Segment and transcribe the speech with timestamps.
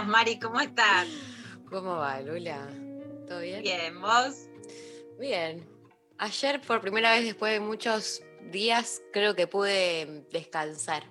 [0.00, 1.06] días, Mari, ¿cómo estás?
[1.68, 2.68] ¿Cómo va, Lula?
[3.28, 3.62] ¿Todo bien?
[3.62, 4.46] Bien, ¿vos?
[5.18, 5.68] Bien.
[6.18, 11.04] Ayer, por primera vez después de muchos días, creo que pude descansar.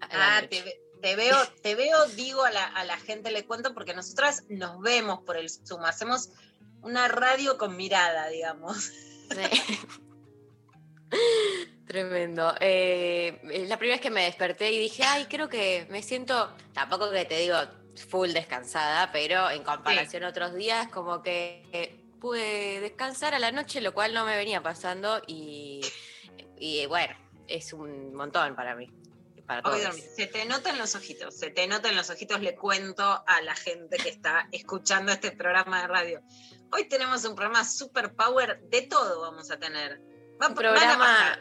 [0.00, 3.74] Ah, te, ve- te veo, te veo, digo a la, a la gente, le cuento,
[3.74, 6.30] porque nosotras nos vemos por el Zoom, hacemos
[6.82, 8.76] una radio con mirada, digamos.
[9.30, 9.78] Sí.
[11.86, 12.54] Tremendo.
[12.60, 16.52] Eh, es la primera vez que me desperté y dije, ay, creo que me siento,
[16.72, 17.56] tampoco que te digo
[18.08, 23.52] full descansada, pero en comparación a otros días, como que eh, pude descansar a la
[23.52, 25.80] noche, lo cual no me venía pasando y,
[26.58, 27.14] y bueno,
[27.46, 28.90] es un montón para mí.
[29.46, 29.96] Para todos.
[30.16, 33.40] Se te nota en los ojitos, se te nota en los ojitos, le cuento a
[33.42, 36.22] la gente que está escuchando este programa de radio.
[36.72, 40.00] Hoy tenemos un programa super power, de todo vamos a tener.
[40.40, 41.40] Va- Un programa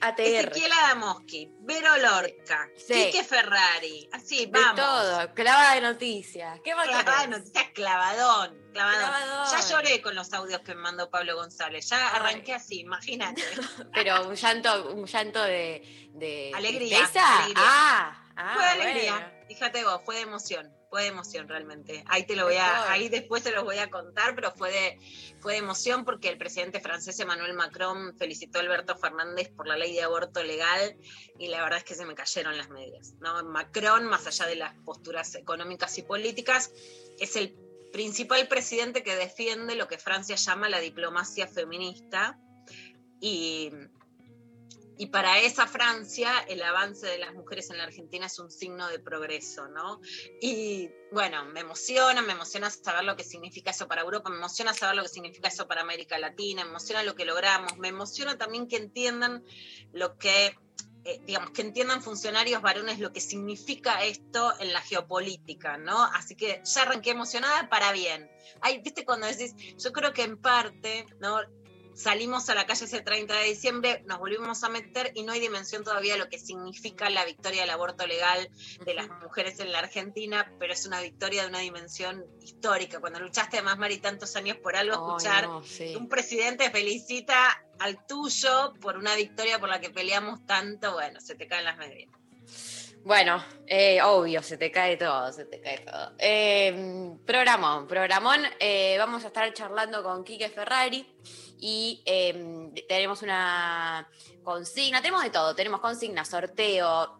[0.00, 0.20] ATR.
[0.22, 2.94] Ezequiel Adamoski, Vero Lorca, Sí.
[3.10, 4.76] Quique Ferrari, así, De vamos.
[4.76, 6.60] todo, clavada de noticias.
[6.64, 9.00] ¿Qué más Clavada de noticias, clavadón, clavadón.
[9.10, 9.50] Clavadón.
[9.60, 12.20] Ya lloré con los audios que me mandó Pablo González, ya Ay.
[12.20, 13.42] arranqué así, imagínate.
[13.94, 17.38] Pero un llanto, un llanto de, de Alegría, tristeza.
[17.44, 17.64] alegría.
[17.66, 19.28] Ah, ah, fue de alegría, bueno.
[19.48, 22.04] fíjate vos, fue de emoción, fue de emoción realmente.
[22.06, 24.98] Ahí te lo voy a, ahí después se los voy a contar, pero fue de,
[25.40, 29.76] fue de emoción porque el presidente francés Emmanuel Macron felicitó a Alberto Fernández por la
[29.76, 30.96] ley de aborto legal
[31.38, 33.14] y la verdad es que se me cayeron las medias.
[33.20, 33.44] ¿no?
[33.44, 36.72] Macron, más allá de las posturas económicas y políticas,
[37.18, 37.54] es el
[37.92, 42.38] principal presidente que defiende lo que Francia llama la diplomacia feminista
[43.20, 43.70] y,
[44.98, 48.88] y para esa Francia el avance de las mujeres en la Argentina es un signo
[48.88, 50.00] de progreso, ¿no?
[50.40, 54.74] Y bueno, me emociona, me emociona saber lo que significa eso para Europa, me emociona
[54.74, 58.36] saber lo que significa eso para América Latina, me emociona lo que logramos, me emociona
[58.36, 59.44] también que entiendan
[59.92, 60.56] lo que
[61.04, 66.02] eh, digamos, que entiendan funcionarios varones lo que significa esto en la geopolítica, ¿no?
[66.04, 68.28] Así que ya arranqué emocionada para bien.
[68.60, 71.38] Ay, viste cuando decís, yo creo que en parte, ¿no?
[71.98, 75.40] Salimos a la calle ese 30 de diciembre, nos volvimos a meter y no hay
[75.40, 78.48] dimensión todavía de lo que significa la victoria del aborto legal
[78.84, 83.00] de las mujeres en la Argentina, pero es una victoria de una dimensión histórica.
[83.00, 85.96] Cuando luchaste además, Mari, tantos años por algo, escuchar no, sí.
[85.96, 91.34] un presidente felicita al tuyo por una victoria por la que peleamos tanto, bueno, se
[91.34, 92.12] te caen las medias.
[93.08, 96.12] Bueno, eh, obvio, se te cae todo, se te cae todo.
[96.18, 98.42] Eh, programón, programón.
[98.60, 101.06] eh, vamos a estar charlando con Quique Ferrari
[101.58, 104.06] y eh, tenemos una
[104.42, 107.18] consigna, tenemos de todo, tenemos consigna, sorteo,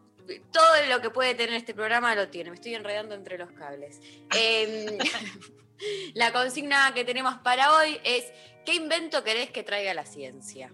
[0.52, 2.50] todo lo que puede tener este programa lo tiene.
[2.50, 3.98] Me estoy enredando entre los cables.
[4.36, 4.98] Eh,
[6.12, 8.26] la consigna que tenemos para hoy es,
[8.66, 10.70] ¿qué invento querés que traiga la ciencia?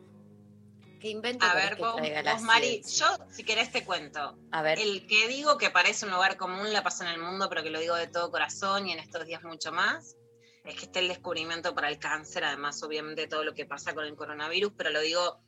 [1.05, 4.39] ¿Qué invento A ver, vos, vos, Mari, yo si querés te cuento.
[4.51, 4.79] A ver.
[4.79, 7.69] El que digo que parece un lugar común la pasa en el mundo, pero que
[7.69, 10.17] lo digo de todo corazón y en estos días mucho más,
[10.65, 14.07] es que está el descubrimiento para el cáncer, además obviamente todo lo que pasa con
[14.07, 15.43] el coronavirus, pero lo digo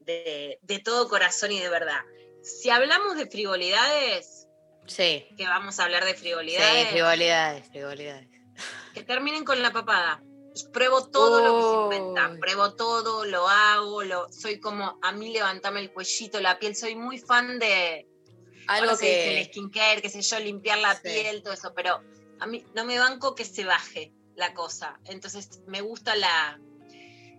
[0.00, 2.00] de, de todo corazón y de verdad.
[2.42, 4.48] Si hablamos de frivolidades,
[4.88, 5.28] Sí.
[5.36, 8.28] que vamos a hablar de Sí, frivolidades, frivolidades, frivolidades.
[8.94, 10.24] que terminen con la papada.
[10.64, 15.32] Pruebo todo lo que se inventa, pruebo todo, lo hago, lo, soy como, a mí
[15.32, 18.06] levantame el cuellito, la piel, soy muy fan de
[18.66, 19.38] Algo dice que.
[19.40, 21.02] el skincare, qué sé yo, limpiar la Sí.
[21.04, 22.02] piel, todo eso, pero
[22.40, 26.60] a mí no me banco que se baje la cosa, entonces me gusta la,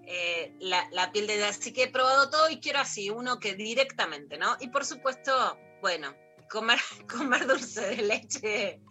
[0.06, 3.54] eh, la, la piel de así que he probado todo y quiero así, uno que
[3.56, 4.58] directamente, ¿no?
[4.60, 6.14] Y por supuesto, bueno,
[6.50, 6.80] comer,
[7.10, 8.82] comer dulce de leche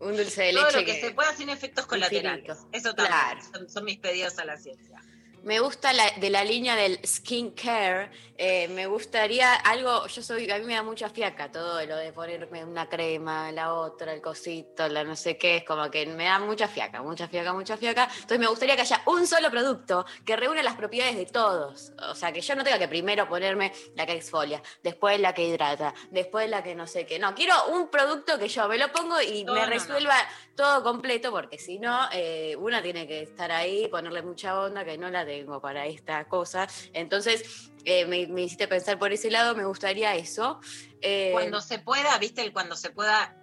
[0.00, 2.58] Un dulce de todo leche lo que, se pueda sin efectos colaterales.
[2.72, 3.40] Eso también Claro.
[3.52, 5.00] son, son mis pedidos a la ciencia.
[5.44, 8.10] Me gusta la, de la línea del skincare.
[8.38, 10.06] eh, me gustaría algo.
[10.06, 10.50] Yo soy.
[10.50, 14.22] A mí me da mucha fiaca todo lo de ponerme una crema, la otra, el
[14.22, 15.58] cosito, la no sé qué.
[15.58, 18.04] Es como que me da mucha fiaca, mucha fiaca, mucha fiaca.
[18.14, 21.92] Entonces me gustaría que haya un solo producto que reúne las propiedades de todos.
[22.10, 25.46] O sea, que yo no tenga que primero ponerme la que exfolia, después la que
[25.46, 27.18] hidrata, después la que no sé qué.
[27.18, 29.66] No, quiero un producto que yo me lo pongo y me no, no.
[29.66, 30.16] resuelva
[30.56, 34.96] todo completo, porque si no, eh, una tiene que estar ahí, ponerle mucha onda, que
[34.96, 36.66] no la tengo para esta cosa.
[36.92, 40.60] Entonces, eh, me, me hiciste pensar por ese lado, me gustaría eso.
[41.00, 43.36] Eh, Cuando se pueda, viste, el cuando se pueda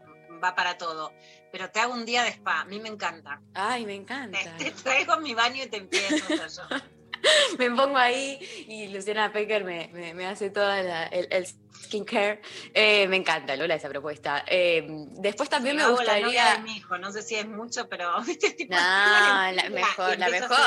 [0.44, 1.12] va para todo.
[1.52, 3.42] Pero te hago un día de spa, a mí me encanta.
[3.54, 4.40] Ay, me encanta.
[4.58, 6.26] Te traigo mi baño y te empiezo
[7.60, 12.42] me pongo ahí y Luciana Pecker me, me- me hace todo el, el skincare.
[12.74, 14.44] Eh, me encanta, Lola, esa propuesta.
[14.48, 14.86] Eh,
[15.20, 16.54] después también me la novia gustaría...
[16.56, 18.80] de mi hijo, no sé si es mucho, pero viste, tipo, No,
[19.52, 20.58] la mejor, la mejor.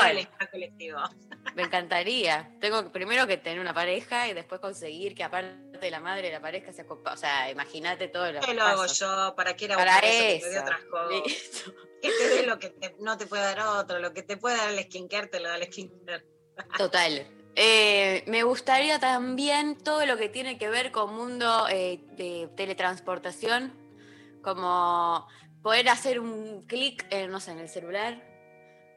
[0.51, 0.99] colectivo.
[1.55, 2.51] Me encantaría.
[2.59, 6.41] Tengo primero que tener una pareja y después conseguir que aparte de la madre la
[6.41, 7.13] pareja se ocupa.
[7.13, 9.33] O sea, imagínate todo lo ¿Qué que lo hago yo?
[9.37, 10.23] ¿Para qué era Para buscar eso?
[10.23, 10.61] Que te dé eso.
[10.61, 11.73] otras cosas.
[12.01, 14.57] Que te dé lo que te- no te puede dar otro, lo que te puede
[14.57, 16.25] dar el skincare, te lo da el skincare.
[16.77, 17.27] Total.
[17.55, 23.73] Eh, me gustaría también todo lo que tiene que ver con mundo eh, de teletransportación,
[24.41, 25.27] como
[25.61, 28.21] poder hacer un clic, en, no sé, en el celular,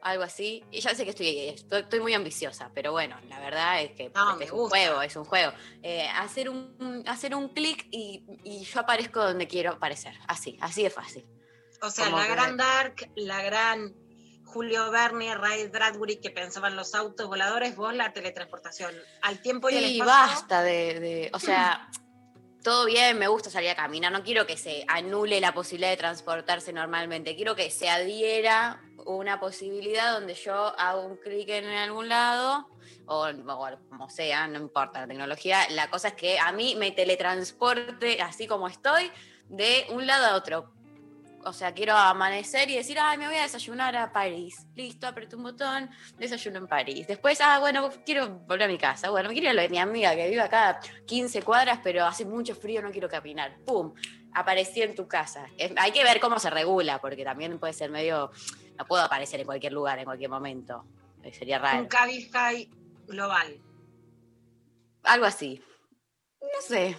[0.01, 0.63] algo así.
[0.71, 4.09] Y ya sé que estoy, estoy, estoy muy ambiciosa, pero bueno, la verdad es que
[4.09, 5.53] No, este es un juego, es un juego.
[5.81, 10.83] Eh, hacer un, hacer un clic y, y yo aparezco donde quiero aparecer, así, así
[10.83, 11.25] de fácil.
[11.81, 13.93] O sea, Como la gran Dark, la gran
[14.53, 19.77] Julio Verne, Ray Bradbury, que pensaban los autos voladores, vos la teletransportación al tiempo y
[19.77, 20.13] al Sí, espacio.
[20.35, 21.87] basta de, de- o sea,
[22.63, 25.97] todo bien, me gusta salir a caminar, no quiero que se anule la posibilidad de
[25.97, 32.09] transportarse normalmente, quiero que se adhiera una posibilidad donde yo hago un clic en algún
[32.09, 32.67] lado,
[33.05, 36.91] o, o como sea, no importa la tecnología, la cosa es que a mí me
[36.91, 39.11] teletransporte así como estoy,
[39.47, 40.73] de un lado a otro.
[41.45, 44.67] O sea, quiero amanecer y decir, ay, me voy a desayunar a París.
[44.75, 47.07] Listo, aprieto un botón, desayuno en París.
[47.07, 49.09] Después, ah, bueno, quiero volver a mi casa.
[49.09, 52.05] Bueno, quiero ir a lo de mi amiga que vive acá a 15 cuadras, pero
[52.05, 53.57] hace mucho frío, no quiero caminar.
[53.65, 53.93] ¡Pum!
[54.33, 55.47] Aparecí en tu casa.
[55.57, 58.31] Es- hay que ver cómo se regula, porque también puede ser medio.
[58.77, 60.83] No puedo aparecer en cualquier lugar, en cualquier momento.
[61.23, 61.87] Eh, Sería Un raro.
[61.89, 62.69] Cabify
[63.07, 63.57] global.
[65.03, 65.61] Algo así.
[66.41, 66.95] No sé.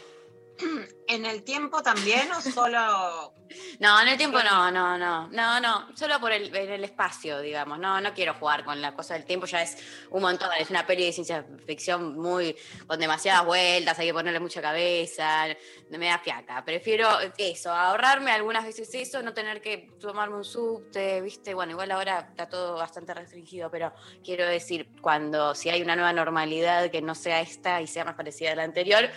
[1.09, 3.35] ¿En el tiempo también o solo
[3.81, 7.41] No, en el tiempo no, no, no, no, no, solo por el, en el espacio,
[7.41, 9.77] digamos, no, no quiero jugar con la cosa del tiempo, ya es
[10.11, 14.41] un montón, es una peli de ciencia ficción muy, con demasiadas vueltas, hay que ponerle
[14.41, 15.47] mucha cabeza,
[15.91, 17.09] me da fiaca, prefiero
[17.39, 22.29] eso, ahorrarme algunas veces eso, no tener que tomarme un subte, viste, bueno, igual ahora
[22.31, 23.93] está todo bastante restringido, pero
[24.23, 28.15] quiero decir, cuando, si hay una nueva normalidad que no sea esta y sea más
[28.15, 29.11] parecida a la anterior,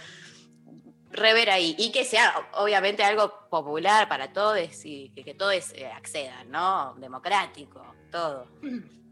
[1.14, 5.86] rever ahí y que sea obviamente algo popular para todos y que, que todos eh,
[5.88, 6.96] accedan, ¿no?
[6.96, 7.82] Democrático,
[8.12, 8.48] todo.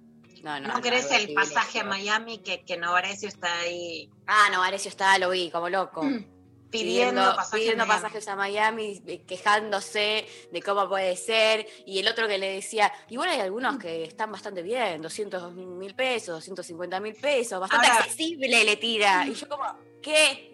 [0.44, 1.84] No, no, no, algo el pasaje a.
[1.84, 6.02] Miami que, que Novarecio está ahí Ah, no, Arecio está, lo vi, como loco.
[6.72, 12.08] pidiendo, pasaje pidiendo a pasajes a Miami, eh, quejándose de cómo puede ser, y el
[12.08, 17.00] otro que le decía, igual hay algunos que están bastante bien, 200 mil pesos, 250
[17.02, 19.66] mil pesos, bastante Ahora- accesible le tira, y yo como,
[20.02, 20.51] ¿qué?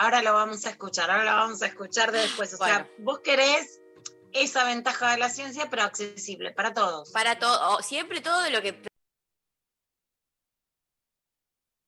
[0.00, 2.54] Ahora lo vamos a escuchar, ahora lo vamos a escuchar de después.
[2.54, 3.82] O sea, vos querés
[4.32, 7.10] esa ventaja de la ciencia, pero accesible para todos.
[7.10, 8.80] para todo, siempre todo lo que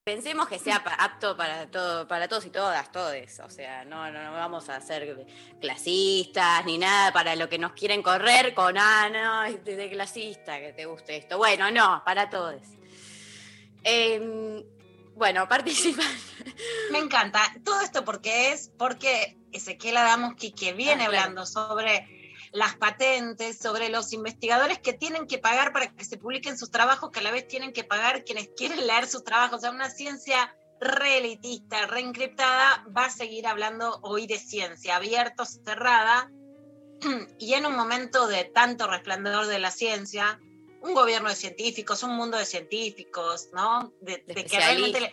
[0.05, 3.41] pensemos que sea apto para todo, para todos y todas, todes.
[3.41, 5.27] O sea, no, no, no vamos a ser
[5.59, 9.89] clasistas ni nada para lo que nos quieren correr con ah, no, es de, de
[9.89, 11.39] clasista que te guste esto.
[11.39, 12.61] Bueno, no, para todos.
[13.83, 14.63] Em,
[15.15, 16.07] bueno, participan.
[16.91, 17.41] Me encanta.
[17.65, 21.19] Todo esto porque es porque Ezequiel Adamowski, que viene Ah, claro.
[21.19, 22.09] hablando sobre
[22.53, 27.11] las patentes, sobre los investigadores que tienen que pagar para que se publiquen sus trabajos,
[27.11, 29.59] que a la vez tienen que pagar quienes quieren leer sus trabajos.
[29.59, 36.31] O sea, una ciencia reelitista, reencriptada, va a seguir hablando hoy de ciencia, abierto, cerrada.
[37.39, 40.39] Y en un momento de tanto resplandor de la ciencia,
[40.83, 43.93] un gobierno de científicos, un mundo de científicos, ¿no?
[44.01, 45.11] De, de de que realmente le-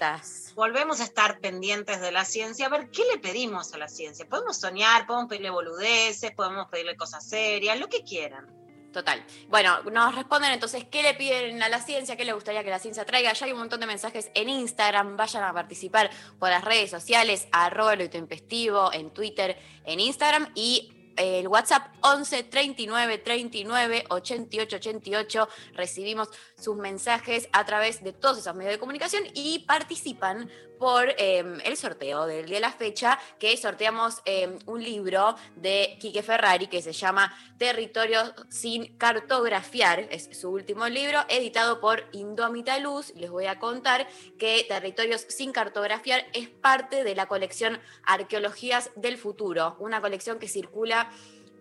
[0.56, 4.28] volvemos a estar pendientes de la ciencia, a ver qué le pedimos a la ciencia.
[4.28, 8.48] Podemos soñar, podemos pedirle boludeces, podemos pedirle cosas serias, lo que quieran.
[8.92, 9.24] Total.
[9.50, 12.80] Bueno, nos responden entonces qué le piden a la ciencia, qué le gustaría que la
[12.80, 13.32] ciencia traiga.
[13.34, 15.16] Ya hay un montón de mensajes en Instagram.
[15.16, 16.10] Vayan a participar
[16.40, 20.52] por las redes sociales, arroba lo intempestivo, en Twitter, en Instagram.
[20.56, 25.50] Y el WhatsApp 11 39 39 88 88.
[25.76, 30.50] Recibimos sus mensajes a través de todos esos medios de comunicación y participan
[30.80, 35.98] por eh, el sorteo del día de la fecha, que sorteamos eh, un libro de
[36.00, 42.80] Quique Ferrari que se llama Territorios sin cartografiar, es su último libro, editado por Indómita
[42.80, 43.14] Luz.
[43.16, 44.08] Les voy a contar
[44.38, 50.48] que Territorios sin cartografiar es parte de la colección Arqueologías del Futuro, una colección que
[50.48, 51.12] circula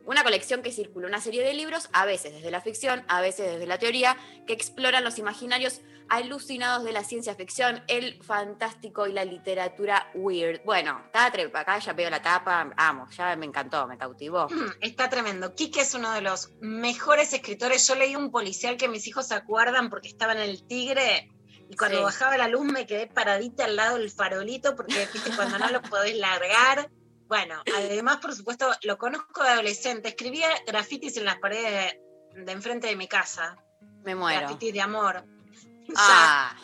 [0.08, 3.52] una colección que circula una serie de libros, a veces desde la ficción, a veces
[3.52, 9.12] desde la teoría, que exploran los imaginarios alucinados de la ciencia ficción, el fantástico y
[9.12, 10.62] la literatura weird.
[10.64, 14.46] Bueno, está trepa, acá ya veo la tapa, amo, ya me encantó, me cautivó.
[14.80, 15.54] Está tremendo.
[15.54, 17.86] Quique es uno de los mejores escritores.
[17.86, 21.30] Yo leí un policial que mis hijos se acuerdan porque estaba en el Tigre
[21.70, 22.04] y cuando Sí.
[22.04, 25.82] bajaba la luz me quedé paradita al lado del farolito porque viste cuando no lo
[25.82, 26.90] podés largar.
[27.26, 30.08] Bueno, además, por supuesto, lo conozco de adolescente.
[30.08, 31.92] Escribía grafitis en las paredes
[32.34, 33.58] de, de enfrente de mi casa.
[34.02, 34.40] Me muero.
[34.40, 35.24] Grafitis de amor.
[35.97, 36.54] Ah,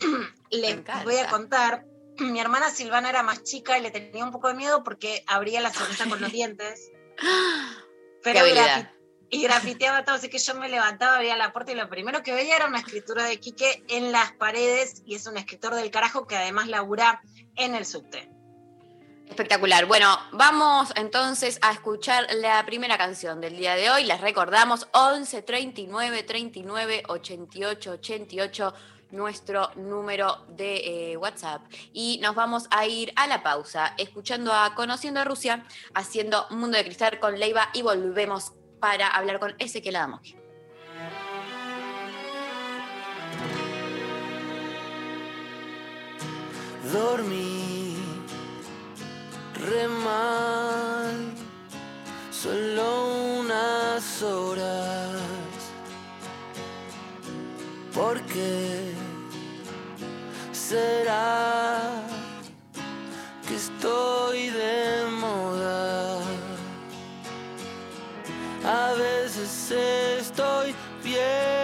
[0.50, 1.04] Le encanta.
[1.04, 1.84] voy a contar.
[2.18, 5.60] Mi hermana Silvana era más chica y le tenía un poco de miedo porque abría
[5.60, 6.90] la sonrisa con los dientes.
[7.16, 7.26] qué
[8.22, 8.82] Pero habilidad.
[8.82, 8.90] grafi-
[9.32, 12.34] y grafiteaba todo, así que yo me levantaba, abría la puerta y lo primero que
[12.34, 16.26] veía era una escritura de Quique en las paredes y es un escritor del carajo
[16.26, 17.22] que además labura
[17.54, 18.28] en el subte.
[19.30, 19.86] Espectacular.
[19.86, 24.04] Bueno, vamos entonces a escuchar la primera canción del día de hoy.
[24.04, 28.74] Les recordamos 11 39 39 88 88
[29.12, 31.62] nuestro número de eh, WhatsApp.
[31.92, 36.76] Y nos vamos a ir a la pausa, escuchando a Conociendo a Rusia, haciendo Mundo
[36.76, 40.36] de Cristal con Leiva y volvemos para hablar con Ezequiel Adamoski.
[46.92, 47.79] Dormí
[49.60, 51.34] re mal,
[52.30, 55.20] solo unas horas.
[57.92, 58.94] ¿Por qué
[60.52, 61.92] será
[63.46, 66.20] que estoy de moda?
[68.64, 69.70] A veces
[70.20, 71.59] estoy bien,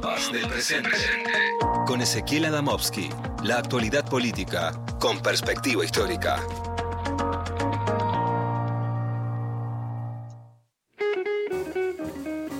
[0.00, 0.96] Mapas del presente.
[1.86, 3.10] Con Ezequiel Adamovsky.
[3.44, 6.40] La actualidad política con perspectiva histórica.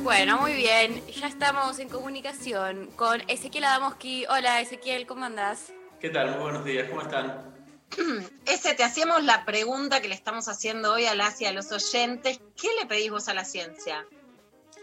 [0.02, 1.02] Bueno, muy bien.
[1.06, 4.26] Ya estamos en comunicación con Ezequiel Adamoski.
[4.26, 5.72] Hola, Ezequiel, ¿cómo andás?
[5.98, 6.32] ¿Qué tal?
[6.32, 7.54] Muy buenos días, ¿cómo están?
[8.44, 11.72] Ese, te hacíamos la pregunta que le estamos haciendo hoy a las y a los
[11.72, 12.38] oyentes.
[12.60, 14.04] ¿Qué le pedís vos a la ciencia?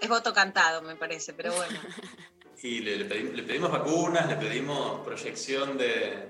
[0.02, 1.80] Es voto cantado, me parece, pero bueno.
[2.64, 6.28] Y le, le pedi- le pedimos vacunas, le pedimos proyección de,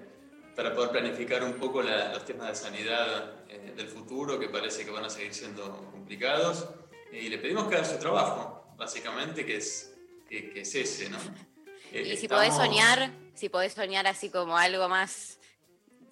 [0.55, 4.83] para poder planificar un poco la- los temas de sanidad eh, del futuro, que parece
[4.83, 6.67] que van a seguir siendo complicados.
[7.11, 9.93] Y le pedimos que haga su trabajo, básicamente, que es,
[10.29, 11.17] que, que es ese, ¿no?
[11.93, 15.39] Eh, Y si estamos- podés soñar, si podés soñar así como algo más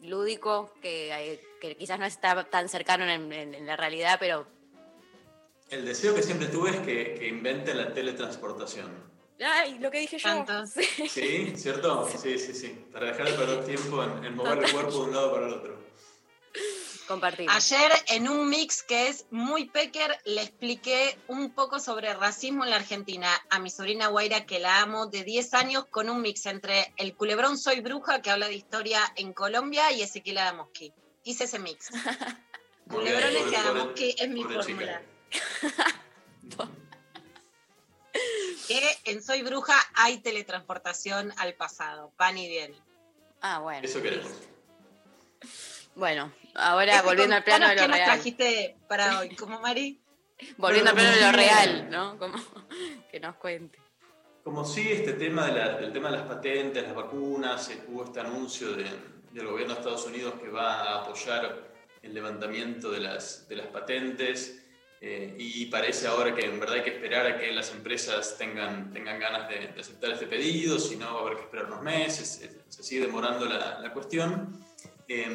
[0.01, 4.48] lúdico, que, eh, que quizás no está tan cercano en, en- en la realidad, pero...
[5.69, 8.89] El deseo que siempre tuve es que, que inventen la teletransportación.
[9.42, 10.65] ¡Ay, lo que dije yo!
[10.65, 11.08] Sí.
[11.10, 11.54] ¿Sí?
[11.58, 12.10] ¿Cierto?
[12.10, 12.86] Sí, sí, sí.
[12.92, 15.54] Para dejar de perder tiempo en, en mover el cuerpo de un lado para el
[15.54, 15.86] otro.
[17.08, 17.54] Compartimos.
[17.54, 22.72] Ayer en un mix que es muy pecker le expliqué un poco sobre racismo en
[22.72, 26.46] la Argentina a mi sobrina Guaira, que la amo, de 10 años, con un mix
[26.48, 30.94] entre el culebrón Soy Bruja, que habla de historia en Colombia, y Ezequiel Adamoski.
[31.24, 31.89] Hice ese mix.
[32.89, 35.01] Culebrones y Adamoski es mi fórmula.
[38.67, 42.74] Que en Soy Bruja hay teletransportación al pasado, pan y bien.
[43.42, 43.85] Ah, bueno.
[43.85, 44.31] Eso queremos.
[45.96, 48.13] Bueno, ahora Ese, volviendo al plano de lo ¿Qué nos real.
[48.13, 49.35] trajiste para hoy?
[49.35, 50.01] ¿Cómo Mari?
[50.57, 52.18] Volviendo al plano de lo real, ¿no?
[52.18, 52.35] Como
[53.11, 53.79] que nos cuente.
[54.44, 58.03] Como sí, este tema de la- del tema de las patentes, las vacunas, eh, hubo
[58.03, 63.00] este anuncio de- del gobierno de Estados Unidos que va a apoyar el levantamiento de
[63.00, 64.65] las, de las patentes
[65.07, 68.91] eh, y parece ahora que en verdad hay que esperar a que las empresas tengan,
[68.91, 71.83] tengan ganas de, de aceptar este pedido, si no va a haber que esperar unos
[71.83, 74.59] meses, eh, se sigue demorando la, la cuestión.
[75.07, 75.29] Eh,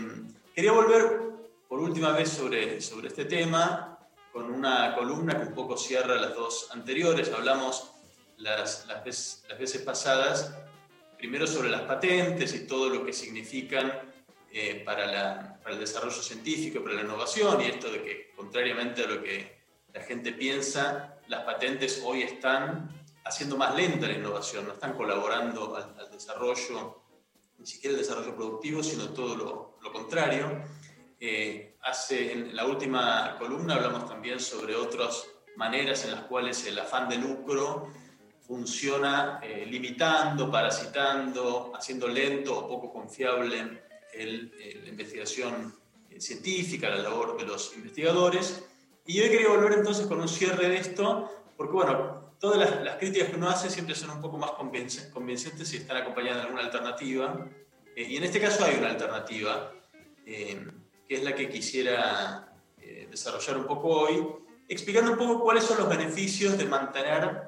[0.54, 1.20] quería volver
[1.68, 3.96] por última vez sobre, sobre este tema
[4.32, 7.30] con una columna que un poco cierra las dos anteriores.
[7.32, 7.92] Hablamos
[8.38, 10.52] las, las, veces, las veces pasadas,
[11.16, 13.92] primero sobre las patentes y todo lo que significan
[14.52, 19.04] eh, para, la- para el desarrollo científico, para la innovación, y esto de que, contrariamente
[19.04, 19.59] a lo que
[19.92, 22.90] la gente piensa, las patentes hoy están
[23.24, 27.02] haciendo más lenta la innovación, no están colaborando al, desarrollo,
[27.58, 30.64] ni siquiera el desarrollo productivo, sino todo lo, contrario.
[31.18, 35.26] Eh, hace, en la última columna hablamos también sobre otras
[35.56, 37.92] maneras en las cuales el afán de lucro
[38.40, 43.82] funciona eh, limitando, parasitando, haciendo lento o poco confiable
[44.14, 45.74] el, la investigación
[46.18, 48.64] científica, la labor de los investigadores.
[49.06, 52.96] Y hoy quería volver entonces con un cierre de esto, porque bueno, todas las, las
[52.96, 56.42] críticas que uno hace siempre son un poco más convince- convincentes si están acompañadas de
[56.44, 57.48] alguna alternativa.
[57.96, 59.72] Eh, y en este caso hay una alternativa,
[60.26, 60.64] eh,
[61.08, 64.24] que es la que quisiera eh, desarrollar un poco hoy,
[64.68, 67.42] explicando un poco cuáles son los beneficios de mantener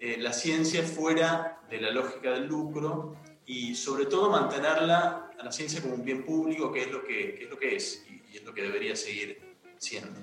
[0.00, 5.52] eh, la ciencia fuera de la lógica del lucro y sobre todo mantenerla a la
[5.52, 8.22] ciencia como un bien público, que es lo que, que es, lo que es y,
[8.32, 9.42] y es lo que debería seguir
[9.78, 10.18] siendo.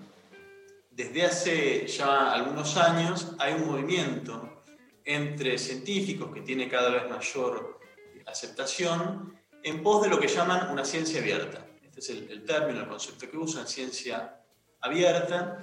[0.99, 4.63] Desde hace ya algunos años hay un movimiento
[5.05, 7.79] entre científicos que tiene cada vez mayor
[8.25, 9.33] aceptación
[9.63, 11.65] en pos de lo que llaman una ciencia abierta.
[11.81, 14.43] Este es el, término, el concepto que usan, ciencia
[14.81, 15.62] abierta.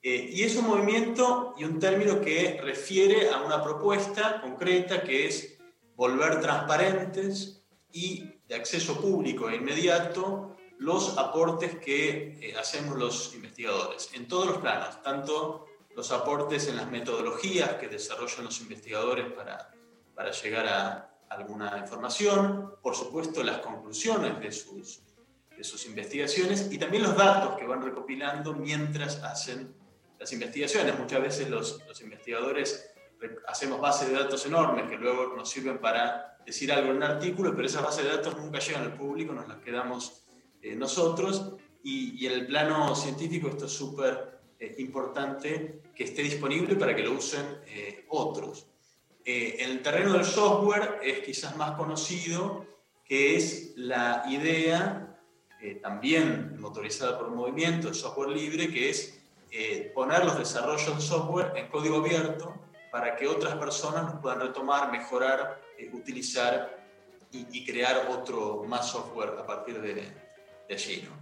[0.00, 5.26] Eh, y es un movimiento y un término que refiere a una propuesta concreta que
[5.26, 5.58] es
[5.96, 14.10] volver transparentes y de acceso público e inmediato los aportes que eh, hacemos los investigadores
[14.12, 19.70] en todos los planos, tanto los aportes en las metodologías que desarrollan los investigadores para,
[20.14, 25.00] para llegar a alguna información, por supuesto las conclusiones de sus,
[25.56, 29.74] de sus investigaciones y también los datos que van recopilando mientras hacen
[30.18, 30.98] las investigaciones.
[30.98, 35.78] Muchas veces los, los investigadores re- hacemos bases de datos enormes que luego nos sirven
[35.78, 39.32] para decir algo en un artículo, pero esas bases de datos nunca llegan al público,
[39.32, 40.25] nos las quedamos
[40.74, 41.52] nosotros
[41.84, 46.96] y, y en el plano científico esto es súper eh, importante que esté disponible para
[46.96, 48.66] que lo usen eh, otros.
[49.24, 52.64] Eh, el terreno del software es quizás más conocido
[53.06, 55.18] que es la idea,
[55.60, 61.00] eh, también motorizada por movimiento de software libre, que es eh, poner los desarrollos de
[61.00, 62.54] software en código abierto
[62.90, 66.84] para que otras personas los puedan retomar, mejorar, eh, utilizar
[67.30, 70.25] y, y crear otro más software a partir de,
[70.68, 71.08] de allí.
[71.08, 71.16] ¿no?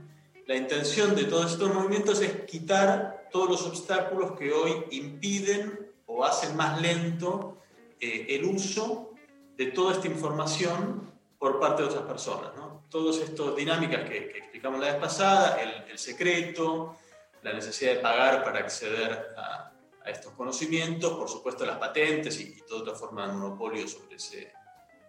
[0.47, 6.25] La intención de todos estos movimientos es quitar todos los obstáculos que hoy impiden o
[6.25, 7.59] hacen más lento
[7.99, 9.13] eh, el uso
[9.57, 12.55] de toda esta información por parte de otras personas.
[12.57, 12.85] ¿no?
[12.91, 16.97] Todas estas dinámicas que, que explicamos la vez pasada, el, el secreto,
[17.43, 19.73] la necesidad de pagar para acceder a,
[20.05, 24.17] a estos conocimientos, por supuesto las patentes y, y toda otra forma de monopolio sobre
[24.17, 24.53] ese,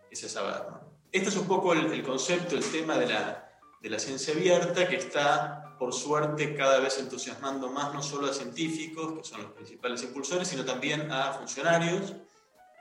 [0.10, 0.72] ese saber.
[0.72, 0.80] ¿no?
[1.12, 3.45] Este es un poco el, el concepto, el tema de la,
[3.86, 8.34] de la ciencia abierta que está, por suerte, cada vez entusiasmando más no solo a
[8.34, 12.16] científicos, que son los principales impulsores, sino también a funcionarios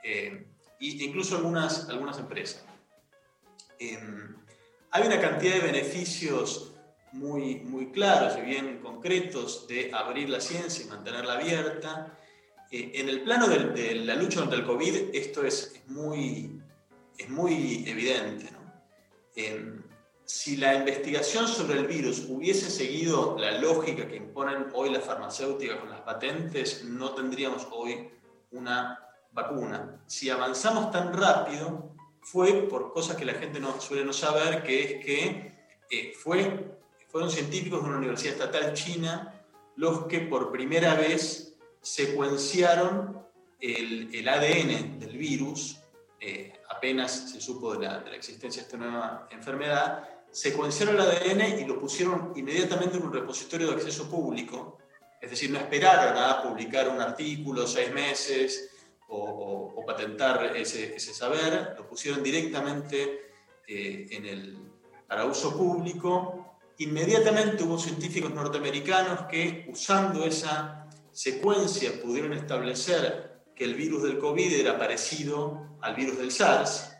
[0.03, 0.47] eh,
[0.79, 2.65] e incluso algunas, algunas empresas.
[3.77, 3.99] Eh,
[4.89, 6.71] hay una cantidad de beneficios
[7.11, 12.17] muy, muy claros y bien concretos de abrir la ciencia y mantenerla abierta.
[12.71, 16.59] Eh, en el plano de, la lucha contra el COVID, esto es, muy,
[17.15, 18.49] es muy evidente.
[19.35, 19.84] Eh,
[20.25, 25.77] si la investigación sobre el virus hubiese seguido la lógica que imponen hoy las farmacéuticas
[25.77, 28.09] con las patentes, no tendríamos hoy
[28.51, 28.99] una
[29.31, 30.01] vacuna.
[30.07, 34.83] Si avanzamos tan rápido, fue por cosas que la gente no, suele no saber, que
[34.83, 35.53] es que
[35.91, 39.31] eh, fue, fueron científicos de una universidad estatal china
[39.75, 43.23] los que por primera vez secuenciaron
[43.59, 45.79] el, ADN del virus,
[46.19, 51.01] eh, apenas se supo de la, de la existencia de esta nueva enfermedad, secuenciaron el
[51.01, 54.79] ADN y lo pusieron inmediatamente en un repositorio de acceso público,
[55.21, 58.69] es decir, no esperaron a publicar un artículo seis meses
[59.07, 63.31] o, o, o patentar ese, ese, saber, lo pusieron directamente
[63.65, 64.57] eh, en el,
[65.07, 66.57] para uso público.
[66.79, 74.51] Inmediatamente hubo científicos norteamericanos que, usando esa secuencia, pudieron establecer que el virus del COVID
[74.53, 76.91] era parecido al virus del SARS,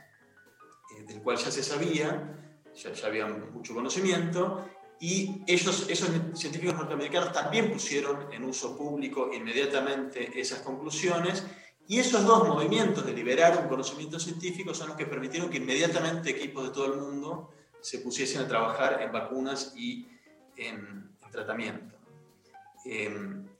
[0.97, 2.34] eh, del cual ya se sabía,
[2.75, 4.65] ya, ya había mucho conocimiento,
[4.99, 11.45] y ellos, esos científicos norteamericanos también pusieron en uso público inmediatamente esas conclusiones,
[11.87, 16.31] y esos dos movimientos de liberar un conocimiento científico son los que permitieron que inmediatamente
[16.31, 20.07] equipos de todo el mundo se pusiesen a trabajar en vacunas y
[20.57, 21.95] en, en tratamiento.
[22.85, 23.13] Eh,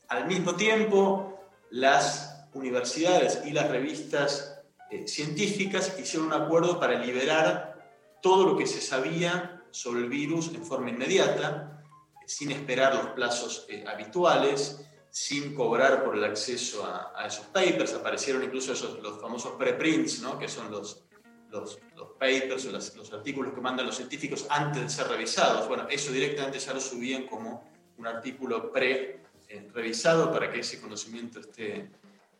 [0.08, 7.75] al mismo tiempo, las universidades y las revistas eh, científicas hicieron un acuerdo para liberar
[8.22, 11.84] todo lo que se sabía sobre el virus en forma inmediata,
[12.26, 17.94] sin esperar los plazos eh, habituales, sin cobrar por el acceso a, a, esos papers.
[17.94, 20.38] Aparecieron incluso los famosos preprints, ¿no?
[20.38, 21.06] que son los,
[21.52, 21.80] los,
[22.18, 25.68] papers o los, artículos que mandan los científicos antes de ser revisados.
[25.68, 31.40] Bueno, eso directamente ya lo subían como un artículo pre-revisado eh, para que ese conocimiento
[31.40, 31.92] esté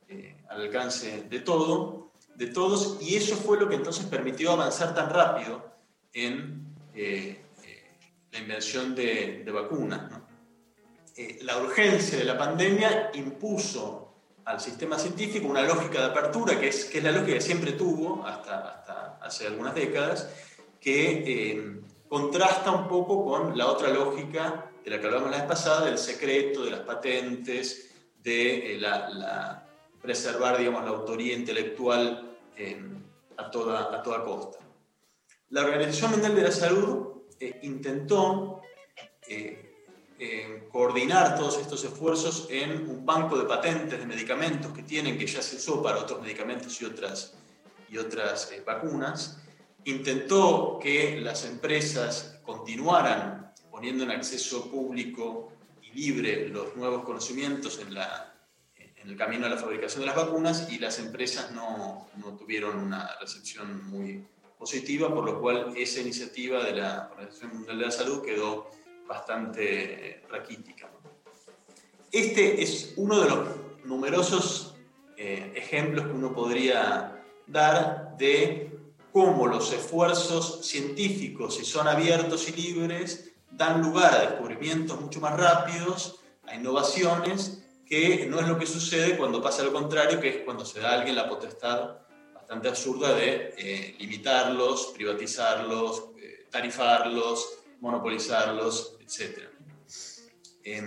[0.08, 2.05] eh, al alcance de, todo,
[2.36, 2.98] de todos.
[3.02, 5.64] Y eso fue lo que entonces permitió avanzar tan rápido
[6.14, 7.98] en eh, eh,
[8.32, 10.12] la invención de, vacunas.
[11.16, 14.14] Eh, la urgencia de la pandemia impuso
[14.46, 17.72] al sistema científico una lógica de apertura, que es, que es la lógica que siempre
[17.72, 20.30] tuvo hasta, hasta hace algunas décadas,
[20.80, 25.86] que contrasta un poco con la otra lógica de la que hablamos la vez pasada,
[25.86, 29.65] del secreto, de las patentes, de la
[30.06, 32.38] preservar digamos, la autoría intelectual
[33.38, 34.60] a, toda, a toda costa.
[35.50, 38.62] La Organización Mundial de la Salud eh, intentó
[39.28, 39.66] eh,
[40.18, 45.28] eh, coordinar todos estos esfuerzos en un banco de patentes de medicamentos que tienen, que
[45.28, 47.34] ya se usó para otros medicamentos y otras,
[47.90, 49.40] y otras eh, vacunas.
[49.84, 57.94] Intentó que las empresas continuaran poniendo en acceso público y libre los nuevos conocimientos en,
[57.94, 58.35] la,
[59.06, 62.80] en el camino a la fabricación de las vacunas y las empresas no, no tuvieron
[62.80, 64.26] una recepción muy
[64.58, 68.72] positiva, por lo cual esa iniciativa de la Organización Mundial de la Salud quedó
[69.08, 70.90] bastante eh, raquítica.
[72.12, 73.48] Este es uno de los
[73.84, 74.76] numerosos
[75.18, 78.72] eh, ejemplos que uno podría dar de
[79.14, 85.38] cómo los esfuerzos científicos, si son abiertos y libres, dan lugar a descubrimientos mucho más
[85.38, 90.38] rápidos, a innovaciones, que no es lo que sucede cuando pasa lo contrario, que es
[90.44, 91.98] cuando se da a alguien la potestad
[92.34, 99.44] bastante absurda de eh, limitarlos, privatizarlos, eh, tarifarlos, monopolizarlos, etc.
[100.64, 100.82] Eh,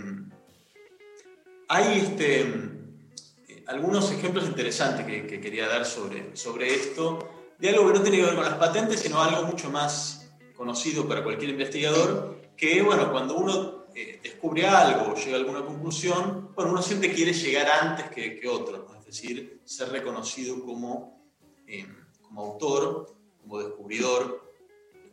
[1.68, 7.86] hay este, eh, algunos ejemplos interesantes que, que, quería dar sobre, sobre esto, de algo
[7.86, 11.50] que no tiene que ver con las patentes, sino algo mucho más conocido para cualquier
[11.50, 16.82] investigador, que bueno, cuando uno eh, descubre algo o llega a alguna conclusión, bueno, uno
[16.82, 18.98] siempre quiere llegar antes que, que otro, ¿no?
[18.98, 21.18] es decir, ser reconocido como
[21.66, 21.86] eh,
[22.22, 24.54] como autor, como descubridor.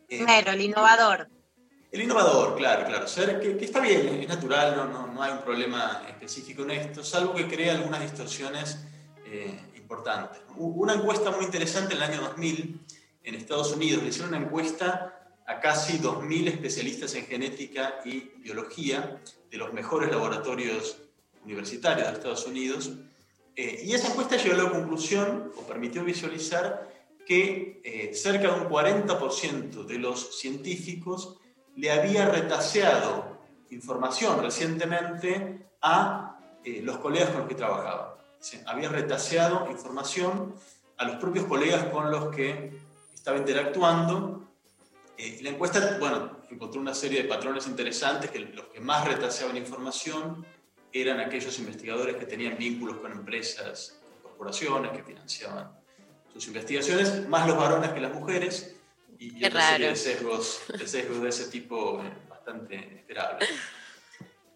[0.08, 1.28] Eh, claro, el innovador.
[1.90, 3.08] El innovador, claro, claro.
[3.08, 6.72] Ser, que, que, está bien, es natural, no, no, no, hay un problema específico en
[6.72, 8.84] esto, salvo que crea algunas distorsiones
[9.24, 10.40] eh, importantes.
[10.56, 12.80] Una encuesta muy interesante en el año 2000
[13.24, 14.02] en Estados Unidos.
[14.02, 15.15] Le hicieron una encuesta
[15.46, 20.98] a casi 2.000 especialistas en genética y biología de los mejores laboratorios
[21.44, 22.92] universitarios de Estados Unidos.
[23.54, 26.92] Eh, y esa encuesta llegó a la conclusión, o permitió visualizar,
[27.24, 31.38] que eh, cerca de un 40% de los científicos
[31.74, 33.38] le había retaseado
[33.70, 38.18] información recientemente a eh, los colegas con los que trabajaba.
[38.38, 40.54] Sí, había retaseado información
[40.98, 42.72] a los propios colegas con los que
[43.14, 44.45] estaba interactuando.
[45.18, 49.56] Eh, la encuesta, bueno, encontró una serie de patrones interesantes, que los que más retaseaban
[49.56, 50.44] información
[50.92, 55.70] eran aquellos investigadores que tenían vínculos con empresas, corporaciones que financiaban
[56.32, 58.76] sus investigaciones, más los varones que las mujeres,
[59.18, 63.48] y, y otra serie de sesgos, de sesgos de ese tipo eh, bastante esperables.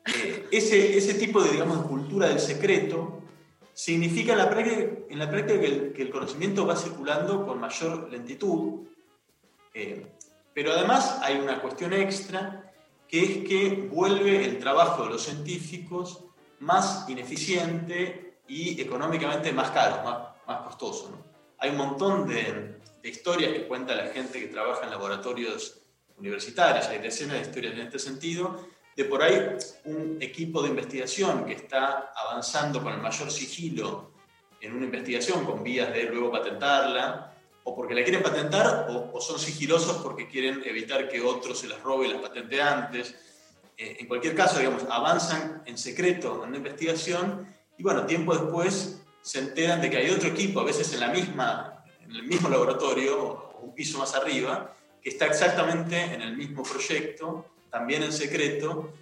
[0.06, 3.22] Eh, ese, ese tipo de, digamos, cultura del secreto
[3.74, 7.60] significa en la práctica, en la práctica que, el, que el conocimiento va circulando con
[7.60, 8.88] mayor lentitud,
[9.74, 10.06] eh,
[10.60, 12.70] pero además hay una cuestión extra,
[13.08, 16.26] que es que vuelve el trabajo de los científicos
[16.58, 21.12] más ineficiente y económicamente más caro, más, más costoso.
[21.12, 21.24] ¿no?
[21.56, 25.80] Hay un montón de, de historias que cuenta la gente que trabaja en laboratorios
[26.18, 31.46] universitarios, hay decenas de historias en este sentido, de por ahí un equipo de investigación
[31.46, 34.12] que está avanzando con el mayor sigilo
[34.60, 37.29] en una investigación con vías de luego patentarla,
[37.64, 41.68] o porque la quieren patentar, o, o son sigilosos porque quieren evitar que otro se
[41.68, 43.14] las robe y las patente antes.
[43.76, 47.46] Eh, en cualquier caso, digamos, avanzan en secreto en una investigación
[47.78, 51.08] y bueno, tiempo después se enteran de que hay otro equipo, a veces en, la
[51.08, 56.36] misma, en el mismo laboratorio o un piso más arriba, que está exactamente en el
[56.36, 58.92] mismo proyecto, también en secreto,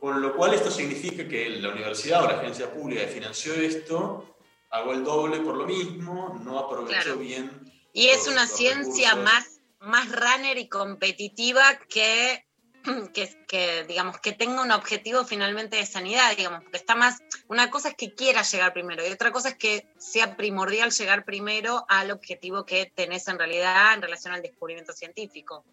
[0.00, 4.36] con lo cual esto significa que la universidad o la agencia pública que financió esto
[4.68, 7.18] pagó el doble por lo mismo, no aprovechó Claro.
[7.18, 7.67] bien.
[7.98, 9.24] Y es una ciencia recursos.
[9.24, 12.44] más, más runner y competitiva que,
[13.12, 17.70] que, que, digamos, que tenga un objetivo finalmente de sanidad, digamos, porque está más, una
[17.70, 21.86] cosa es que quiera llegar primero y otra cosa es que sea primordial llegar primero
[21.88, 25.64] al objetivo que tenés en realidad en relación al descubrimiento científico.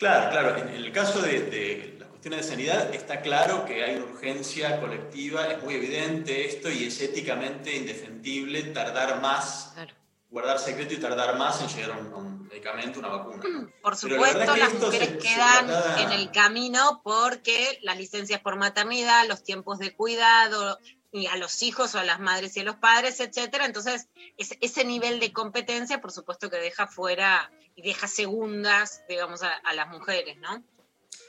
[0.00, 0.56] Claro, claro.
[0.56, 4.06] En, en el caso de, de las cuestiones de sanidad está claro que hay una
[4.06, 9.94] urgencia colectiva, es muy evidente esto y es éticamente indefendible tardar más, Claro.
[10.30, 13.42] Guardar secreto y tardar más en llegar a un, a un medicamento, una vacuna.
[13.82, 18.40] Por la verdad supuesto, que las mujeres se quedan en el camino porque las licencias
[18.40, 20.78] por maternidad, los tiempos de cuidado
[21.12, 23.64] y a los hijos o a las madres y a los padres, etcétera.
[23.64, 29.42] Entonces, es- ese nivel de competencia, por supuesto, que deja fuera y deja segundas, digamos,
[29.42, 30.62] a, a las mujeres, ¿no?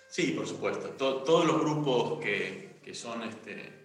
[0.09, 0.89] Sí, por supuesto.
[0.91, 3.76] To- todos los grupos que, que son este,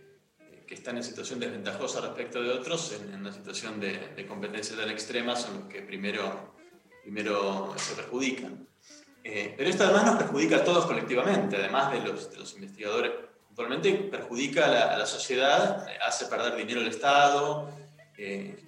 [0.67, 4.77] que están en situación desventajosa respecto de otros, en, en una situación de, de competencia
[4.77, 6.55] tan extrema, son los que primero,
[7.03, 8.67] primero se perjudican.
[9.25, 13.13] Eh, pero esto además nos perjudica a todos colectivamente, además de los, de los investigadores.
[13.47, 17.69] Puntualmente perjudica a la, a la sociedad, eh, hace perder dinero al Estado.
[18.17, 18.59] eh,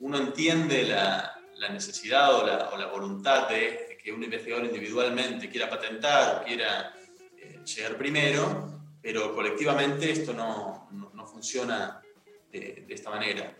[0.00, 5.50] uno entiende la, la necesidad o la, o la voluntad de, que un investigador individualmente
[5.50, 6.94] quiera patentar quiera
[7.36, 11.07] eh, llegar primero, pero colectivamente esto no- no
[11.42, 12.02] funciona
[12.50, 13.56] de, de esta manera.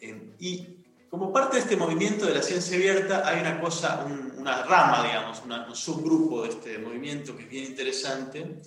[0.00, 0.76] Eh, y
[1.10, 5.02] como parte de este movimiento de la ciencia abierta hay una cosa, un- una rama,
[5.04, 8.60] digamos, una- un subgrupo de este movimiento que es bien interesante,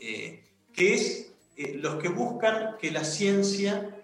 [0.00, 3.94] eh, que es eh, los que buscan que la ciencia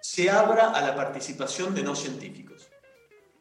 [0.00, 2.68] se abra a la participación de no científicos.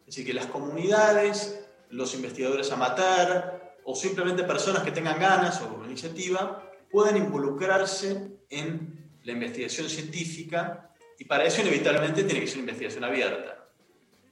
[0.02, 1.60] Es decir, que las comunidades,
[1.92, 9.32] los investigadores amateur o simplemente personas que tengan ganas o iniciativa puedan involucrarse en la
[9.34, 13.68] investigación científica y para eso inevitablemente tiene que ser investigación abierta.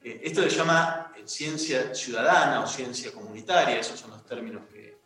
[0.04, 4.98] Eh, esto se llama eh, ciencia ciudadana o ciencia comunitaria, esos son los términos que,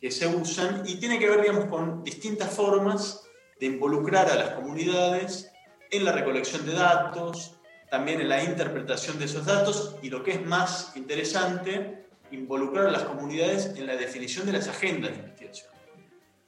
[0.00, 3.22] que se usan y tiene que ver, digamos, con distintas formas
[3.58, 5.50] de involucrar a las comunidades
[5.90, 7.56] en la recolección de datos,
[7.90, 12.90] también en la interpretación de esos datos y lo que es más interesante, involucrar a
[12.90, 15.70] las comunidades en la definición de las agendas de investigación,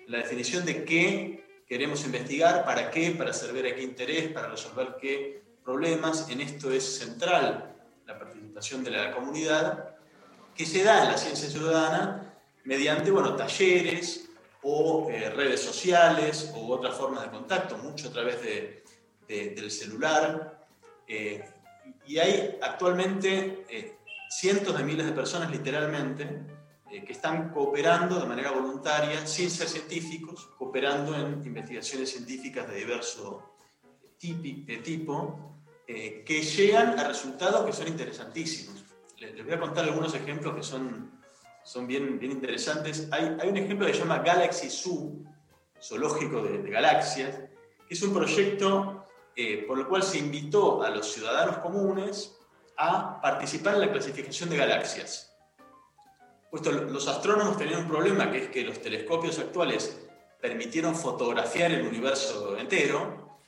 [0.07, 4.97] la definición de qué queremos investigar, para qué, para servir a qué interés, para resolver
[5.01, 6.29] qué problemas.
[6.31, 7.75] En esto es central
[8.07, 9.97] la participación de la comunidad,
[10.55, 14.29] que se da en la ciencia ciudadana mediante bueno, talleres
[14.63, 18.85] o eh, redes sociales o otras formas de contacto, mucho a través de,
[19.29, 20.67] de- del celular.
[21.07, 21.45] Eh,
[22.07, 23.97] y hay actualmente eh,
[24.31, 26.41] cientos de miles de personas, literalmente,
[26.95, 32.77] eh, que están cooperando de manera voluntaria, sin ser científicos, cooperando en investigaciones científicas de
[32.77, 33.51] diverso
[34.21, 38.85] de tipo, eh, que llegan a resultados que son interesantísimos.
[39.19, 41.21] Les, voy a contar algunos ejemplos que son,
[41.65, 43.09] son bien, bien interesantes.
[43.11, 45.25] Hay, hay un ejemplo que se llama Galaxy Zoo,
[45.83, 47.35] zoológico de, de galaxias,
[47.89, 49.05] que es un proyecto
[49.35, 52.39] eh, por el cual se invitó a los ciudadanos comunes
[52.77, 55.34] a participar en la clasificación de galaxias.
[56.55, 60.01] Puesto los astrónomos tenían un problema, que es que los telescopios actuales
[60.41, 63.41] permitieron fotografiar el universo entero,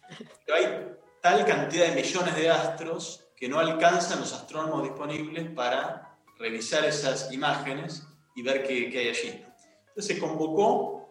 [0.44, 0.88] pero hay
[1.22, 7.32] tal cantidad de millones de astros que no alcanzan los astrónomos disponibles para revisar esas
[7.32, 9.44] imágenes y ver qué, hay allí.
[9.86, 11.08] Entonces se convocó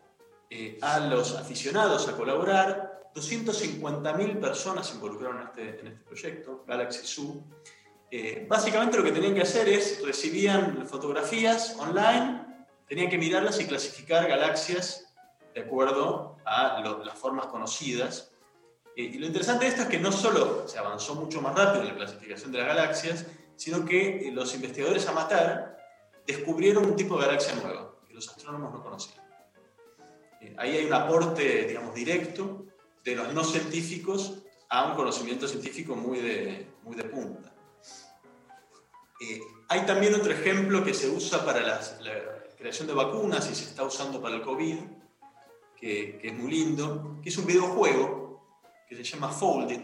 [0.50, 6.66] eh, a los aficionados a colaborar, 250.000 personas se involucraron en este, en este proyecto,
[6.68, 7.42] Galaxy Zoo.
[8.12, 12.46] Eh, básicamente lo que tenían que hacer es, recibían fotografías online,
[12.88, 15.06] tenían que mirarlas y clasificar galaxias
[15.56, 18.32] de acuerdo a las formas conocidas.
[18.96, 21.84] Eh, y lo interesante de esto es que no solo se avanzó mucho más rápido
[21.84, 25.78] en la clasificación de las galaxias, sino que eh, los investigadores amateur
[26.28, 29.24] descubrieron un tipo de galaxia nueva que los astrónomos no conocían.
[30.42, 32.66] Eh, ahí hay un aporte, digamos, directo
[33.04, 37.55] de los no científicos a un conocimiento científico muy de punta.
[39.22, 42.14] Eh, hay también otro ejemplo que se usa para las- la
[42.58, 44.76] creación de vacunas y se está usando para el COVID,
[45.80, 48.48] que, que es muy lindo, que es un videojuego
[48.90, 49.82] que se llama Folded,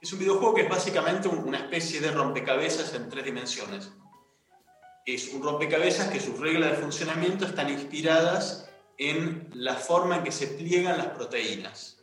[0.00, 3.90] es un videojuego que es básicamente un- una especie de rompecabezas en tres dimensiones.
[5.06, 10.32] Es un rompecabezas que sus reglas de funcionamiento están inspiradas en la forma en que
[10.32, 11.98] se pliegan las proteínas.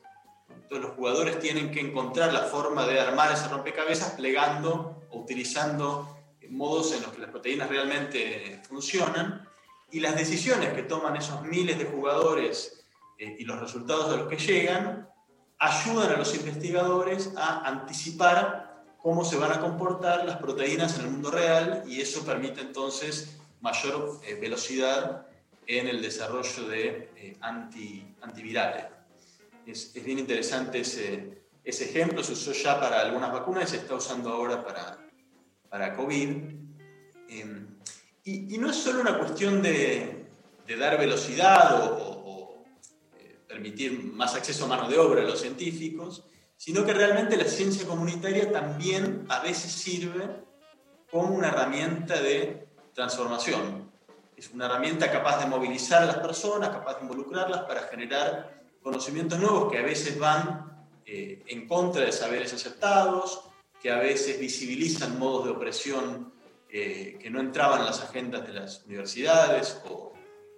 [0.49, 6.17] Entonces los jugadores tienen que encontrar la forma de armar ese rompecabezas plegando o utilizando
[6.51, 9.47] modos en los que las proteínas realmente funcionan
[9.91, 12.85] y las decisiones que toman esos miles de jugadores
[13.17, 15.09] eh, y los resultados a los que llegan
[15.59, 21.11] ayudan a los investigadores a anticipar cómo se van a comportar las proteínas en el
[21.11, 25.27] mundo real y eso permite entonces mayor eh, velocidad
[25.67, 28.85] en el desarrollo de eh, anti, antivirales.
[29.65, 33.77] Es, es bien interesante ese, ese ejemplo, se usó ya para algunas vacunas y se
[33.77, 34.97] está usando ahora para,
[35.71, 36.29] para COVID.
[37.29, 37.65] Eh,
[38.25, 40.27] y, y no es solo una cuestión de,
[40.67, 42.65] de dar velocidad o, o- o,
[43.17, 46.25] eh, permitir más acceso a mano de obra a los científicos,
[46.57, 50.43] sino que realmente la ciencia comunitaria también a veces sirve
[51.09, 53.89] como una herramienta de transformación.
[54.37, 59.39] Es una herramienta capaz de movilizar a las personas, capaz de involucrarlas para generar conocimientos
[59.39, 63.41] nuevos que a veces van eh, en contra de saberes aceptados,
[63.81, 66.33] que a veces visibilizan modos de opresión
[66.69, 70.13] eh, que no entraban en las agendas de las universidades o,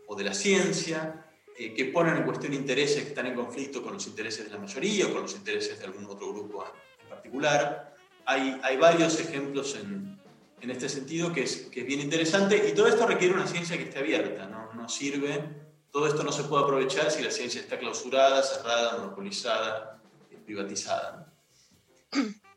[0.07, 1.25] o de la ciencia,
[1.57, 4.59] eh, que ponen en cuestión intereses que están en conflicto con los intereses de la
[4.59, 6.65] mayoría o con los intereses de algún otro grupo
[7.01, 7.95] en particular.
[8.25, 10.19] Hay, hay varios ejemplos en,
[10.61, 13.77] en este sentido que es, que es bien interesante y todo esto requiere una ciencia
[13.77, 15.43] que esté abierta, no, no sirve,
[15.91, 21.33] todo esto no se puede aprovechar si la ciencia está clausurada, cerrada, monopolizada, eh, privatizada.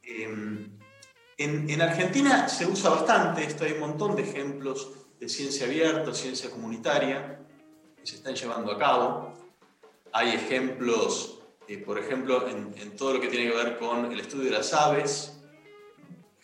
[0.07, 0.69] Eh,
[1.39, 6.15] en, en Argentina se usa bastante esto, hay un montón de ejemplos de ciencia abierta,
[6.15, 7.41] ciencia comunitaria,
[7.97, 9.33] que se están llevando a cabo.
[10.13, 14.21] Hay ejemplos, eh, por ejemplo, en, en todo lo que tiene que ver con el
[14.21, 15.39] estudio de las aves,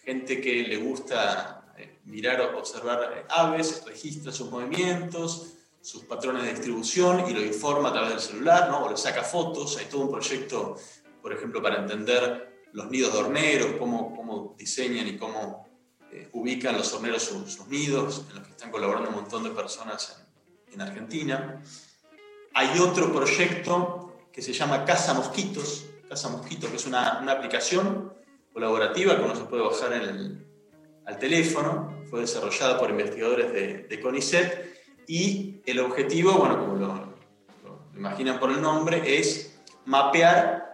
[0.05, 6.43] gente que le gusta eh, mirar o observar eh, aves, registra sus movimientos, sus patrones
[6.45, 8.85] de distribución y lo informa a través del celular, ¿no?
[8.85, 9.79] o le saca fotos.
[9.79, 10.77] Hay todo un proyecto,
[11.21, 15.67] por ejemplo, para entender los nidos de horneros, cómo, cómo diseñan y cómo
[16.11, 20.25] eh, ubican los horneros sus, nidos, en los que están colaborando un montón de personas
[20.69, 21.63] en, en Argentina.
[22.55, 28.13] Hay otro proyecto que se llama Casa Mosquitos, Casa Mosquitos, que es una, una aplicación
[28.53, 30.47] colaborativa que uno se puede bajar en el,
[31.07, 34.73] al teléfono, fue desarrollada por investigadores de, de CONICET
[35.07, 37.13] y el objetivo, bueno, como lo
[37.95, 40.72] imaginan por el nombre, es mapear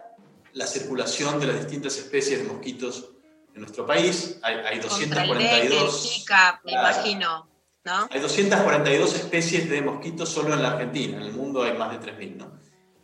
[0.59, 3.11] la circulación de las distintas especies de mosquitos
[3.55, 4.39] en nuestro país.
[4.41, 6.13] Hay, hay Contra el dengue, el 242...
[6.13, 6.87] Zika, me Claro.
[6.89, 7.49] imagino,
[7.85, 8.07] ¿no?
[8.11, 12.11] Hay 242 especies de mosquitos solo en la Argentina, en el mundo hay más de
[12.11, 12.35] 3.000.
[12.35, 12.51] ¿no?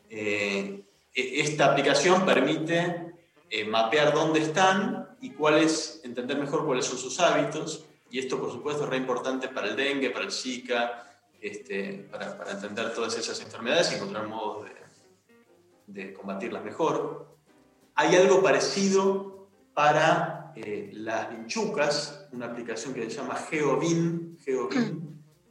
[0.09, 0.83] Eh,
[1.13, 3.13] e- esta aplicación permite
[3.49, 8.51] eh, mapear dónde están y cuáles, entender mejor cuáles son sus hábitos, y esto por
[8.51, 13.17] supuesto es re importante para el dengue, para el Zika, este, para, para entender todas
[13.17, 17.33] esas enfermedades y encontrar modos de, de combatirlas mejor.
[17.95, 25.05] Hay algo parecido para eh, las vinchucas, una aplicación que se llama GeoVin, GeoVin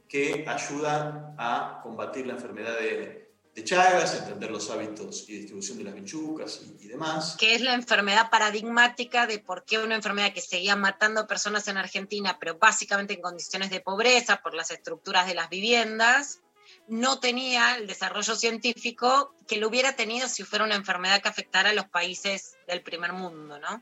[0.07, 5.83] que ayuda a combatir la enfermedad de, de Chagas, entender los hábitos y distribución de
[5.85, 7.35] las vinchucas y, y demás.
[7.39, 11.77] que es la enfermedad paradigmática de por qué una enfermedad que seguía matando personas en
[11.77, 16.41] Argentina, pero básicamente en condiciones de pobreza por las estructuras de las viviendas,
[16.87, 21.69] no tenía el desarrollo científico que lo hubiera tenido si fuera una enfermedad que afectara
[21.71, 23.81] a los países del primer mundo, ¿no?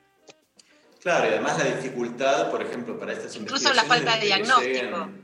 [1.01, 4.63] Claro, y además la dificultad, por ejemplo, para estas Incluso la falta de diagnóstico.
[4.65, 5.23] lleguen-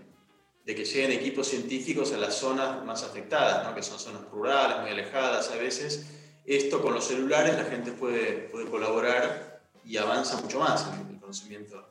[0.66, 3.74] de que lleguen equipos científicos a las zonas más afectadas, ¿no?
[3.74, 6.06] que son zonas rurales, muy alejadas a veces.
[6.46, 11.20] Esto con los celulares la gente puede, puede colaborar y avanza mucho más en el
[11.20, 11.88] conocimiento.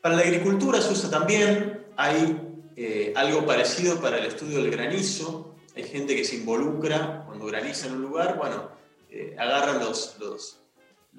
[0.00, 2.40] Para la agricultura se usa también, hay
[2.80, 5.56] eh, algo parecido para el estudio del granizo.
[5.74, 8.70] Hay gente que se involucra cuando graniza en un lugar, bueno,
[9.10, 10.58] eh, agarran los, los,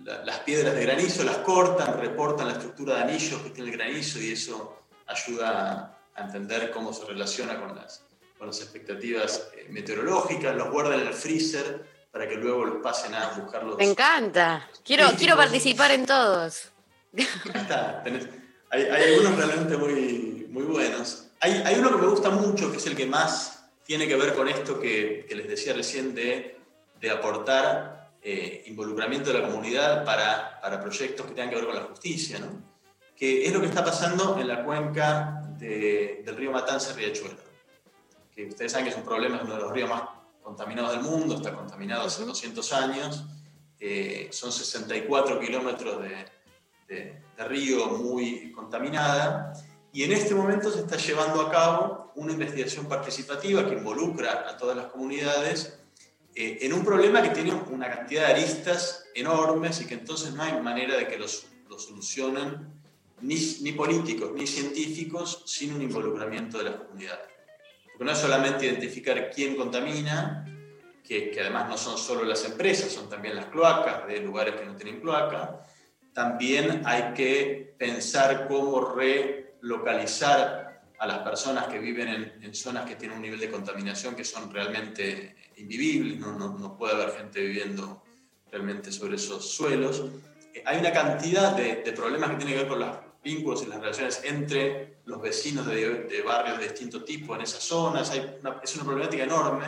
[0.04, 3.78] la- las piedras de granizo, las cortan, reportan la estructura de anillos que tiene el
[3.78, 8.04] granizo y eso ayuda a entender cómo se relaciona con las,
[8.38, 13.14] con las expectativas eh, meteorológicas, los guardan en el freezer para que luego los pasen
[13.16, 13.78] a buscarlos.
[13.78, 14.68] Me encanta.
[14.84, 16.70] Quiero, quiero participar en todos.
[17.14, 18.30] Está, tenés-
[18.70, 21.26] hay, hay algunos realmente muy, muy buenos.
[21.42, 24.34] Hay, hay uno que me gusta mucho, que es el que más tiene que ver
[24.34, 26.60] con esto que, que les decía recién de,
[27.00, 31.76] de aportar eh, involucramiento de la comunidad para, para proyectos que tengan que ver con
[31.76, 32.62] la justicia, ¿no?
[33.16, 37.38] que es lo que está pasando en la cuenca de- del río Matanza Riachuelo,
[38.34, 40.04] que ustedes saben que es un problema, es uno de los ríos más
[40.42, 43.26] contaminados del mundo, está contaminado hace 200 años,
[43.80, 46.26] eh, son 64 kilómetros de,
[46.88, 49.54] de- de río muy contaminada,
[49.92, 54.58] y en este momento se está llevando a cabo una investigación participativa que involucra a
[54.58, 55.80] todas las comunidades
[56.36, 60.44] eh, en un problema que tiene una cantidad de aristas enormes y que entonces no
[60.44, 62.68] hay manera de que los, los solucionen
[63.22, 67.28] ni, ni políticos ni científicos sin un involucramiento de las comunidades.
[67.86, 70.46] Porque no es solamente identificar quién contamina,
[71.04, 74.66] que, que además no son solo las empresas, son también las cloacas de lugares que
[74.66, 75.64] no tienen cloaca,
[76.14, 78.82] también hay que pensar cómo
[79.62, 84.16] relocalizar a las personas que viven en, en zonas que tienen un nivel de contaminación
[84.16, 88.04] que son realmente invivibles, no, no, no puede haber gente viviendo
[88.52, 90.04] realmente sobre esos suelos.
[90.54, 93.68] Eh, Hay una cantidad de, de problemas que tienen que ver con los vínculos y
[93.68, 98.10] las relaciones entre los vecinos de, de barrios de distinto tipo en esas zonas.
[98.12, 99.66] Hay una- es una problemática enorme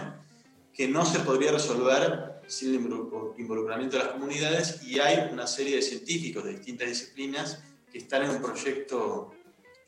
[0.73, 5.47] que no se podría resolver sin el involu- involucramiento de las comunidades y hay una
[5.47, 7.61] serie de científicos de distintas disciplinas
[7.91, 9.33] que están en un proyecto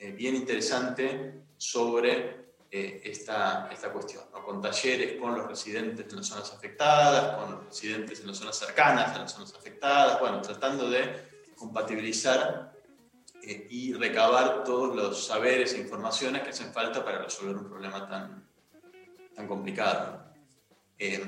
[0.03, 6.27] eh, bien interesante sobre eh, esta, esta cuestión, con talleres con los residentes en las
[6.27, 10.89] zonas afectadas, con los residentes en las zonas cercanas a las zonas afectadas, bueno, tratando
[10.89, 12.73] de compatibilizar
[13.41, 18.05] eh, y recabar todos los saberes e informaciones que hacen falta para resolver un problema
[18.09, 18.45] tan,
[19.33, 20.21] tan complicado.
[20.99, 21.23] Eh,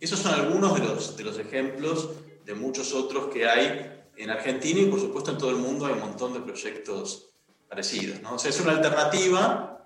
[0.00, 2.10] esos son algunos de los, de los ejemplos
[2.44, 5.94] de muchos otros que hay en Argentina y por supuesto en todo el mundo hay
[5.94, 7.27] un montón de proyectos
[7.76, 9.84] es una alternativa,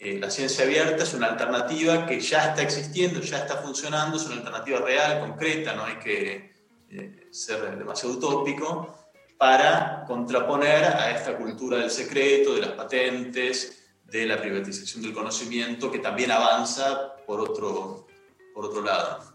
[0.00, 4.26] eh, la ciencia abierta es una alternativa que ya está existiendo, ya está funcionando, es
[4.26, 6.54] una alternativa real, concreta, no hay que
[6.90, 8.94] eh, ser demasiado utópico,
[9.38, 15.90] para contraponer a esta cultura del secreto, de las patentes, de la privatización del conocimiento,
[15.90, 18.06] que también avanza por otro,
[18.54, 19.34] por otro lado.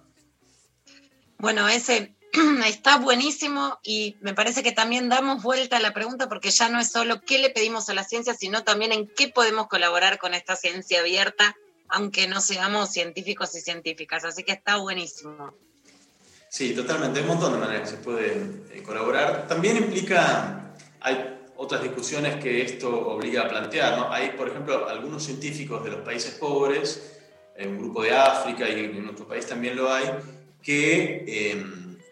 [1.38, 2.16] Bueno, ese
[2.66, 6.80] está buenísimo y me parece que también damos vuelta a la pregunta porque ya no
[6.80, 10.34] es solo qué le pedimos a la ciencia, sino también en qué podemos colaborar con
[10.34, 11.56] esta ciencia abierta,
[11.90, 14.24] aunque no seamos científicos y científicas.
[14.24, 15.54] Así que está buenísimo.
[16.50, 17.20] Sí, totalmente.
[17.20, 18.32] Hay un montón de maneras que se puede
[18.72, 19.48] eh, colaborar.
[19.48, 23.98] También implica, hay otras discusiones que esto obliga a plantear.
[23.98, 24.12] ¿no?
[24.12, 27.20] Hay, por ejemplo, algunos científicos de los países pobres,
[27.60, 30.06] un grupo de África y en nuestro país también lo hay,
[30.64, 31.64] que eh,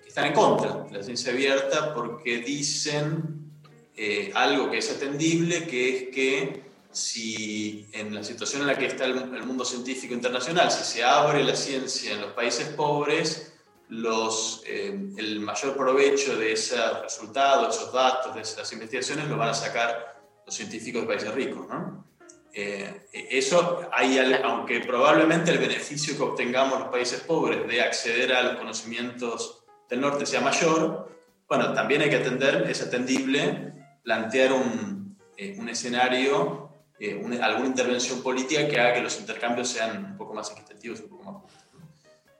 [0.09, 3.51] están en contra de la ciencia abierta porque dicen
[3.95, 8.87] eh, algo que es atendible, que es que si en la situación en la que
[8.87, 13.53] está el, el mundo científico internacional, si se abre la ciencia en los países pobres,
[13.89, 19.49] los, eh, el mayor provecho de esos resultados, esos datos, de esas investigaciones, lo van
[19.49, 21.67] a sacar los científicos de países ricos.
[21.67, 22.03] ¿no?
[22.51, 28.41] Eh, eso, hay, aunque probablemente el beneficio que obtengamos los países pobres de acceder a
[28.41, 29.58] los conocimientos
[29.89, 31.09] del norte sea mayor,
[31.47, 33.73] bueno, también hay que atender, es atendible
[34.03, 36.69] plantear un, eh, un escenario,
[36.99, 40.99] eh, una- alguna intervención política que haga que los intercambios sean un poco más equitativos,
[41.01, 41.63] un poco más justos.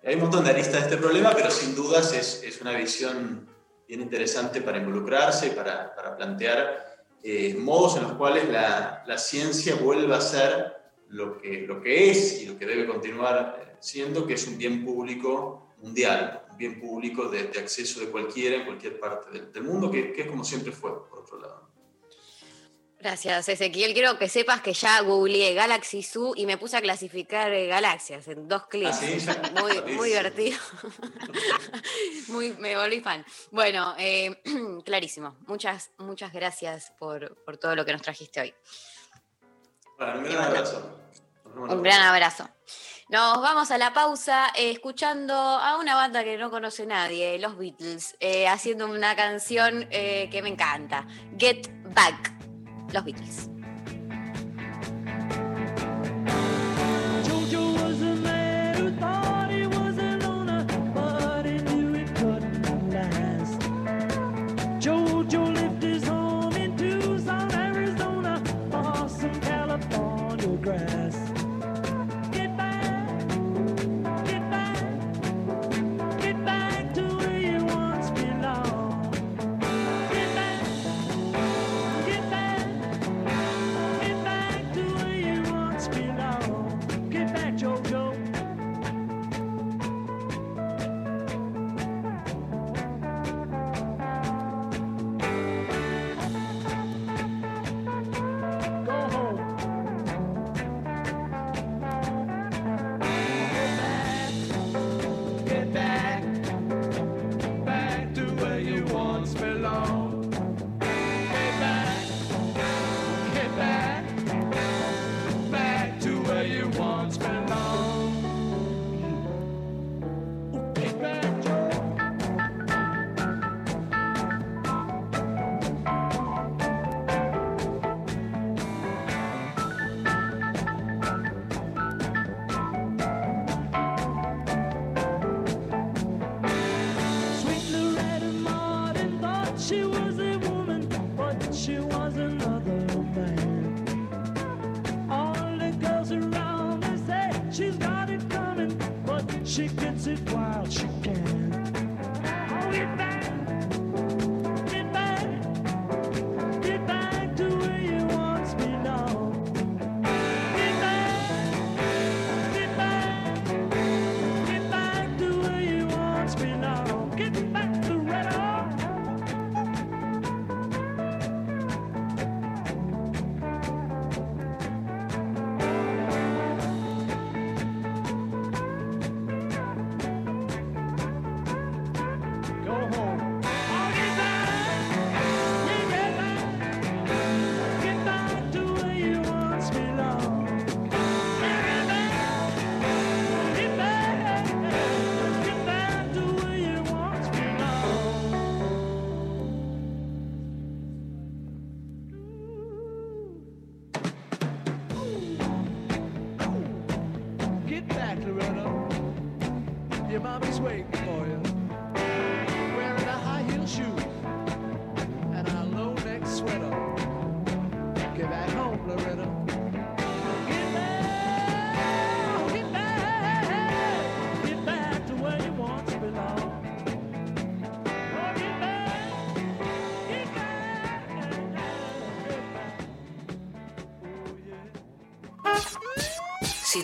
[0.06, 3.48] Hay un montón de aristas de este problema, pero sin dudas es, es una visión
[3.88, 9.76] bien interesante para involucrarse para, para plantear eh, modos en los cuales la, la ciencia
[9.76, 10.78] vuelva a ser
[11.10, 14.58] lo que, lo que es y lo que debe continuar eh, siendo, que es un
[14.58, 19.52] bien público mundial, un bien público de, de acceso de cualquiera en cualquier parte del,
[19.52, 21.70] del mundo, que, que es como siempre fue, por otro lado.
[23.00, 23.94] Gracias, Ezequiel.
[23.94, 28.28] Quiero que sepas que ya googleé Galaxy Zoo y me puse a clasificar eh, galaxias
[28.28, 28.92] en dos clics.
[28.92, 29.26] Ah, ¿sí?
[29.62, 30.60] Muy, muy divertido.
[32.28, 33.26] muy, me volví fan.
[33.52, 34.42] Bueno, eh,
[34.84, 35.38] clarísimo.
[35.48, 38.54] Muchas, muchas gracias por, por todo lo que nos trajiste hoy.
[39.98, 41.00] Bueno, un gran abrazo.
[41.56, 42.50] Un gran abrazo.
[43.10, 47.58] Nos vamos a la pausa eh, escuchando a una banda que no conoce nadie, los
[47.58, 52.32] Beatles, eh, haciendo una canción eh, que me encanta, Get Back,
[52.94, 53.50] los Beatles.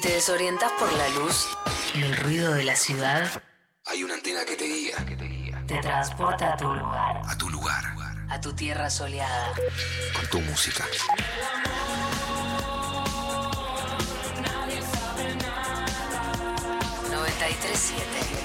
[0.05, 1.47] te desorientas por la luz
[1.95, 3.41] y el ruido de la ciudad,
[3.85, 4.97] hay una antena que te guía.
[4.97, 5.63] Que te, guía.
[5.65, 7.21] te transporta a tu lugar.
[7.27, 7.83] A tu lugar.
[8.29, 9.53] A tu tierra soleada.
[10.13, 10.85] Con tu música.
[14.43, 15.85] Nadie sabe nada.
[17.09, 18.44] 937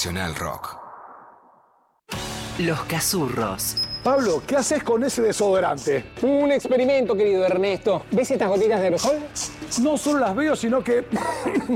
[0.00, 0.78] Nacional Rock.
[2.58, 3.76] Los Cazurros.
[4.02, 6.06] Pablo, ¿qué haces con ese desodorante?
[6.22, 8.06] Un experimento, querido Ernesto.
[8.10, 9.18] ¿Ves estas gotitas de aerosol?
[9.82, 11.04] No solo las veo, sino que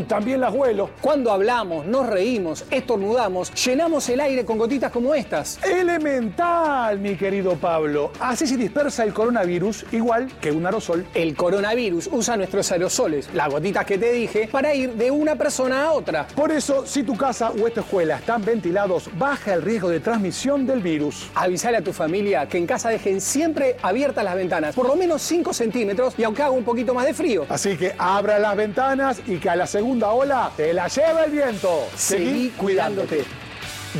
[0.03, 0.91] también las huelo.
[1.01, 5.59] Cuando hablamos, nos reímos, estornudamos, llenamos el aire con gotitas como estas.
[5.65, 8.13] Elemental, mi querido Pablo.
[8.21, 11.07] Así se dispersa el coronavirus igual que un aerosol.
[11.15, 15.85] El coronavirus usa nuestros aerosoles, las gotitas que te dije, para ir de una persona
[15.85, 16.27] a otra.
[16.29, 20.67] Por eso, si tu casa o esta escuela están ventilados, baja el riesgo de transmisión
[20.67, 21.29] del virus.
[21.35, 24.95] Avisale a tu familia familia que en casa dejen siempre abiertas las ventanas, por lo
[24.95, 27.47] menos 5 centímetros y aunque haga un poquito más de frío.
[27.49, 31.30] Así que abra las ventanas y que a la segunda ola te la lleve el
[31.30, 31.87] viento.
[31.97, 33.24] Seguí cuidándote.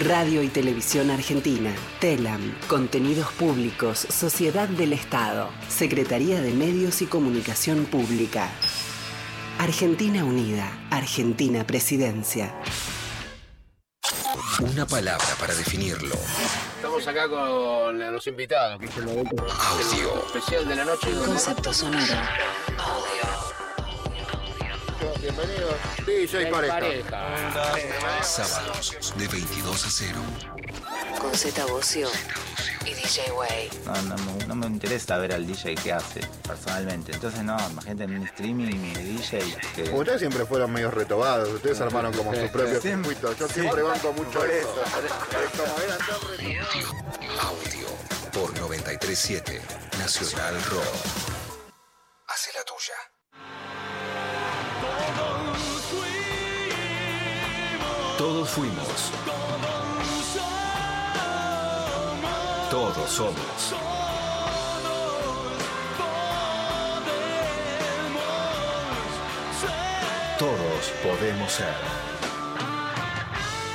[0.01, 7.85] Radio y Televisión Argentina, TELAM, Contenidos Públicos, Sociedad del Estado, Secretaría de Medios y Comunicación
[7.85, 8.51] Pública.
[9.59, 12.53] Argentina Unida, Argentina Presidencia.
[14.61, 16.17] Una palabra para definirlo.
[16.77, 20.27] Estamos acá con los invitados, Audio.
[20.27, 21.09] especial de la noche.
[21.25, 22.15] Concepto sonoro.
[25.37, 25.75] Bienvenidos.
[26.07, 28.23] DJ Pareja.
[28.23, 30.19] Sábados de 22 a 0.
[31.21, 32.09] Con Z Bocio
[32.85, 33.71] y DJ Way.
[33.87, 37.13] No, no, me- no me interesa ver al DJ que hace, personalmente.
[37.13, 39.41] Entonces, no, imagínate en un streaming mi DJ
[39.75, 39.83] que...
[39.91, 43.39] Ustedes siempre fueron medio retobados, ustedes armaron como sus propios circuitos.
[43.39, 44.75] Yo siempre banco mucho eso.
[47.41, 47.89] Audio
[48.33, 49.63] por 937
[49.99, 50.85] Nacional Rock.
[52.29, 53.14] Hace la tuya.
[58.19, 59.11] Todos fuimos.
[62.71, 63.75] Todos somos.
[70.39, 71.75] Todos podemos ser.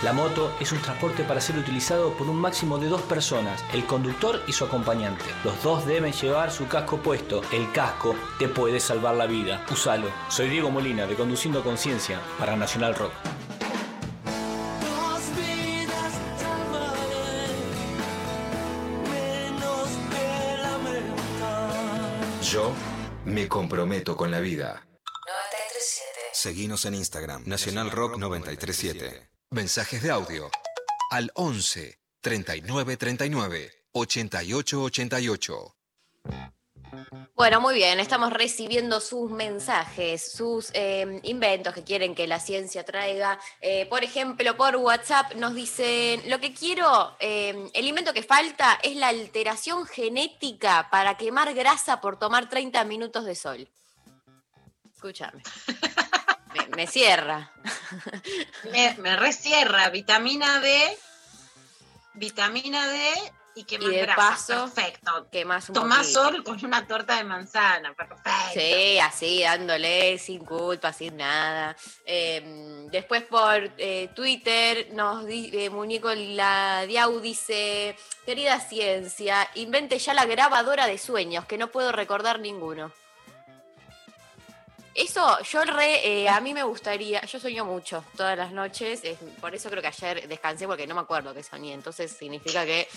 [0.04, 3.86] La moto es un transporte para ser utilizado por un máximo de dos personas, el
[3.86, 5.26] conductor y su acompañante.
[5.44, 7.42] Los dos deben llevar su casco puesto.
[7.52, 9.66] El casco te puede salvar la vida.
[9.70, 10.08] Úsalo.
[10.30, 13.12] Soy Diego Molina de Conduciendo Conciencia para Nacional Rock.
[22.52, 22.74] Yo
[23.26, 24.88] me comprometo con la vida.
[24.88, 26.20] 937.
[26.34, 29.30] Seguinos en Instagram, Nacional Rock 937.
[29.52, 30.50] Mensajes de audio
[31.12, 35.76] al 11 39 39 88 88.
[37.36, 42.84] Bueno, muy bien, estamos recibiendo sus mensajes, sus eh, inventos que quieren que la ciencia
[42.84, 43.40] traiga.
[43.62, 48.78] Eh, por ejemplo, por WhatsApp nos dicen, lo que quiero, eh, el invento que falta
[48.84, 53.70] es la alteración genética para quemar grasa por tomar 30 minutos de sol.
[54.94, 55.44] Escúchame.
[56.54, 57.52] Me, me cierra.
[58.72, 60.98] Me, me resierra vitamina D,
[62.16, 63.14] vitamina D
[63.56, 65.28] y que Y de paso, Perfecto.
[65.32, 66.24] quemás un Tomás poquito.
[66.24, 67.93] sol con una torta de manzana.
[67.93, 68.32] Perfecto.
[68.54, 71.76] Sí, así, dándole sin culpa, sin nada.
[72.06, 77.95] Eh, después por eh, Twitter nos eh, Muñeco la Diau dice,
[78.26, 82.91] querida ciencia, invente ya la grabadora de sueños, que no puedo recordar ninguno.
[85.02, 89.18] Eso, yo re, eh, a mí me gustaría, yo sueño mucho todas las noches, es-
[89.39, 92.88] por eso creo que ayer descansé porque no me acuerdo que soñé, entonces significa que,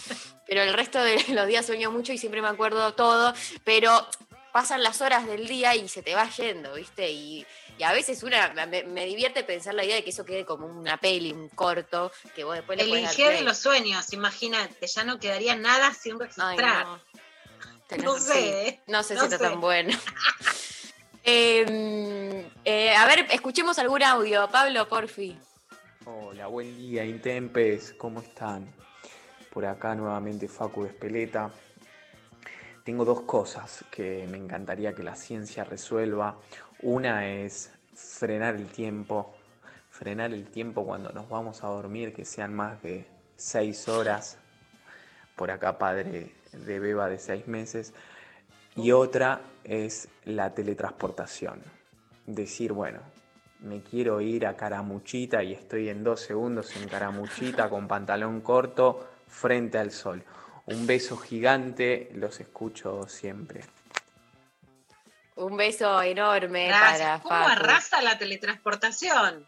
[0.46, 3.32] pero el resto de los días sueño mucho y siempre me acuerdo todo,
[3.64, 4.07] pero
[4.53, 7.09] pasan las horas del día y se te va yendo, ¿viste?
[7.11, 7.46] Y,
[7.78, 10.66] y a veces una, me, me divierte pensar la idea de que eso quede como
[10.66, 15.05] una peli, un corto, que vos después le El puedes dar los sueños, imagínate, ya
[15.05, 16.18] no quedaría nada sin Ay,
[16.59, 16.84] registrar.
[16.86, 17.00] no.
[17.88, 18.80] Tenés- No sé, sí, ¿eh?
[18.88, 19.96] No sé No si está tan bueno.
[21.25, 24.49] Eh, eh, a ver, escuchemos algún audio.
[24.51, 25.39] Pablo, porfi.
[26.05, 28.66] Hola, buen día, Intempes, ¿cómo están?
[29.53, 31.53] Por acá nuevamente Facu Espeleta.
[32.85, 36.41] Tengo dos cosas que me encantaría que la ciencia resuelva.
[36.81, 39.33] Una es frenar el tiempo,
[39.91, 43.07] frenar el tiempo cuando nos vamos a dormir, que sean más de
[43.37, 44.39] seis horas.
[45.37, 47.95] Por acá padre de beba de seis meses.
[48.77, 51.62] Y otra es la teletransportación.
[52.27, 53.01] Decir, bueno,
[53.61, 59.09] me quiero ir a Caramuchita y estoy en dos segundos en Caramuchita con pantalón corto
[59.29, 60.25] frente al sol.
[60.66, 63.64] Un beso gigante, los escucho siempre.
[65.35, 66.99] Un beso enorme Gracias.
[67.01, 67.51] para ¿Cómo Facu.
[67.51, 69.47] arrasa la teletransportación?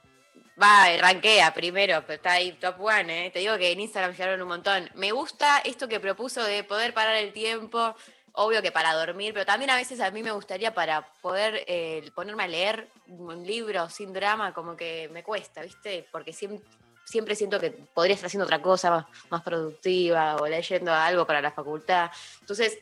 [0.60, 3.30] Va, rankea primero, pero está ahí top one, ¿eh?
[3.30, 4.88] Te digo que en Instagram llegaron un montón.
[4.94, 7.96] Me gusta esto que propuso de poder parar el tiempo,
[8.34, 12.10] obvio que para dormir, pero también a veces a mí me gustaría para poder eh,
[12.14, 16.06] ponerme a leer un libro sin drama, como que me cuesta, ¿viste?
[16.10, 16.66] Porque siempre,
[17.04, 21.40] siempre siento que podría estar haciendo otra cosa más, más productiva o leyendo algo para
[21.40, 22.10] la facultad.
[22.40, 22.78] Entonces,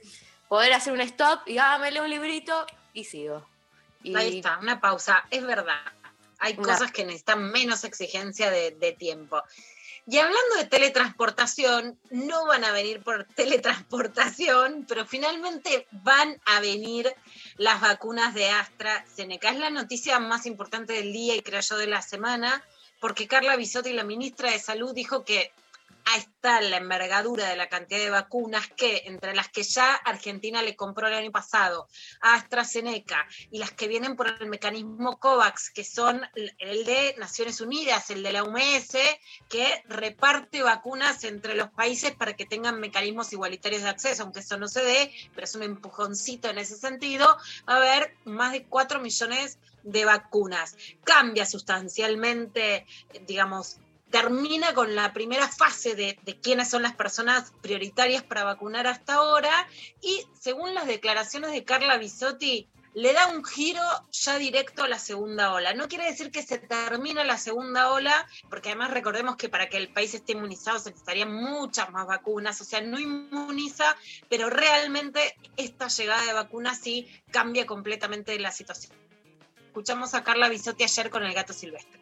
[0.48, 3.46] poder hacer un stop y, ah, me leo un librito y sigo.
[4.02, 5.24] Y- Ahí está, una pausa.
[5.30, 5.80] Es verdad.
[6.38, 9.42] Hay Una- cosas que necesitan menos exigencia de, de tiempo.
[10.04, 17.14] Y hablando de teletransportación, no van a venir por teletransportación, pero finalmente van a venir
[17.56, 19.50] las vacunas de AstraZeneca.
[19.50, 22.64] Es la noticia más importante del día y creo yo de la semana,
[23.00, 25.52] porque Carla Bisotti, la ministra de Salud, dijo que
[26.16, 30.76] está la envergadura de la cantidad de vacunas que, entre las que ya Argentina le
[30.76, 31.88] compró el año pasado
[32.20, 37.60] a AstraZeneca y las que vienen por el mecanismo COVAX, que son el de Naciones
[37.60, 38.96] Unidas, el de la UMS,
[39.48, 44.58] que reparte vacunas entre los países para que tengan mecanismos igualitarios de acceso, aunque eso
[44.58, 47.36] no se dé, pero es un empujoncito en ese sentido,
[47.66, 50.76] a haber más de 4 millones de vacunas.
[51.04, 52.86] Cambia sustancialmente,
[53.26, 53.78] digamos,
[54.12, 59.66] termina con la primera fase de, quiénes son las personas prioritarias para vacunar hasta ahora
[60.02, 64.98] y según las declaraciones de Carla Bisotti, le da un giro ya directo a la
[64.98, 65.72] segunda ola.
[65.72, 69.78] No quiere decir que se termina la segunda ola, porque además recordemos que para que
[69.78, 73.96] el país esté inmunizado se necesitarían muchas más vacunas, o sea, no inmuniza,
[74.28, 78.92] pero realmente esta llegada de vacunas sí cambia completamente la situación.
[79.68, 82.01] Escuchamos a Carla Bisotti ayer con el gato silvestre.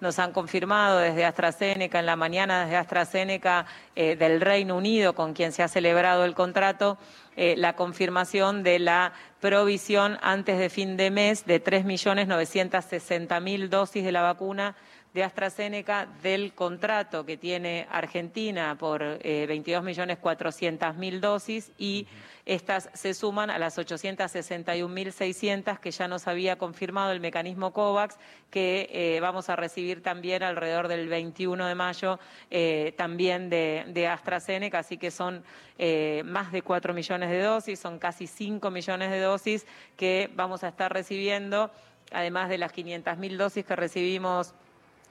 [0.00, 5.32] Nos han confirmado desde AstraZeneca, en la mañana desde AstraZeneca eh, del Reino Unido, con
[5.32, 6.98] quien se ha celebrado el contrato,
[7.36, 14.12] eh, la confirmación de la provisión antes de fin de mes de 3.960.000 dosis de
[14.12, 14.74] la vacuna
[15.16, 22.06] de AstraZeneca del contrato que tiene Argentina por eh, 22.400.000 dosis y
[22.44, 28.16] estas se suman a las 861.600 que ya nos había confirmado el mecanismo COVAX,
[28.50, 34.06] que eh, vamos a recibir también alrededor del 21 de mayo, eh, también de, de,
[34.06, 35.42] AstraZeneca, así que son
[35.78, 40.62] eh, más de 4 millones de dosis, son casi 5 millones de dosis que vamos
[40.62, 41.72] a estar recibiendo,
[42.12, 44.54] además de las 500.000 dosis que recibimos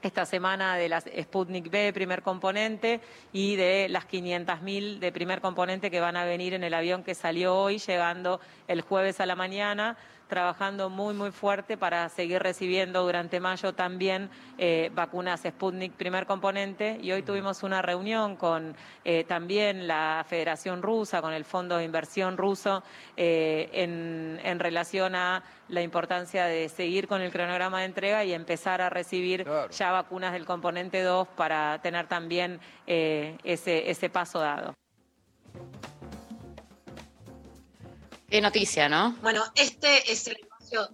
[0.02, 3.00] esta semana de las Sputnik B, primer componente,
[3.32, 7.14] y de las 500.000 de primer componente que van a venir en el avión que
[7.14, 9.96] salió hoy, llegando el jueves a la mañana
[10.26, 16.98] trabajando muy, muy fuerte para seguir recibiendo durante mayo también eh, vacunas Sputnik primer componente.
[17.00, 18.74] Y hoy tuvimos una reunión con
[19.04, 22.82] eh, también la Federación Rusa, con el Fondo de Inversión Ruso,
[23.16, 28.32] eh, en, en, relación a la importancia de seguir con el cronograma de entrega y
[28.32, 29.70] empezar a recibir claro.
[29.70, 34.74] ya vacunas del componente 2 para tener también ese, ese paso dado.
[38.36, 39.12] Qué noticia, ¿no?
[39.22, 40.90] Bueno, este es el anuncio.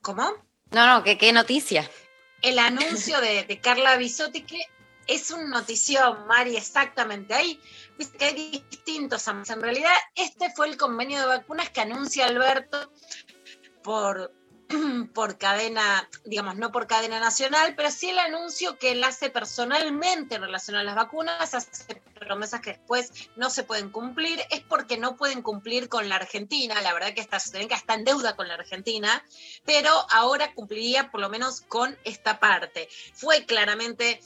[0.00, 0.30] ¿Cómo?
[0.70, 1.90] No, no, que qué noticia.
[2.40, 4.64] El anuncio de, de Carla Bisotti, que
[5.08, 7.34] es un notición, Mari, exactamente.
[7.34, 7.60] Ahí
[7.98, 9.26] dice que hay distintos.
[9.26, 12.92] En realidad, este fue el convenio de vacunas que anuncia Alberto
[13.82, 14.32] por
[15.14, 20.36] por cadena, digamos, no por cadena nacional, pero sí el anuncio que él hace personalmente
[20.36, 24.98] en relación a las vacunas, hace promesas que después no se pueden cumplir, es porque
[24.98, 28.54] no pueden cumplir con la Argentina, la verdad que AstraZeneca está en deuda con la
[28.54, 29.24] Argentina,
[29.64, 32.88] pero ahora cumpliría por lo menos con esta parte.
[33.14, 34.20] Fue claramente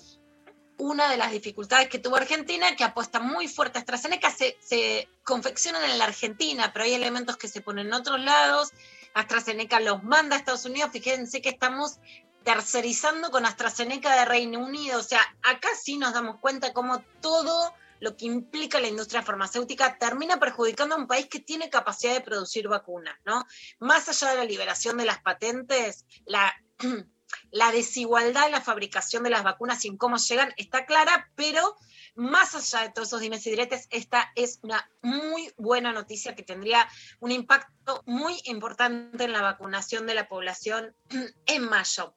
[0.79, 5.85] una de las dificultades que tuvo Argentina, que apuesta muy fuerte a AstraZeneca, se confeccionan
[5.85, 8.73] en la Argentina, pero hay elementos que se ponen en otros lados,
[9.17, 10.91] AstraZeneca los manda a Estados Unidos.
[10.93, 11.99] Fíjense que estamos
[12.45, 15.01] tercerizando con AstraZeneca de Reino Unido.
[15.01, 19.97] O sea, acá sí nos damos cuenta cómo todo lo que implica la industria farmacéutica
[19.99, 23.47] termina perjudicando a un país que tiene capacidad de producir vacunas, ¿no?
[23.79, 26.55] Más allá de la liberación de las patentes, la,
[27.51, 31.75] la desigualdad en la fabricación de las vacunas y en cómo llegan está clara, pero
[32.17, 36.43] más allá de todos esos dimes y diretes, esta es una muy buena noticia que
[36.43, 36.89] tendría
[37.21, 40.95] un impacto muy importante en la vacunación de la población
[41.47, 42.15] en mayo.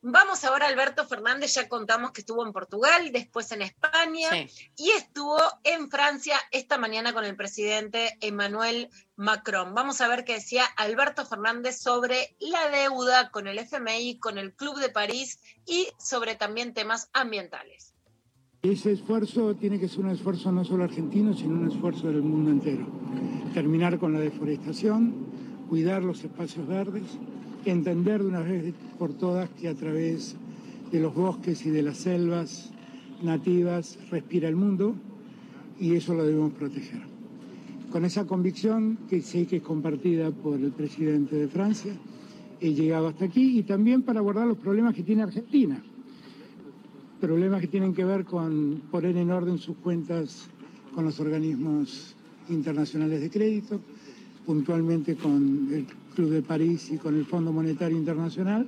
[0.00, 4.70] Vamos ahora, Alberto Fernández, ya contamos que estuvo en Portugal, después en España sí.
[4.76, 9.74] y estuvo en Francia esta mañana con el presidente Emmanuel Macron.
[9.74, 14.54] Vamos a ver qué decía Alberto Fernández sobre la deuda con el FMI, con el
[14.54, 17.97] Club de París y sobre también temas ambientales.
[18.60, 22.50] Ese esfuerzo tiene que ser un esfuerzo no solo argentino, sino un esfuerzo del mundo
[22.50, 22.88] entero.
[23.54, 25.14] Terminar con la deforestación,
[25.68, 27.04] cuidar los espacios verdes,
[27.64, 30.34] entender de una vez por todas que a través
[30.90, 32.72] de los bosques y de las selvas
[33.22, 34.96] nativas respira el mundo
[35.78, 37.02] y eso lo debemos proteger.
[37.92, 41.92] Con esa convicción, que sé que es compartida por el presidente de Francia,
[42.60, 45.80] he llegado hasta aquí y también para abordar los problemas que tiene Argentina
[47.20, 50.48] problemas que tienen que ver con poner en orden sus cuentas
[50.94, 52.14] con los organismos
[52.48, 53.80] internacionales de crédito,
[54.46, 58.66] puntualmente con el Club de París y con el Fondo Monetario Internacional.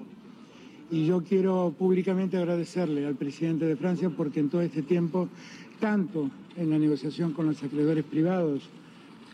[0.90, 5.28] Y yo quiero públicamente agradecerle al presidente de Francia porque en todo este tiempo,
[5.78, 8.68] tanto en la negociación con los acreedores privados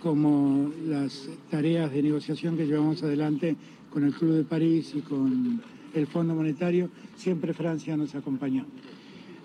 [0.02, 3.56] como las tareas de negociación que llevamos adelante
[3.90, 5.62] con el Club de París y con
[5.94, 8.66] el Fondo Monetario, siempre Francia nos acompañó.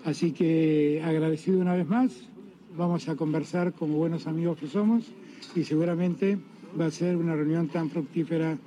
[0.04, 2.12] Así que agradecido una vez más,
[2.76, 5.04] vamos a conversar como buenos amigos que somos
[5.54, 6.38] y seguramente
[6.78, 8.58] va a ser una reunión tan fructífera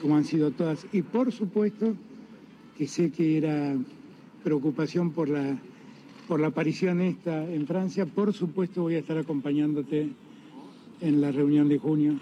[0.00, 0.86] como han sido todas.
[0.92, 1.94] Y por supuesto
[2.76, 3.76] que sé que era
[4.42, 5.58] preocupación por la,
[6.26, 10.08] por la aparición esta en Francia, por supuesto voy a estar acompañándote
[11.00, 12.14] en la reunión de junio,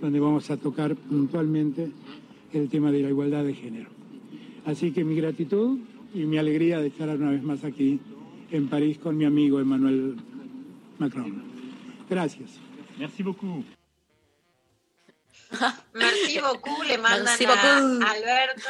[0.00, 1.90] donde vamos a tocar puntualmente
[2.52, 3.88] el tema de la igualdad de género.
[4.66, 5.78] Así que mi gratitud
[6.14, 8.00] y mi alegría de estar una vez más aquí
[8.50, 10.16] en París con mi amigo Emmanuel
[10.98, 11.42] Macron.
[12.08, 12.50] Gracias.
[12.98, 13.64] Merci beaucoup.
[15.92, 18.10] Merci beaucoup, le mandan Merci a.
[18.10, 18.62] Alberto.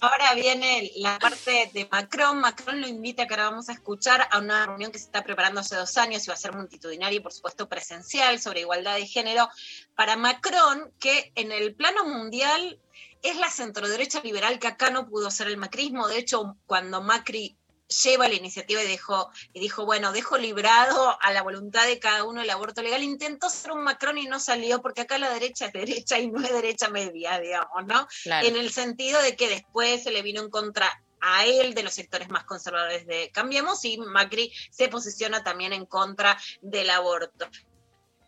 [0.00, 2.40] Ahora viene la parte de Macron.
[2.40, 5.60] Macron lo invita, que ahora vamos a escuchar, a una reunión que se está preparando
[5.60, 9.06] hace dos años y va a ser multitudinaria y, por supuesto, presencial sobre igualdad de
[9.06, 9.48] género.
[9.94, 12.78] Para Macron, que en el plano mundial
[13.22, 16.08] es la centroderecha liberal que acá no pudo ser el macrismo.
[16.08, 17.56] De hecho, cuando Macri
[17.88, 22.24] lleva la iniciativa y dijo, y dijo, bueno, dejo librado a la voluntad de cada
[22.24, 23.02] uno el aborto legal.
[23.02, 26.42] Intentó ser un Macron y no salió, porque acá la derecha es derecha y no
[26.42, 28.06] es derecha media, digamos, ¿no?
[28.22, 28.46] Claro.
[28.46, 31.94] En el sentido de que después se le vino en contra a él de los
[31.94, 37.48] sectores más conservadores de Cambiemos y Macri se posiciona también en contra del aborto.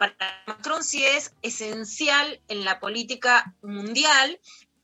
[0.01, 4.41] Para Macron sí es esencial en la política mundial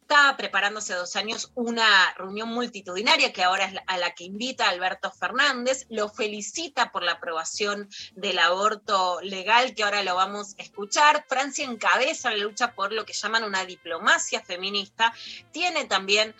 [0.09, 5.11] estaba preparándose dos años una reunión multitudinaria que ahora es a la que invita Alberto
[5.11, 11.25] Fernández, lo felicita por la aprobación del aborto legal que ahora lo vamos a escuchar.
[11.29, 15.13] Francia encabeza la lucha por lo que llaman una diplomacia feminista,
[15.51, 16.37] tiene también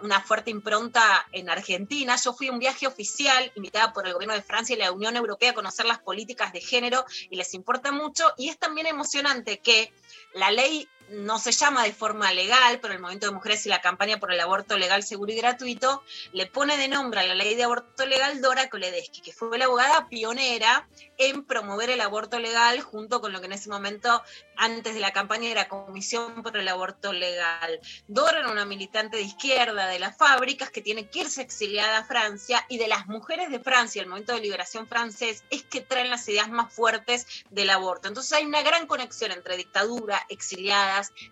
[0.00, 2.14] una fuerte impronta en Argentina.
[2.24, 5.16] Yo fui a un viaje oficial invitada por el gobierno de Francia y la Unión
[5.16, 9.58] Europea a conocer las políticas de género y les importa mucho y es también emocionante
[9.58, 9.92] que
[10.34, 13.80] la ley no se llama de forma legal, pero el Movimiento de Mujeres y la
[13.80, 16.02] campaña por el aborto legal, seguro y gratuito
[16.32, 19.66] le pone de nombre a la ley de aborto legal Dora Koledeschi, que fue la
[19.66, 24.22] abogada pionera en promover el aborto legal junto con lo que en ese momento,
[24.56, 27.80] antes de la campaña, era Comisión por el Aborto Legal.
[28.06, 32.04] Dora era una militante de izquierda de las fábricas que tiene que irse exiliada a
[32.04, 36.10] Francia y de las mujeres de Francia, el momento de liberación francés, es que traen
[36.10, 38.08] las ideas más fuertes del aborto.
[38.08, 40.24] Entonces hay una gran conexión entre dictadura,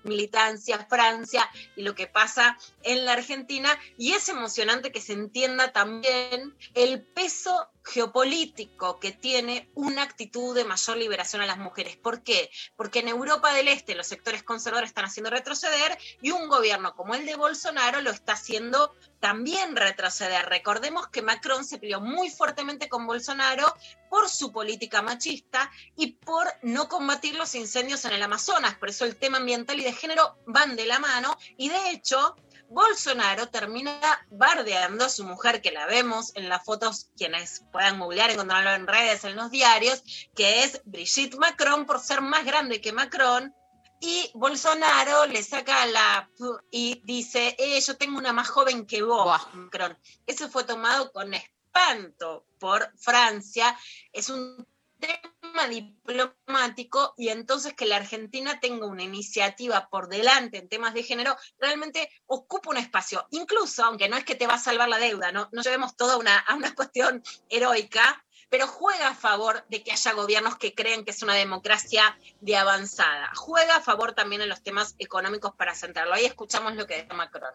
[0.03, 3.69] militancia, Francia y lo que pasa en la Argentina.
[3.97, 10.65] Y es emocionante que se entienda también el peso geopolítico que tiene una actitud de
[10.65, 11.97] mayor liberación a las mujeres.
[11.97, 12.51] ¿Por qué?
[12.75, 17.15] Porque en Europa del Este los sectores conservadores están haciendo retroceder y un gobierno como
[17.15, 20.47] el de Bolsonaro lo está haciendo también retroceder.
[20.47, 23.73] Recordemos que Macron se peleó muy fuertemente con Bolsonaro
[24.11, 28.75] por su política machista y por no combatir los incendios en el Amazonas.
[28.75, 32.37] Por eso el tema ambiental y de género van de la mano y de hecho
[32.69, 34.01] Bolsonaro termina
[34.31, 38.87] bardeando a su mujer, que la vemos en las fotos, quienes puedan googlear, encontrarlo en
[38.87, 40.03] redes, en los diarios,
[40.35, 43.55] que es Brigitte Macron por ser más grande que Macron.
[44.01, 46.29] Y Bolsonaro le saca la
[46.71, 49.99] y dice, eh, yo tengo una más joven que vos, Macron.
[50.27, 53.77] Eso fue tomado con espanto por Francia.
[54.13, 54.67] Es un
[55.07, 61.03] tema diplomático y entonces que la Argentina tenga una iniciativa por delante en temas de
[61.03, 63.27] género realmente ocupa un espacio.
[63.31, 66.13] Incluso, aunque no es que te va a salvar la deuda, no, no llevemos todo
[66.13, 70.75] a una, a una cuestión heroica, pero juega a favor de que haya gobiernos que
[70.75, 73.33] creen que es una democracia de avanzada.
[73.35, 76.15] Juega a favor también en los temas económicos para centrarlo.
[76.15, 77.53] Ahí escuchamos lo que dice Macron.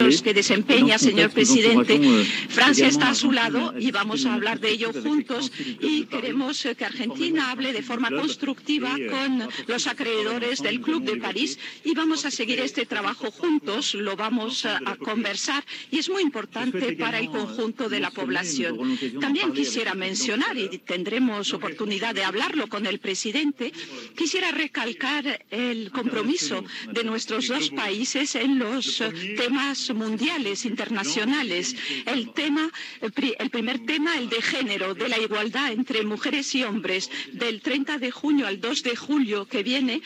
[0.00, 2.00] Que desempeña, señor presidente.
[2.48, 6.74] Francia está a su lado y vamos a hablar de ello juntos y queremos eh,
[6.74, 12.24] que Argentina hable de forma constructiva con los acreedores del Club de París y vamos
[12.24, 17.28] a seguir este trabajo juntos, lo vamos a, conversar y es muy importante para el
[17.28, 18.98] conjunto de la población.
[19.20, 23.72] También quisiera mencionar, y tendremos oportunidad de hablarlo con el presidente,
[24.16, 31.76] quisiera recalcar el compromiso de nuestros dos países en los eh, temas mundiales, internacionales.
[32.06, 32.70] El tema,
[33.00, 37.10] el, pri- el primer tema, el de género, de la igualdad entre mujeres y hombres.
[37.32, 40.02] Del 30 de junio al 2 de julio que viene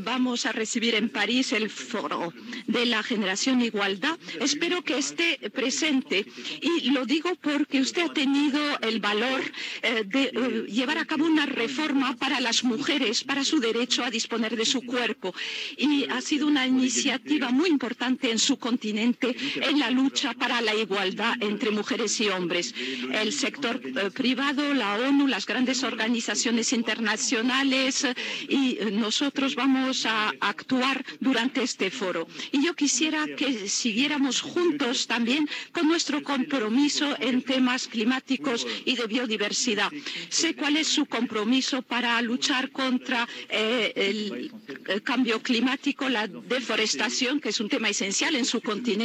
[0.00, 2.32] vamos a recibir en París el foro
[2.66, 4.18] de la generación igualdad.
[4.40, 6.26] Espero que esté presente
[6.60, 9.40] y lo digo porque usted ha tenido el valor
[9.82, 14.10] eh, de eh, llevar a cabo una reforma para las mujeres, para su derecho a
[14.10, 15.34] disponer de su cuerpo
[15.76, 20.74] y ha sido una iniciativa muy importante en su continente en la lucha para la
[20.74, 22.74] igualdad entre mujeres y hombres.
[23.12, 28.06] El sector eh, privado, la ONU, las grandes organizaciones internacionales
[28.48, 32.26] y eh, nosotros vamos a actuar durante este foro.
[32.50, 39.06] Y yo quisiera que siguiéramos juntos también con nuestro compromiso en temas climáticos y de
[39.06, 39.90] biodiversidad.
[40.28, 47.50] Sé cuál es su compromiso para luchar contra eh, el cambio climático, la deforestación, que
[47.50, 49.01] es un tema esencial en su continente,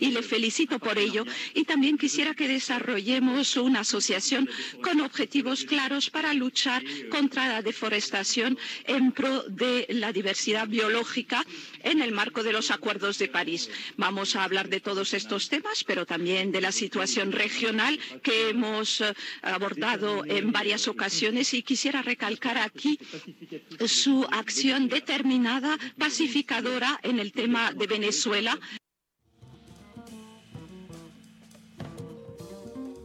[0.00, 1.24] y le felicito por ello.
[1.54, 4.48] Y también quisiera que desarrollemos una asociación
[4.82, 11.44] con objetivos claros para luchar contra la deforestación en pro de la diversidad biológica
[11.82, 13.70] en el marco de los acuerdos de París.
[13.96, 19.00] Vamos a hablar de todos estos temas, pero también de la situación regional que hemos
[19.00, 19.12] eh,
[19.42, 22.98] abordado en varias ocasiones y quisiera recalcar aquí
[23.86, 28.58] su acción determinada, pacificadora en el tema de Venezuela.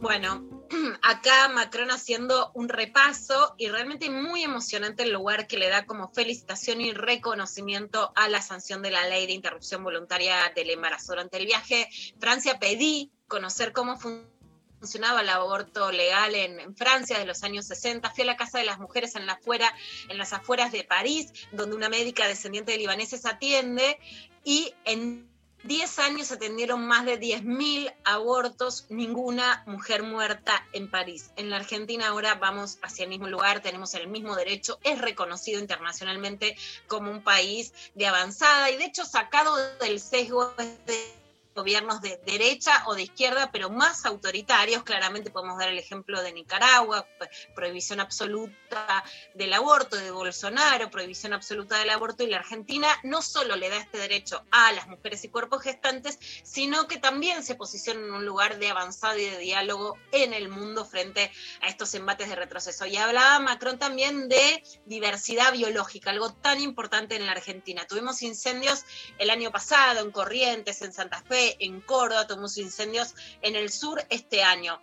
[0.00, 0.48] Bueno,
[1.02, 6.12] acá Macron haciendo un repaso y realmente muy emocionante el lugar que le da como
[6.12, 11.14] felicitación y reconocimiento a la sanción de la ley de interrupción voluntaria del embarazo.
[11.14, 11.88] Durante el viaje
[12.20, 18.10] Francia pedí conocer cómo funcionaba el aborto legal en, Francia de los años 60.
[18.10, 19.74] Fui a la Casa de las Mujeres en, la afuera,
[20.08, 23.98] en las afueras de París, donde una médica descendiente de libaneses atiende
[24.44, 25.27] y en
[25.64, 31.30] 10 años atendieron más de 10.000 abortos, ninguna mujer muerta en París.
[31.36, 35.60] En la Argentina ahora vamos hacia el mismo lugar, tenemos el mismo derecho, es reconocido
[35.60, 36.56] internacionalmente
[36.86, 40.54] como un país de avanzada y de hecho sacado del sesgo
[40.86, 41.17] de
[41.58, 44.84] gobiernos de derecha o de izquierda, pero más autoritarios.
[44.84, 47.04] Claramente podemos dar el ejemplo de Nicaragua,
[47.52, 49.02] prohibición absoluta
[49.34, 53.78] del aborto, de Bolsonaro, prohibición absoluta del aborto, y la Argentina no solo le da
[53.78, 58.24] este derecho a las mujeres y cuerpos gestantes, sino que también se posiciona en un
[58.24, 62.86] lugar de avanzado y de diálogo en el mundo frente a estos embates de retroceso.
[62.86, 67.84] Y hablaba Macron también de diversidad biológica, algo tan importante en la Argentina.
[67.88, 68.84] Tuvimos incendios
[69.18, 74.04] el año pasado en Corrientes, en Santa Fe, en Córdoba, tuvimos incendios en el sur
[74.10, 74.80] este año.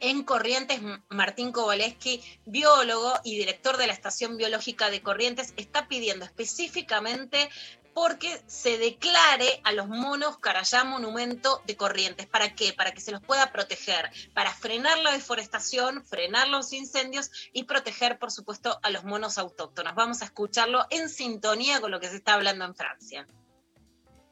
[0.00, 6.24] En Corrientes, Martín Kowaleski, biólogo y director de la Estación Biológica de Corrientes, está pidiendo
[6.24, 7.48] específicamente
[7.94, 12.26] porque se declare a los monos Carayá monumento de Corrientes.
[12.26, 12.72] ¿Para qué?
[12.72, 18.18] Para que se los pueda proteger, para frenar la deforestación, frenar los incendios y proteger,
[18.18, 19.94] por supuesto, a los monos autóctonos.
[19.94, 23.26] Vamos a escucharlo en sintonía con lo que se está hablando en Francia.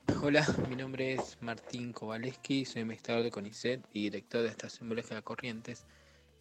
[0.06, 4.88] Hola, mi nombre es Martín Kowaleski, soy investigador de CONICET y director de la Estación
[4.88, 5.84] Biológica de Corrientes,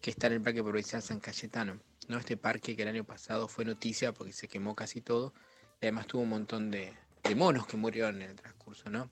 [0.00, 1.78] que está en el Parque Provincial San Cayetano.
[2.08, 2.18] ¿no?
[2.18, 5.32] Este parque que el año pasado fue noticia porque se quemó casi todo
[5.80, 6.92] y además tuvo un montón de,
[7.22, 9.10] de monos que murieron en el transcurso, ¿no?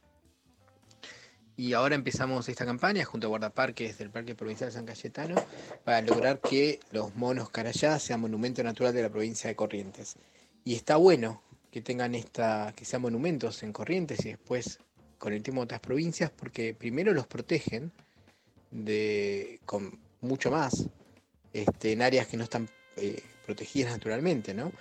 [1.56, 5.36] Y ahora empezamos esta campaña junto a guardaparques del Parque Provincial San Cayetano
[5.84, 10.16] para lograr que los monos carayá sean monumento natural de la provincia de Corrientes.
[10.64, 14.78] Y está bueno que tengan esta, que sean monumentos en Corrientes y después
[15.18, 17.92] con el tema de otras provincias, porque primero los protegen
[18.70, 20.86] de, con mucho más
[21.52, 24.72] este, en áreas que no están eh, protegidas naturalmente, ¿no?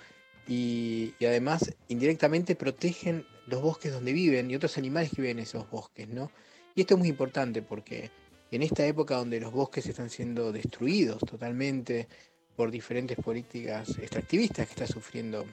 [0.48, 5.44] Y, y, además indirectamente protegen los bosques donde viven y otros animales que viven en
[5.44, 6.30] esos bosques, ¿no?
[6.74, 8.10] Y esto es muy importante porque
[8.50, 12.08] en esta época donde los bosques están siendo destruidos totalmente
[12.56, 15.46] por diferentes políticas extractivistas que está sufriendo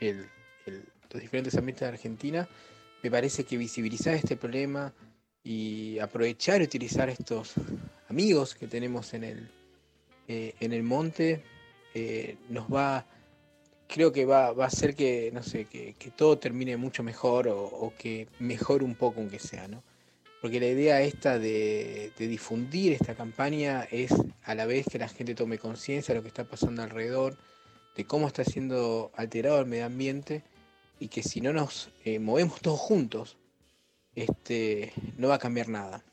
[0.00, 0.26] el,
[0.66, 2.48] el, los diferentes ambientes de Argentina,
[3.02, 4.92] me parece que visibilizar este problema
[5.44, 7.54] y aprovechar y utilizar estos
[8.08, 9.48] amigos que tenemos en el,
[10.26, 11.42] eh, en el monte
[11.94, 13.06] eh, nos va,
[13.86, 17.46] creo que va, va a hacer que, no sé, que, que todo termine mucho mejor
[17.48, 19.82] o, o, que mejore un poco aunque sea, ¿no?
[20.40, 24.12] Porque la idea esta de, de difundir esta campaña es
[24.42, 27.36] a la vez que la gente tome conciencia de lo que está pasando alrededor,
[27.94, 30.42] de cómo está siendo alterado el medio ambiente
[30.98, 33.36] y que si no nos eh, movemos todos juntos,
[34.14, 36.04] este, no va a cambiar nada.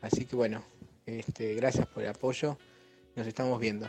[0.00, 0.64] Así que bueno,
[1.06, 2.58] este, gracias por el apoyo,
[3.16, 3.88] nos estamos viendo.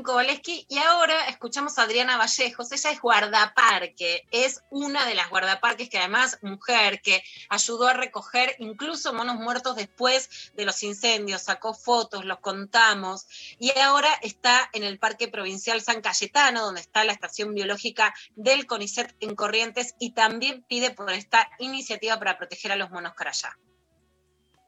[0.00, 2.72] Martín y ahora escuchamos a Adriana Vallejos.
[2.72, 8.56] Ella es guardaparque, es una de las guardaparques que además mujer que ayudó a recoger
[8.58, 13.26] incluso monos muertos después de los incendios, sacó fotos, los contamos
[13.58, 18.66] y ahora está en el Parque Provincial San Cayetano, donde está la estación biológica del
[18.66, 23.58] CONICET en Corrientes y también pide por esta iniciativa para proteger a los monos carayá.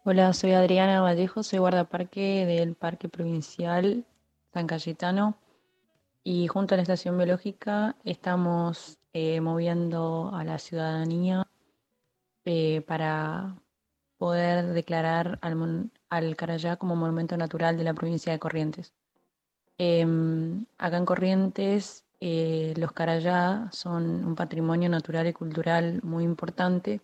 [0.04, 4.04] Hola, soy Adriana Vallejo, soy guardaparque del Parque Provincial
[4.54, 5.36] San Cayetano.
[6.22, 11.46] Y junto a la estación biológica estamos eh, moviendo a la ciudadanía
[12.44, 13.56] eh, para
[14.16, 18.94] poder declarar al, Carayá como monumento natural de la provincia de Corrientes.
[19.76, 27.00] Em, acá en Corrientes, eh, los Carayá son un patrimonio natural y cultural muy importante.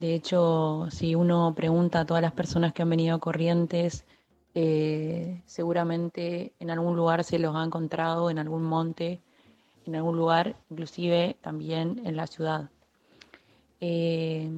[0.00, 4.04] De hecho, si uno pregunta a todas las personas que han venido a Corrientes,
[4.54, 9.22] eh, seguramente en algún lugar se los ha encontrado, en algún monte,
[9.86, 12.70] en algún lugar, inclusive también en la ciudad.
[13.80, 14.50] Eh,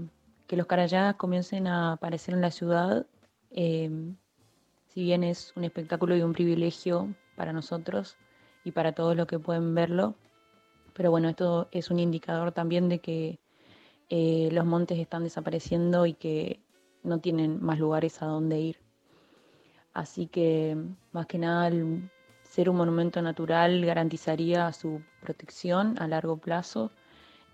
[0.46, 3.06] que los Carayá comiencen a aparecer en la ciudad,
[3.50, 3.90] eh,
[4.88, 8.16] si bien es un espectáculo y un privilegio para nosotros
[8.64, 10.16] y para todos los que pueden verlo,
[10.92, 13.38] pero bueno, esto es un indicador también de que
[14.10, 16.60] los montes están desapareciendo y que
[17.02, 18.83] no tienen más lugares a donde ir.
[19.94, 20.76] Así que
[21.12, 22.10] más que nada el
[22.42, 26.90] ser un monumento natural garantizaría su protección a largo plazo.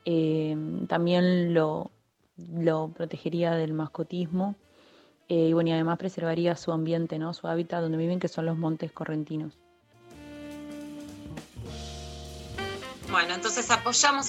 [0.04, 0.56] Eh,
[0.88, 1.90] también lo,
[2.36, 4.56] lo protegería del mascotismo
[5.30, 7.32] eh, y bueno, y además preservaría su ambiente, ¿no?
[7.34, 9.52] su hábitat donde viven, que son los montes correntinos.
[13.12, 14.28] Bueno, entonces apoyamos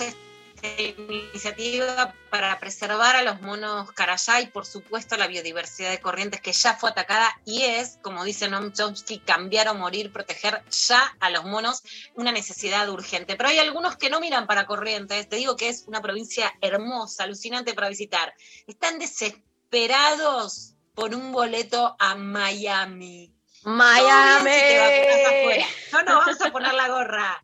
[0.64, 6.54] iniciativa para preservar a los monos carayá y por supuesto la biodiversidad de Corrientes que
[6.54, 11.30] ya fue atacada y es, como dice Noam Chomsky, cambiar o morir, proteger ya a
[11.30, 11.84] los monos,
[12.16, 13.36] una necesidad urgente.
[13.36, 17.24] Pero hay algunos que no miran para Corrientes, te digo que es una provincia hermosa,
[17.24, 18.34] alucinante para visitar.
[18.68, 23.34] Están desesperados por un boleto a Miami.
[23.64, 24.50] Miami.
[24.50, 25.66] Si te afuera.
[25.92, 27.44] No nos vamos a poner la gorra.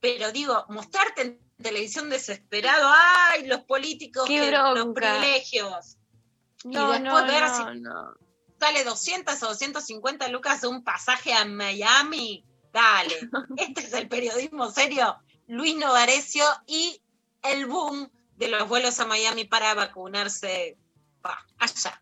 [0.00, 2.90] Pero digo, mostrarte en televisión desesperado,
[3.30, 5.96] ay, los políticos, que- los privilegios.
[6.64, 8.14] No, y después no, ver no, si no.
[8.58, 12.44] sale 200 o 250 lucas un pasaje a Miami.
[12.72, 13.14] Dale,
[13.56, 15.16] este es el periodismo serio.
[15.46, 17.00] Luis Novarecio y
[17.42, 20.76] el boom de los vuelos a Miami para vacunarse
[21.24, 22.00] va, allá.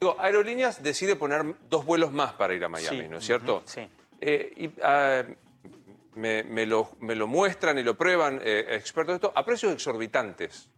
[0.00, 3.08] Digo, Aerolíneas decide poner dos vuelos más para ir a Miami, Sí.
[3.08, 3.62] ¿no es cierto?
[3.66, 3.88] Sí.
[4.20, 5.24] Eh, y, ah,
[6.16, 9.72] me, me lo, me lo muestran y lo prueban eh, expertos de esto a precios
[9.72, 10.68] exorbitantes.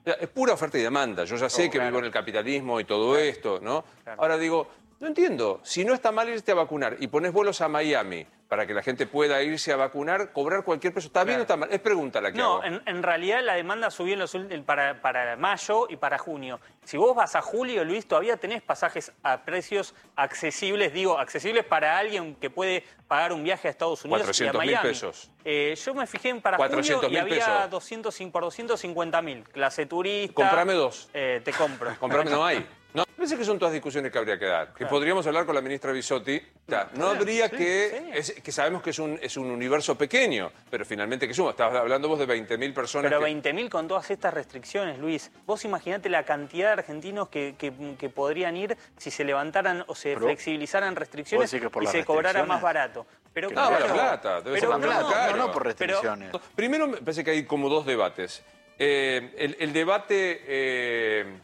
[0.00, 1.24] O sea, es pura oferta y demanda.
[1.24, 1.86] Yo ya sé Oh, que claro.
[1.88, 3.84] vivo en el capitalismo y todo esto, ¿no?
[4.16, 4.68] Ahora digo,
[5.00, 5.60] no entiendo.
[5.64, 8.82] Si no está mal irte a vacunar y pones vuelos a Miami para que la
[8.82, 11.68] gente pueda irse a vacunar, cobrar cualquier precio, ¿está bien o está mal?
[11.72, 12.64] Es pregunta la que No, hago.
[12.64, 16.60] en, en realidad la demanda subió en los para, para mayo y para junio.
[16.84, 21.98] Si vos vas a julio, Luis, todavía tenés pasajes a precios accesibles, digo, accesibles para
[21.98, 24.88] alguien que puede pagar un viaje a Estados Unidos y a 400 mil Miami.
[24.88, 25.30] pesos.
[25.44, 27.70] Eh, yo me fijé en para 400 junio y había pesos.
[27.70, 29.42] 200, y- por 250 mil.
[29.44, 30.34] Clase turista.
[30.34, 31.08] Comprame dos.
[31.14, 31.94] Eh, te compro.
[32.00, 32.66] Comprarme no hay.
[32.94, 34.72] No, me parece que son todas discusiones que habría que dar.
[34.72, 36.36] Que podríamos hablar con la ministra Bisotti.
[36.66, 38.10] O sea, no habría sí, que.
[38.14, 41.50] es- que sabemos que es un, es un universo pequeño, pero finalmente que suma.
[41.50, 43.10] Estabas hablando vos de 20.000 personas.
[43.10, 45.30] Pero que- 20.000 con todas estas restricciones, Luis.
[45.44, 49.94] Vos imaginate la cantidad de argentinos que, que- que podrían ir si se levantaran o
[49.94, 53.06] se Pero- flexibilizaran restricciones ¿Vos decís que por y se cobrara más barato.
[53.34, 55.36] Pero claro, no, la plata, debe ser pero más no, caro.
[55.36, 55.64] No, no por Pero-
[56.00, 56.30] restricciones.
[56.54, 58.42] Primero, me parece que hay como dos debates.
[58.78, 61.38] Eh, el, el debate eh,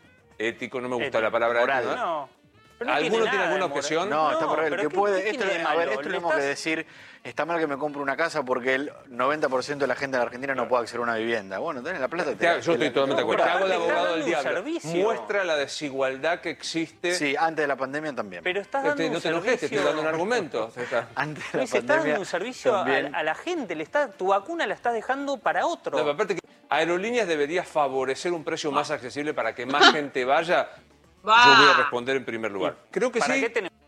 [0.48, 1.20] ético, no me gusta Ético.
[1.22, 1.84] la palabra Moral.
[1.84, 2.28] ético, No.
[2.28, 2.41] pero
[2.84, 4.10] no ¿Alguno tiene nada alguna objeción?
[4.10, 5.22] No, está por el que ¿qué- puede.
[5.22, 6.86] qué Esto, a ver, esto lo tenemos que decir.
[7.24, 10.24] Está mal que me compre una casa porque el 90% de la gente de la
[10.24, 11.58] Argentina no puede acceder a una vivienda.
[11.58, 12.30] Bueno, tenés la plata.
[12.30, 13.44] te Te hago- yo te la- estoy totalmente de acuerdo.
[13.44, 14.50] Te hago de abogado del diablo.
[14.50, 15.02] servicio.
[15.04, 17.14] Muestra la desigualdad que existe.
[17.14, 18.42] Sí, antes de la pandemia también.
[18.42, 20.72] Pero estás dando Este, un no te enojes, te estoy dando un argumento.
[21.14, 21.96] Antes de la Luis, estás pandemia.
[22.04, 23.14] dando un servicio a, también.
[23.14, 23.76] a la gente.
[23.76, 25.96] Le está, tu vacuna la estás dejando para otro.
[26.02, 26.40] No, aparte que
[26.70, 30.70] Aerolíneas debería favorecer un precio más accesible para que más gente vaya.
[31.26, 31.44] Va.
[31.44, 32.76] Yo voy a responder en primer lugar.
[32.90, 33.40] Creo que ¿Para sí.
[33.40, 33.78] qué tenemos?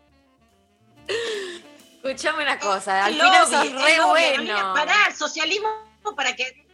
[2.03, 4.73] Escuchame una cosa, al final el re bueno.
[4.73, 5.69] Pará, socialismo
[6.15, 6.64] para que.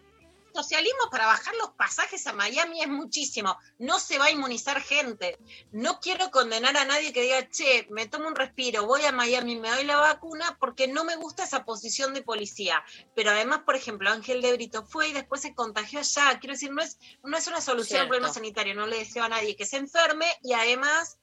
[0.54, 3.58] Socialismo para bajar los pasajes a Miami es muchísimo.
[3.80, 5.38] No se va a inmunizar gente.
[5.72, 9.60] No quiero condenar a nadie que diga, che, me tomo un respiro, voy a Miami,
[9.60, 12.84] me doy la vacuna, porque no me gusta esa posición de policía.
[13.16, 16.40] Pero además, por ejemplo, Ángel de Brito fue y después se contagió allá.
[16.40, 18.10] Quiero decir, no es, no es una solución al Cierto.
[18.10, 18.76] problema sanitario.
[18.76, 21.18] No le deseo a nadie que se enferme y además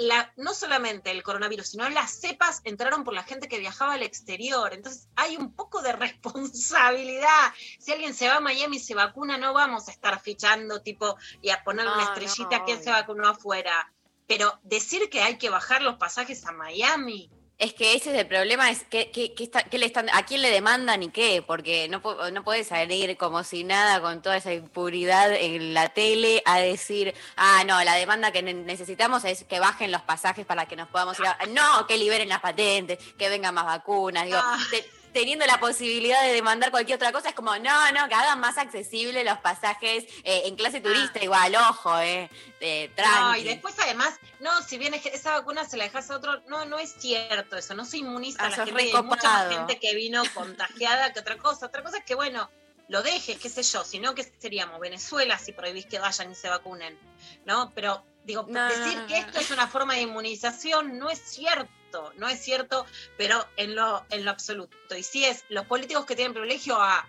[0.00, 4.02] la, no solamente el coronavirus, sino las cepas entraron por la gente que viajaba al
[4.02, 4.72] exterior.
[4.72, 7.52] Entonces hay un poco de responsabilidad.
[7.78, 11.16] Si alguien se va a Miami y se vacuna, no vamos a estar fichando tipo
[11.42, 13.92] y a ponerle una Ah, estrellita no, a quien se vacunó afuera.
[14.26, 17.30] Pero decir que hay que bajar los pasajes a Miami.
[17.60, 20.24] Es que ese es el problema, es que, que- que está- que le están, a
[20.24, 22.00] quién le demandan y qué, porque no,
[22.32, 27.14] no puedes salir como si nada con toda esa impunidad en la tele a decir,
[27.36, 30.88] ah, no, la demanda que ne- necesitamos es que bajen los pasajes para que nos
[30.88, 31.36] podamos ir a...
[31.50, 34.24] No, que liberen las patentes, que vengan más vacunas.
[34.24, 34.58] Digo, Ah.
[34.70, 38.40] te- teniendo la posibilidad de demandar cualquier otra cosa, es como, no, no, que hagan
[38.40, 42.30] más accesibles los pasajes eh, en clase turista, igual, ojo, eh,
[42.60, 46.10] eh, No, y después además, no, si bien es que esa vacuna se la dejas
[46.10, 49.02] a otro, no, no es cierto eso, no se inmuniza Ah, a la gente, hay
[49.02, 51.66] mucha más gente que vino contagiada que otra cosa.
[51.66, 52.50] Otra cosa es que, bueno,
[52.88, 54.80] lo dejes, qué sé yo, si no, ¿qué seríamos?
[54.80, 56.98] Venezuela si prohibís que vayan y se vacunen,
[57.44, 57.72] ¿no?
[57.74, 61.20] Pero, digo, No, decir no, no, que esto es una forma de inmunización no es
[61.20, 61.70] cierto,
[62.16, 62.86] no es cierto,
[63.16, 64.96] pero en lo, en lo absoluto.
[64.96, 67.08] Y si es los políticos que tienen privilegio a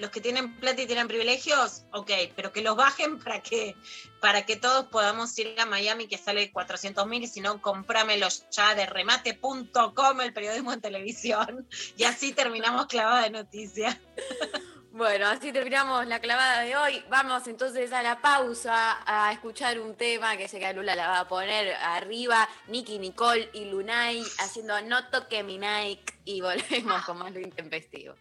[0.00, 3.76] los que tienen plata y tienen privilegios, ok, pero que los bajen para que,
[4.20, 8.74] para que todos podamos ir a Miami, que sale 400 mil, si no, comprámelos ya
[8.74, 13.96] de remate.com, el periodismo en televisión, y así terminamos clavada de noticias.
[14.92, 17.04] Bueno, así terminamos la clavada de hoy.
[17.08, 21.20] Vamos entonces a la pausa a escuchar un tema que sé que Lula la va
[21.20, 22.48] a poner arriba.
[22.66, 26.12] Nicky Nicole y Lunay haciendo No toque mi Nike.
[26.24, 28.14] Y volvemos con más lo intempestivo.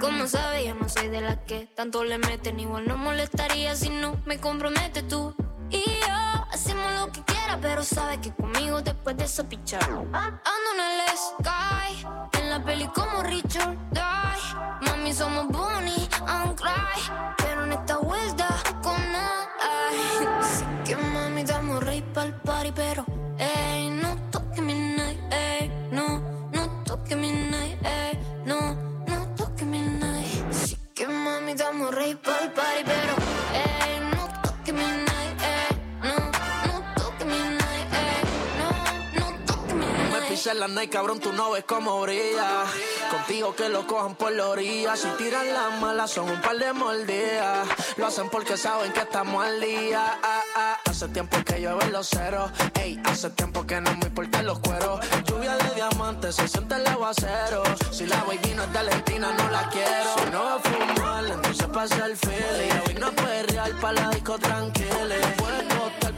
[0.00, 2.60] Como sabes, yo no soy de las que tanto le meten.
[2.60, 5.34] Igual no molestaría si no me comprometes tú.
[5.70, 5.82] Y
[6.54, 9.82] hacemos lo que quiera, pero sabes que conmigo después de eso pichar.
[9.82, 12.06] Ando en el sky,
[12.38, 14.88] en la peli como Richard Die.
[14.88, 18.46] Mami, somos Bonnie and Clyde, pero en esta vuelta
[18.82, 20.26] con ay.
[20.40, 23.04] Así que mami, damos rey pa'l party, pero
[40.44, 42.64] pises la cabrón, tú no ves cómo brilla.
[43.10, 44.96] Contigo que lo cojan por la orilla.
[44.96, 47.66] Si tiran las malas, son un par de mordidas.
[47.96, 50.18] Lo hacen porque saben que estamos al día.
[50.22, 50.80] Ah, ah.
[50.84, 52.50] Hace tiempo que llueven los ceros.
[52.78, 55.00] Ey, hace tiempo que no me importan los cueros.
[55.24, 57.62] Lluvia de diamantes, se siente el aguacero.
[57.90, 60.14] Si la baby no es de Argentina, no la quiero.
[60.18, 62.80] Si no va a fumar, entonces pasa el feeling.
[62.86, 65.43] Hoy no puede real para la disco tranquila.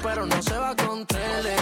[0.09, 1.57] Pero no se va con tele.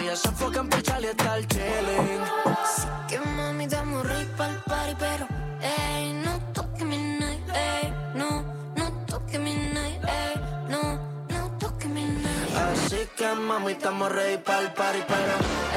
[0.00, 2.22] Ella se enfoca en pichar y estar chilling.
[2.44, 5.28] Así que mami, damos rey pa'l party, pero
[5.62, 8.42] ey, no toque mi night, ey, no,
[8.74, 10.34] no toque mi night, ey,
[10.68, 10.82] no,
[11.28, 12.56] no toque mi night.
[12.66, 15.34] Así que mami, estamos ready para el party, pero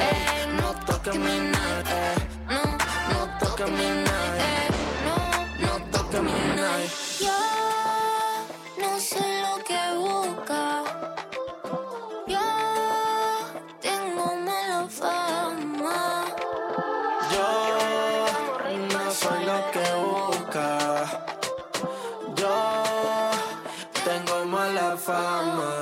[0.08, 2.18] ey, no toques mi night, ey,
[2.48, 2.62] no,
[3.10, 4.68] no toques mi night, ey,
[5.06, 5.16] no,
[5.64, 7.57] no toques mi night.
[25.08, 25.72] Mala fama.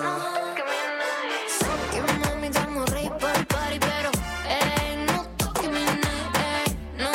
[1.90, 4.11] Que mami, damos rey pa'l party, pero
[4.48, 6.66] ey, no toque mi night, ey,
[6.98, 7.11] no,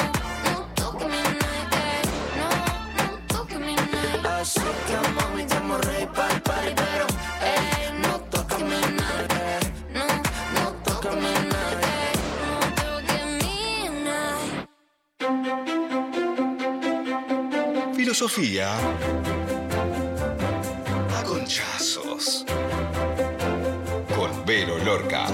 [0.45, 2.03] no toque mi night, ey,
[2.39, 2.47] no,
[2.97, 4.25] no toque mi night.
[4.25, 7.05] Así que mami, estamos ready para el party, pero
[7.53, 9.63] ey, no toques mi night, ey,
[9.93, 10.05] no,
[10.55, 12.19] no toques mi night.
[12.81, 13.55] toque mi
[14.05, 14.51] night.
[17.95, 18.67] Filosofía
[24.15, 25.25] Con Vero Lorca.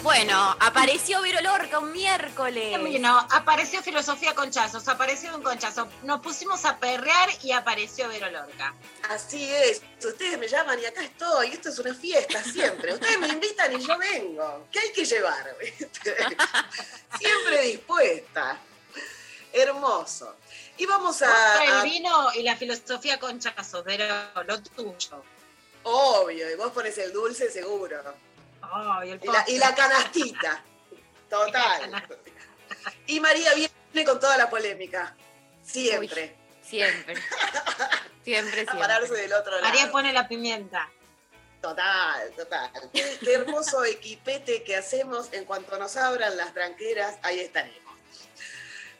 [0.00, 2.78] Bueno, apareció Vero Lorca un miércoles.
[2.78, 5.88] Bueno, apareció Filosofía Conchazos, apareció un conchazo.
[6.04, 8.74] Nos pusimos a perrear y apareció Vero Lorca.
[9.10, 12.94] Así es, ustedes me llaman y acá estoy, esto es una fiesta siempre.
[12.94, 14.68] Ustedes me invitan y yo vengo.
[14.70, 15.56] ¿Qué hay que llevar?
[17.18, 18.56] siempre dispuesta.
[19.52, 20.36] Hermoso.
[20.82, 21.64] Y vamos a...
[21.64, 24.04] el a- vino y la filosofía Conchazos, pero
[24.44, 25.22] lo tuyo.
[25.84, 28.02] Obvio, y vos pones el dulce seguro.
[28.62, 30.64] Ay, el Y la, y la canastita.
[31.30, 32.04] Total.
[33.06, 35.14] Y María viene con toda la polémica.
[35.62, 36.36] Siempre.
[36.62, 37.14] Siempre.
[38.24, 39.62] Siempre, A pararse del otro lado.
[39.62, 40.90] María pone la pimienta.
[41.60, 42.72] Total, total.
[42.92, 47.81] Qué, qué hermoso equipete que hacemos en cuanto nos abran las tranqueras, ahí estaremos.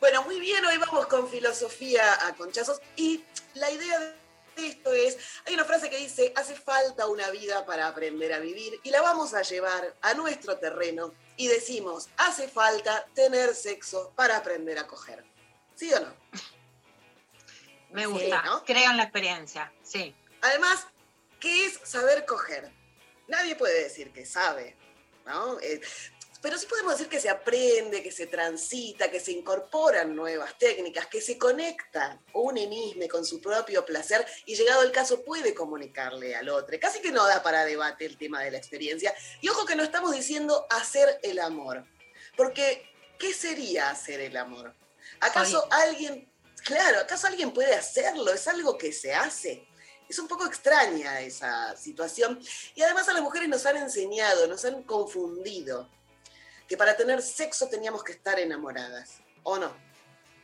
[0.02, 3.22] Bueno, muy bien, hoy vamos con filosofía a conchazos y
[3.54, 5.16] la idea de esto es,
[5.46, 9.00] hay una frase que dice, hace falta una vida para aprender a vivir y la
[9.00, 14.88] vamos a llevar a nuestro terreno y decimos, hace falta tener sexo para aprender a
[14.88, 15.24] coger.
[15.76, 16.12] ¿Sí o no?
[17.92, 18.42] Me Sí, gusta.
[18.42, 18.64] ¿no?
[18.64, 19.72] Creo en la experiencia.
[19.84, 20.12] Sí.
[20.40, 20.84] Además,
[21.38, 22.72] ¿qué es saber coger?
[23.28, 24.76] Nadie puede decir que sabe,
[25.26, 25.60] ¿no?
[25.60, 25.80] Eh,
[26.43, 31.06] pero sí podemos decir que se aprende, que se transita, que se incorporan nuevas técnicas,
[31.06, 36.35] que se conecta une mismo con su propio placer y llegado el caso puede comunicarle
[36.35, 36.77] al otro.
[36.81, 39.14] Casi que no da para debate el tema de la experiencia.
[39.40, 41.86] Y ojo que no estamos diciendo hacer el amor,
[42.36, 42.90] porque
[43.20, 44.74] ¿qué sería hacer el amor?
[45.20, 46.28] ¿Acaso alguien,
[46.64, 48.32] claro, acaso alguien puede hacerlo?
[48.32, 49.64] Es algo que se hace.
[50.09, 52.43] Es un poco extraña esa situación.
[52.74, 55.89] Y además a las mujeres nos han enseñado, nos han confundido
[56.72, 59.76] que para tener sexo teníamos que estar enamoradas, ¿o no?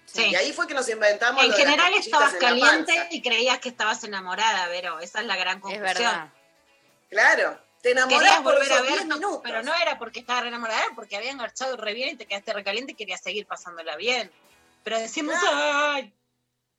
[0.05, 0.27] Sí.
[0.27, 1.43] Y ahí fue que nos inventamos.
[1.43, 3.09] En lo de las general estabas en la caliente panza.
[3.15, 5.01] y creías que estabas enamorada, Vero.
[5.01, 5.83] Esa es la gran confusión.
[5.87, 6.29] verdad.
[7.09, 9.41] Claro, te enamorás por volver a ver, 10 no, minutos.
[9.43, 12.27] pero no era porque estabas re enamorada, era porque habían garchado re bien y te
[12.27, 14.31] quedaste recaliente y querías seguir pasándola bien.
[14.85, 15.57] Pero decimos, Claro.
[15.95, 16.13] ay,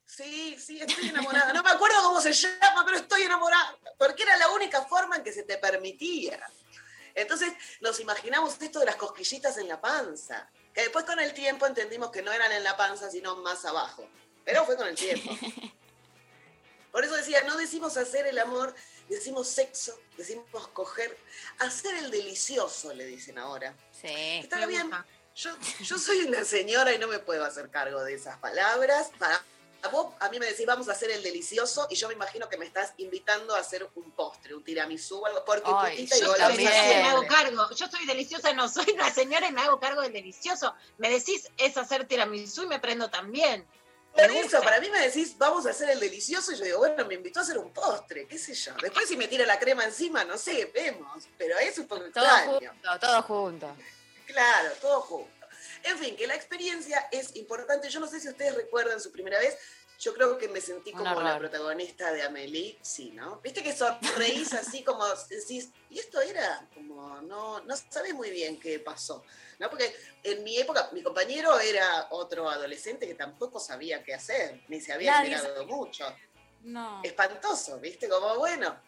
[0.06, 1.54] Sí, sí, estoy enamorada.
[1.54, 3.76] No me acuerdo cómo se llama, pero estoy enamorada.
[3.98, 6.40] Porque era la única forma en que se te permitía.
[7.22, 10.50] Entonces nos imaginamos esto de las cosquillitas en la panza.
[10.74, 14.08] Que después con el tiempo entendimos que no eran en la panza, sino más abajo.
[14.46, 15.30] Pero fue con el tiempo.
[16.92, 18.74] Por eso decía, no decimos hacer el amor,
[19.08, 21.16] decimos sexo, decimos coger.
[21.60, 23.76] Hacer el delicioso, le dicen ahora.
[23.92, 24.40] Sí.
[24.44, 24.90] Está bien.
[25.36, 29.12] Yo, yo soy una señora y no me puedo hacer cargo de esas palabras.
[29.20, 29.44] Para
[29.88, 32.58] vos, a mí me decís, vamos a hacer el delicioso, y yo me imagino que
[32.58, 36.22] me estás invitando a hacer un postre, un tiramisú o algo, porque Ay, putita y
[36.22, 37.70] yo bola soy se deliciosa y me hago cargo.
[37.76, 40.74] Yo soy deliciosa, no soy una señora y me hago cargo del delicioso.
[40.98, 43.66] Me decís es hacer tiramisú y me prendo también.
[44.16, 47.06] Me eso, para mí me decís, vamos a hacer el delicioso, y yo digo, bueno,
[47.06, 48.74] me invitó a hacer un postre, qué sé yo.
[48.82, 52.26] Después si me tira la crema encima, no sé, vemos, pero es un poco Todo
[52.26, 52.72] extraño.
[52.72, 53.76] junto, todo junto.
[54.26, 55.39] Claro, todo junto.
[55.84, 57.90] En fin, que la experiencia es importante.
[57.90, 59.58] Yo no sé si ustedes recuerdan su primera vez.
[60.00, 63.42] Yo creo que me sentí como la protagonista de Amelie, sí, ¿no?
[63.42, 68.58] Viste que sonreís así como decís, y esto era como, no, no sabés muy bien
[68.62, 69.26] qué pasó,
[69.60, 69.70] ¿no?
[69.70, 69.94] Porque
[70.24, 74.94] en mi época, mi compañero era otro adolescente que tampoco sabía qué hacer, ni se
[74.94, 76.06] había Nadie enterado mucho.
[76.62, 77.02] No.
[77.04, 78.08] Espantoso, ¿viste?
[78.08, 78.82] Como, bueno.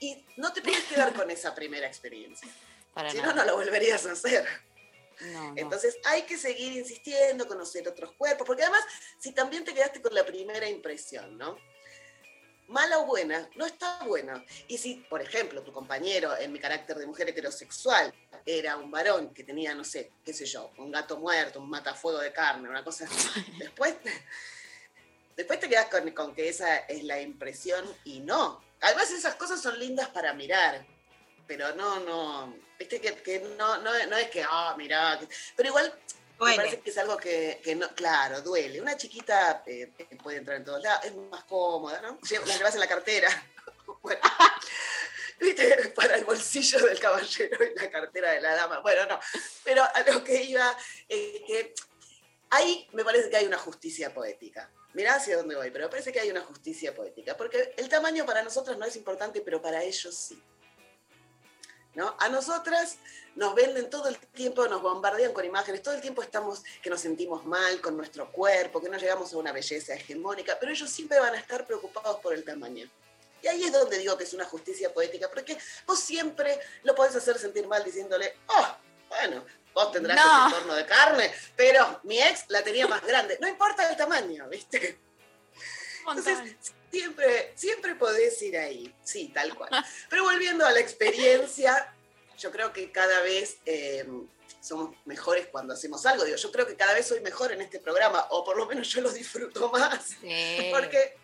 [0.00, 2.48] Y no te puedes quedar con esa primera experiencia.
[2.92, 3.34] Para si no, nada.
[3.34, 4.46] no lo volverías a hacer.
[5.20, 5.54] No, no.
[5.56, 8.84] Entonces hay que seguir insistiendo, conocer otros cuerpos, porque además,
[9.18, 11.56] si también te quedaste con la primera impresión, ¿no?
[12.68, 14.42] Mala o buena, no está buena.
[14.68, 18.12] Y si, por ejemplo, tu compañero, en mi carácter de mujer heterosexual,
[18.46, 22.18] era un varón que tenía, no sé, qué sé yo, un gato muerto, un matafuego
[22.18, 23.94] de carne, una cosa así, después,
[25.36, 28.62] después te quedas con, con que esa es la impresión y no.
[28.80, 30.86] Además, esas cosas son lindas para mirar,
[31.46, 35.68] pero no, no, viste que, que no, no, no es que, ah, mirá, que- pero
[35.68, 35.92] igual
[36.40, 38.80] me parece que es algo que, que no, claro, duele.
[38.80, 39.92] Una chiquita eh,
[40.22, 42.18] puede entrar en todos lados, es más cómoda, ¿no?
[42.46, 43.28] La llevas en la cartera.
[44.02, 44.20] Bueno,
[45.40, 48.80] viste, para el bolsillo del caballero y la cartera de la dama.
[48.80, 49.20] Bueno, no,
[49.62, 50.76] pero a lo que iba,
[51.08, 51.74] eh, que
[52.50, 54.70] ahí me parece que hay una justicia poética.
[54.92, 58.24] Mirá hacia dónde voy, pero me parece que hay una justicia poética, porque el tamaño
[58.26, 60.42] para nosotros no es importante, pero para ellos sí.
[61.94, 62.16] ¿No?
[62.18, 62.96] A nosotras
[63.36, 67.00] nos venden todo el tiempo, nos bombardean con imágenes, todo el tiempo estamos que nos
[67.00, 71.20] sentimos mal con nuestro cuerpo, que no llegamos a una belleza hegemónica, pero ellos siempre
[71.20, 72.88] van a estar preocupados por el tamaño.
[73.42, 75.56] Y ahí es donde digo que es una justicia poética, porque
[75.86, 78.76] vos siempre lo podés hacer sentir mal diciéndole, oh,
[79.08, 79.44] bueno,
[79.74, 80.46] vos tendrás No.
[80.48, 83.38] ese torno de carne, pero mi ex la tenía más grande.
[83.40, 84.98] No importa el tamaño, ¿viste?
[86.08, 86.56] Entonces,
[86.90, 89.70] siempre, siempre podés ir ahí, sí, tal cual.
[90.08, 91.92] Pero volviendo a la experiencia,
[92.38, 94.06] yo creo que cada vez eh,
[94.60, 96.24] somos mejores cuando hacemos algo.
[96.24, 98.88] Digo, yo creo que cada vez soy mejor en este programa, o por lo menos
[98.88, 100.70] yo lo disfruto más, Sí.
[100.72, 101.16] porque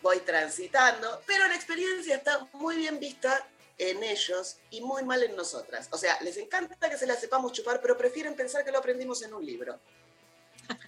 [0.00, 5.34] voy transitando, pero la experiencia está muy bien vista en ellos y muy mal en
[5.36, 5.88] nosotras.
[5.92, 9.22] O sea, les encanta que se la sepamos chupar, pero prefieren pensar que lo aprendimos
[9.22, 9.78] en un libro.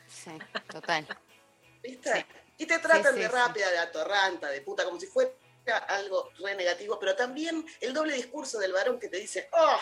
[0.08, 0.30] Sí,
[0.70, 1.06] total.
[1.82, 2.26] ¿Viste?
[2.58, 5.32] Y te tratan Sí, sí, de rápida, de atorranta, de puta, como si fuera
[5.88, 9.78] algo re negativo, pero también el doble discurso del varón que te dice, oh,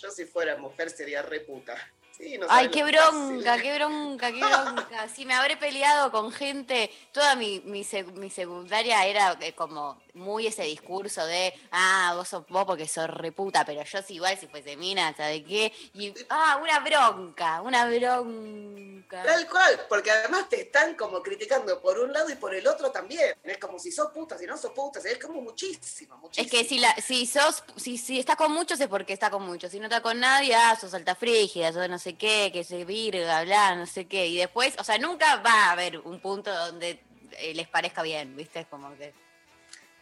[0.00, 1.76] yo si fuera mujer sería re puta.
[2.16, 3.62] Sí, no Ay, qué bronca, fácil.
[3.62, 5.08] qué bronca, qué bronca.
[5.08, 6.90] Sí, me habré peleado con gente.
[7.12, 12.46] Toda mi, mi, mi secundaria era eh, como muy ese discurso de, ah, vos sos
[12.48, 15.72] vos porque sos reputa, pero yo sí igual si fuese mina, ¿sabes qué?
[15.94, 19.22] Y, ah, una bronca, una bronca.
[19.22, 22.90] Tal cual, porque además te están como criticando por un lado y por el otro
[22.90, 23.34] también.
[23.42, 26.44] Es como si sos puta, si no sos puta, es como muchísimo, muchísimo.
[26.44, 29.44] Es que si, la, si sos, si, si estás con muchos es porque está con
[29.44, 29.70] muchos.
[29.70, 32.84] Si no está con nadie, ah, sos alta frígida, sos no sé qué, que se
[32.84, 34.26] virga, bla, no sé qué.
[34.26, 37.00] Y después, o sea, nunca va a haber un punto donde
[37.38, 38.60] eh, les parezca bien, ¿viste?
[38.60, 39.14] Es como que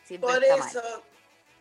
[0.06, 0.68] siempre Por está mal.
[0.68, 1.02] eso,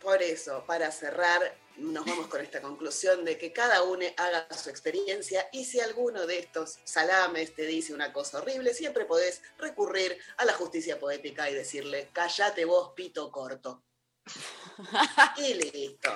[0.02, 4.70] por eso, para cerrar, nos vamos con esta conclusión de que cada uno haga su
[4.70, 10.18] experiencia y si alguno de estos salames te dice una cosa horrible, siempre podés recurrir
[10.38, 13.84] a la justicia poética y decirle, cállate vos, pito corto.
[15.38, 16.12] y listo.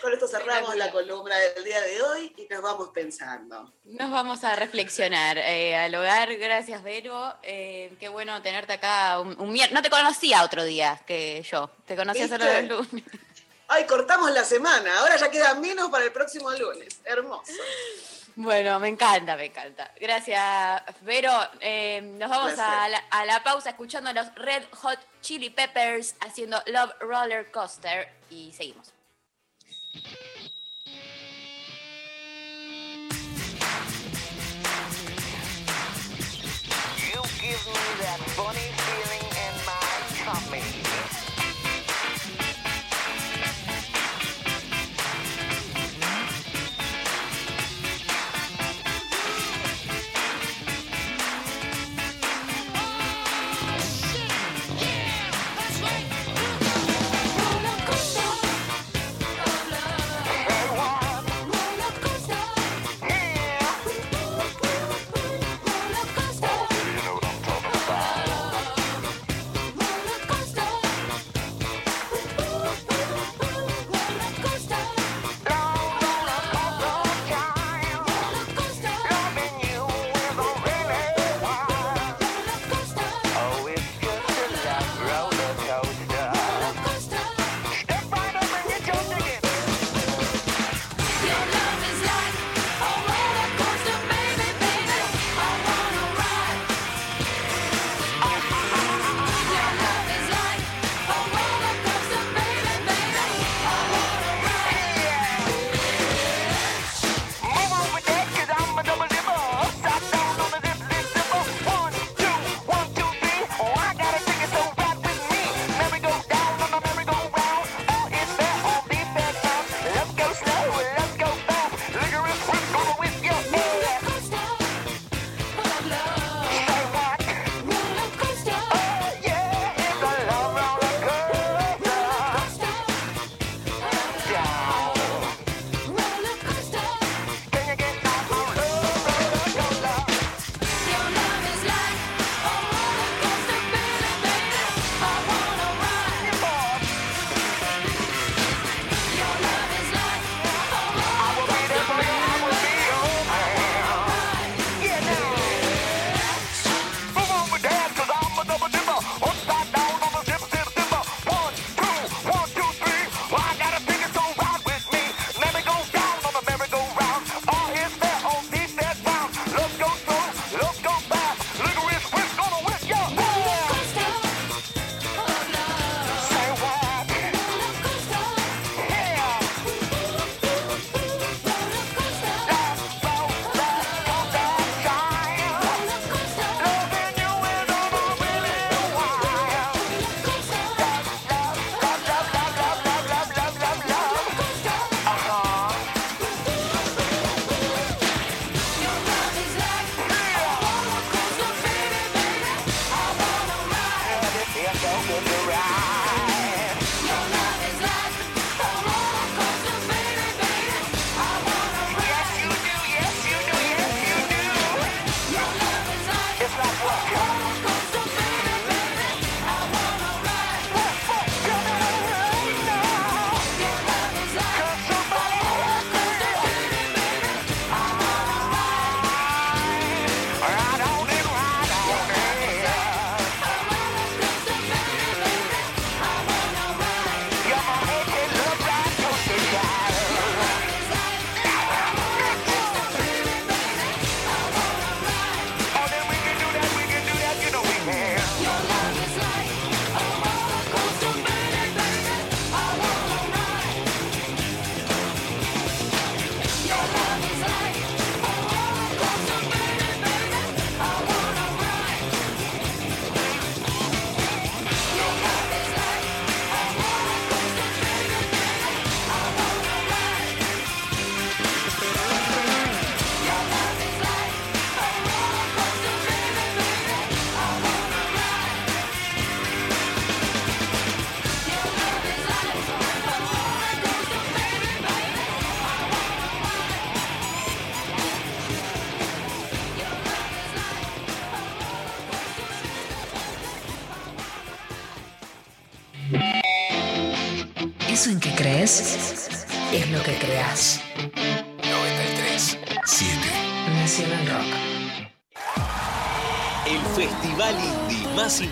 [0.00, 3.72] Con esto cerramos la columna del día de hoy y nos vamos pensando.
[3.84, 6.36] Nos vamos a reflexionar eh, al hogar.
[6.36, 7.34] Gracias, Vero.
[7.42, 11.70] Eh, qué bueno tenerte acá un, un No te conocía otro día que yo.
[11.86, 13.04] Te conocía solo los lunes.
[13.68, 14.98] Ay, cortamos la semana.
[15.00, 17.00] Ahora ya queda menos para el próximo lunes.
[17.04, 17.52] Hermoso.
[18.36, 19.92] Bueno, me encanta, me encanta.
[20.00, 21.32] Gracias, Vero.
[21.60, 26.14] Eh, nos vamos a la, a la pausa escuchando a los Red Hot Chili Peppers
[26.20, 28.92] haciendo Love Roller Coaster y seguimos.
[29.94, 30.23] You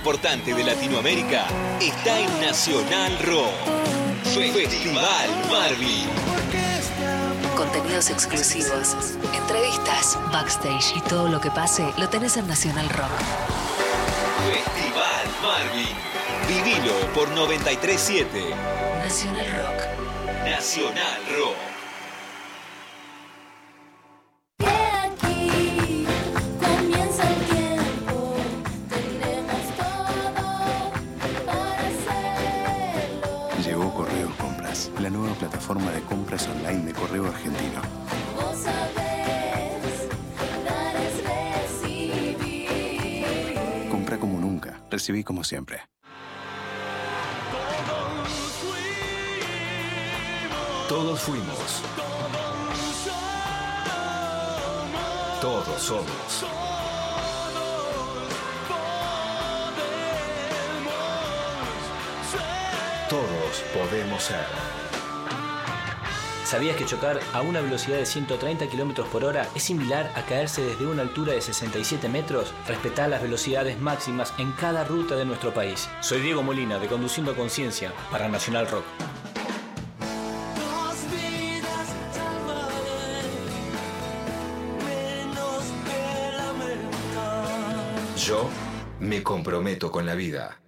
[0.02, 1.46] importante de Latinoamérica
[1.80, 3.54] está en Nacional Rock.
[4.24, 6.08] Festival Marvin.
[7.56, 8.96] Contenidos exclusivos,
[9.32, 13.12] entrevistas, backstage y todo lo que pase lo tenés en Nacional Rock.
[14.50, 15.94] Festival Marvin.
[16.48, 18.42] Vivilo por 937
[19.04, 20.50] Nacional Rock.
[20.50, 21.11] Nacional
[45.02, 45.80] recibí como siempre.
[50.88, 51.82] Todos fuimos.
[55.40, 56.44] Todos somos.
[63.10, 64.81] Todos podemos ser.
[66.52, 70.62] ¿Sabías que chocar a una velocidad de 130 km por hora es similar a caerse
[70.62, 72.52] desde una altura de 67 metros?
[72.68, 75.88] Respetá las velocidades máximas en cada ruta de nuestro país.
[76.00, 78.84] Soy Diego Molina de Conduciendo Conciencia para Nacional Rock.
[80.56, 83.22] Dos vidas salvaré,
[84.84, 88.16] menos que lamentar.
[88.18, 88.50] Yo
[89.00, 90.60] me comprometo con la vida.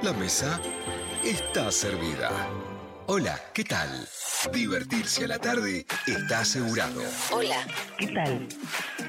[0.00, 0.58] La mesa
[1.22, 2.30] está servida.
[3.06, 4.08] Hola, ¿qué tal?
[4.46, 7.02] Divertirse a la tarde está asegurado.
[7.32, 7.56] Hola,
[7.98, 8.46] ¿qué tal?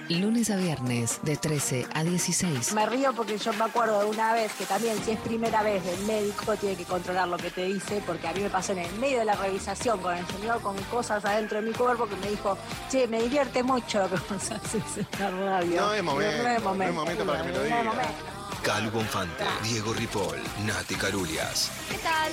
[0.10, 2.74] Lunes a viernes de 13 a 16.
[2.74, 5.86] Me río porque yo me acuerdo de una vez que también si es primera vez
[5.86, 8.80] el médico tiene que controlar lo que te dice, porque a mí me pasó en
[8.80, 12.16] el medio de la revisación con el señor con cosas adentro de mi cuerpo que
[12.16, 12.58] me dijo,
[12.90, 15.82] che, me divierte mucho lo que vos haces en la radio.
[15.82, 18.39] No es momento, No es no es momento para que me lo no es momento.
[18.64, 21.72] Calu Bonfante, Diego Ripoll, Nati Carulias.
[21.90, 22.31] ¿Qué tal?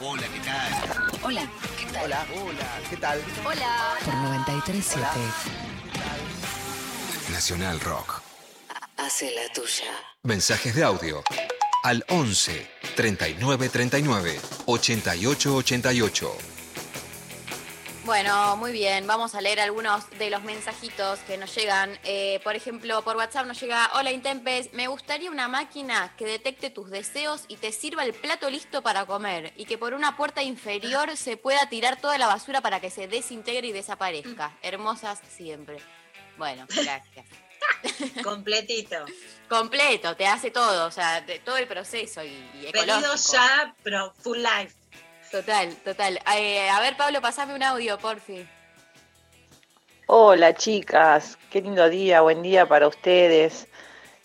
[0.00, 1.22] Hola, ¿qué tal?
[1.22, 1.48] Hola,
[1.78, 2.04] ¿qué tal?
[2.04, 3.18] Hola, hola, ¿qué tal?
[3.44, 3.94] Hola.
[4.04, 5.06] Por 937.
[7.30, 8.22] Nacional Rock.
[8.96, 9.92] Hace la tuya.
[10.22, 11.22] Mensajes de audio
[11.82, 16.51] al 11 39 39 88 88.
[18.04, 19.06] Bueno, muy bien.
[19.06, 21.96] Vamos a leer algunos de los mensajitos que nos llegan.
[22.02, 26.70] Eh, por ejemplo, por WhatsApp nos llega, hola Intempes, me gustaría una máquina que detecte
[26.70, 30.42] tus deseos y te sirva el plato listo para comer y que por una puerta
[30.42, 34.56] inferior se pueda tirar toda la basura para que se desintegre y desaparezca.
[34.62, 35.78] Hermosas siempre.
[36.38, 37.26] Bueno, gracias.
[38.24, 38.96] Completito.
[39.48, 42.30] Completo, te hace todo, o sea, de- todo el proceso y,
[42.60, 43.00] y ecológico.
[43.00, 44.74] Pedido ya, pero full life.
[45.32, 46.20] Total, total.
[46.36, 48.46] Eh, a ver, Pablo, pasame un audio, porfi.
[50.04, 53.66] Hola chicas, qué lindo día, buen día para ustedes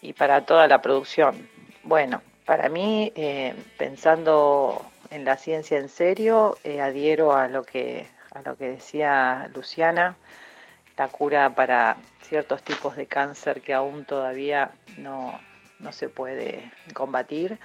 [0.01, 1.47] y para toda la producción.
[1.83, 8.05] Bueno, para mí, eh, pensando en la ciencia en serio, eh, adhiero a lo que
[8.33, 10.17] a lo que decía Luciana,
[10.97, 15.39] la cura para ciertos tipos de cáncer que aún todavía no,
[15.79, 17.57] no se puede combatir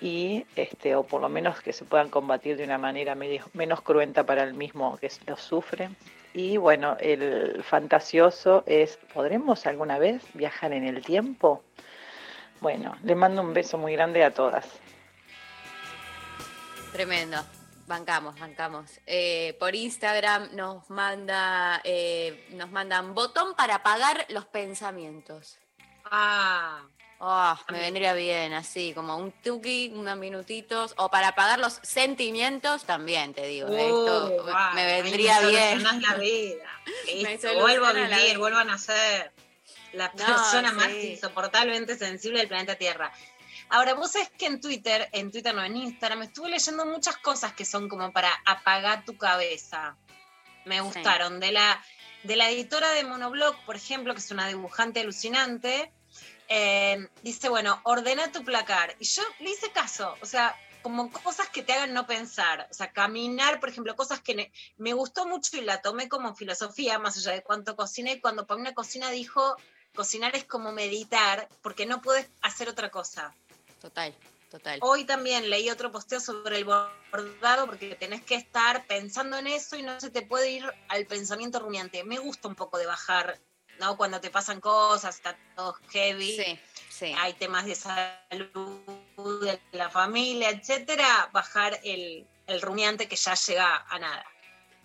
[0.00, 3.80] y este o por lo menos que se puedan combatir de una manera medio- menos
[3.82, 5.90] cruenta para el mismo que los sufre.
[6.32, 11.62] Y bueno, el fantasioso es, ¿podremos alguna vez viajar en el tiempo?
[12.60, 14.66] Bueno, le mando un beso muy grande a todas.
[16.92, 17.38] Tremendo.
[17.86, 19.00] Bancamos, bancamos.
[19.04, 25.58] Eh, por Instagram nos manda, eh, nos mandan botón para apagar los pensamientos.
[26.04, 26.82] Ah.
[27.22, 30.94] Oh, me vendría bien, así, como un tuki, unos minutitos.
[30.96, 33.68] O para apagar los sentimientos también, te digo.
[33.68, 35.82] eh, esto me vendría me bien.
[35.82, 36.64] la vida.
[37.14, 39.32] Listo, vuelvo a vivir, vuelvo a nacer.
[39.92, 41.12] La No, persona más sí.
[41.12, 43.12] insoportablemente sensible del planeta Tierra.
[43.68, 47.52] Ahora, vos sabés que en Twitter, en Twitter no, en Instagram, estuve leyendo muchas cosas
[47.52, 49.94] que son como para apagar tu cabeza.
[50.64, 51.38] Me gustaron.
[51.38, 51.84] De la,
[52.22, 55.92] de la editora de Monoblock, por ejemplo, que es una dibujante alucinante,
[56.50, 58.96] eh, dice, bueno, ordena tu placar.
[58.98, 62.74] Y yo le hice caso, o sea, como cosas que te hagan no pensar, o
[62.74, 67.16] sea, caminar, por ejemplo, cosas que me gustó mucho y la tomé como filosofía, más
[67.16, 69.56] allá de cuánto cociné, cuando para una cocina dijo,
[69.94, 73.32] cocinar es como meditar, porque no puedes hacer otra cosa.
[73.80, 74.12] Total,
[74.50, 74.80] total.
[74.82, 79.76] Hoy también leí otro posteo sobre el bordado, porque tenés que estar pensando en eso
[79.76, 82.02] y no se te puede ir al pensamiento rumiante.
[82.02, 83.38] Me gusta un poco de bajar,
[83.80, 83.96] ¿no?
[83.96, 86.36] Cuando te pasan cosas, está todo heavy.
[86.90, 88.80] Sí, Hay temas de salud
[89.42, 94.24] de la familia, etcétera, bajar el, el rumiante que ya llega a nada.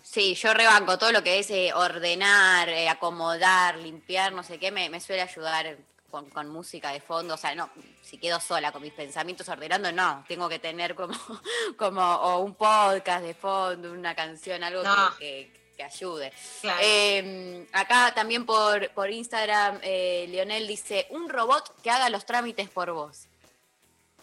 [0.02, 4.70] Sí, yo rebanco todo lo que es eh, ordenar, eh, acomodar, limpiar, no sé qué,
[4.70, 5.76] me, me suele ayudar
[6.10, 7.34] con, con música de fondo.
[7.34, 7.68] O sea, no,
[8.02, 11.12] si quedo sola con mis pensamientos ordenando, no, tengo que tener como,
[11.76, 15.16] como o un podcast de fondo, una canción, algo que- No.
[15.18, 16.32] que, que ayude.
[16.60, 16.80] Claro.
[16.82, 22.68] Eh, acá también por, por Instagram, eh, Leonel dice, un robot que haga los trámites
[22.70, 23.26] por vos.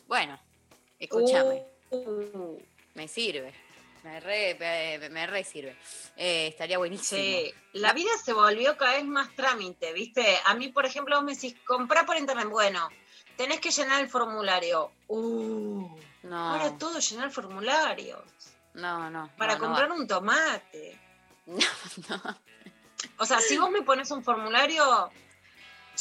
[0.07, 0.39] Bueno,
[0.99, 1.63] escúchame.
[1.91, 2.57] Uh,
[2.95, 3.53] Me sirve.
[4.03, 5.77] Me re, me, me re sirve.
[6.17, 7.21] Eh, estaría buenísimo.
[7.21, 10.37] Sí, la vida se volvió cada vez más trámite, ¿viste?
[10.45, 12.49] A mí, por ejemplo, vos me decís, comprá por internet.
[12.49, 12.89] Bueno,
[13.37, 14.91] tenés que llenar el formulario.
[15.07, 15.87] Uh,
[16.23, 16.51] No.
[16.51, 18.21] ahora todo llenar formularios.
[18.73, 19.29] No, no.
[19.37, 20.92] Para no, comprar un tomate.
[23.17, 25.11] O sea, si vos me pones un formulario,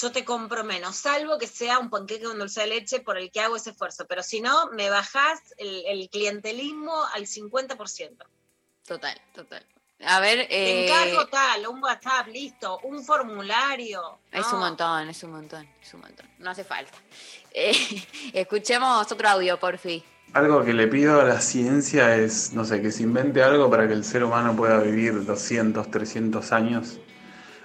[0.00, 3.30] yo te compro menos, salvo que sea un panqueque con dulce de leche por el
[3.30, 4.06] que hago ese esfuerzo.
[4.06, 8.24] Pero si no, me bajás el, el clientelismo al 50%.
[8.86, 9.66] Total, total.
[10.04, 14.18] A ver, Te eh, encargo tal, un WhatsApp, listo, un formulario.
[14.32, 14.54] es No.
[14.54, 16.28] un montón, es un montón, es un montón.
[16.38, 16.96] No hace falta.
[17.54, 17.74] Eh,
[18.32, 20.02] escuchemos otro audio, por fin.
[20.34, 23.86] Algo que le pido a la ciencia es, no sé, que se invente algo para
[23.86, 26.98] que el ser humano pueda vivir 200, 300 años.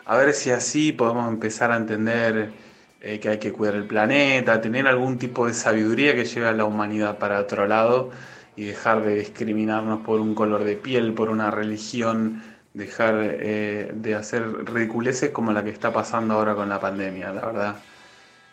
[0.05, 2.51] A ver si así podemos empezar a entender
[2.99, 6.51] eh, que hay que cuidar el planeta, tener algún tipo de sabiduría que lleve a
[6.51, 8.11] la humanidad para otro lado
[8.57, 14.15] y dejar de discriminarnos por un color de piel, por una religión, dejar eh, de
[14.15, 17.75] hacer ridiculeces como la que está pasando ahora con la pandemia, la verdad.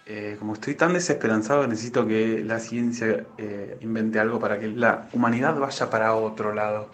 [0.06, 5.08] Eh, como estoy tan desesperanzado, necesito que la ciencia eh, invente algo para que la
[5.12, 6.90] humanidad vaya para otro lado.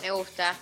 [0.00, 0.56] Me gusta,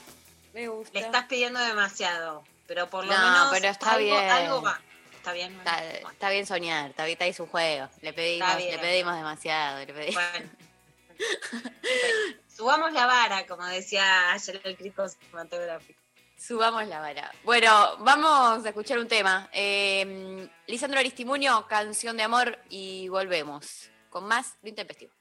[0.53, 0.99] me gusta.
[0.99, 4.31] Le estás pidiendo demasiado, pero por lo No, menos pero está algo, bien.
[4.31, 4.81] algo va.
[5.17, 5.53] Está bien.
[5.59, 7.89] Está, está bien soñar, está bien, está ahí su juego.
[8.03, 10.23] Le pedimos, le demasiado, le pedimos.
[10.33, 10.51] Bueno.
[12.49, 16.00] Subamos la vara, como decía ayer el crítico cinematográfico.
[16.41, 17.31] Subamos la vara.
[17.45, 19.51] Bueno, vamos a escuchar un tema.
[19.53, 25.13] Eh, Lisandro Aristimuño, Canción de Amor, y volvemos con más Lo Intempestivo.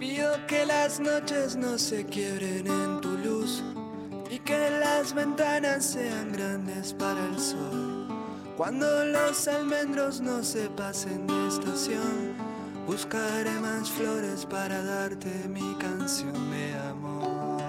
[0.00, 3.11] Pido que las noches no se quiebren en tu
[4.30, 8.08] y que las ventanas sean grandes para el sol.
[8.56, 12.34] Cuando los almendros no se pasen de estación,
[12.86, 17.62] buscaré más flores para darte mi canción de amor.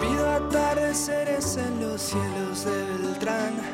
[0.00, 3.73] Pido atardeceres en los cielos de Beltrán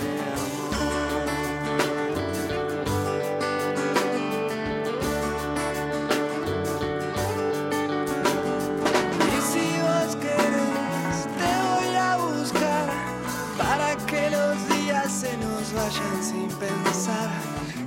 [15.11, 17.29] se nos vayan sin pensar.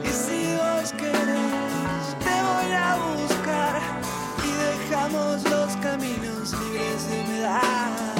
[0.04, 3.80] Y si vos querés, te voy a buscar
[4.44, 8.13] y dejamos los caminos libres de humedad.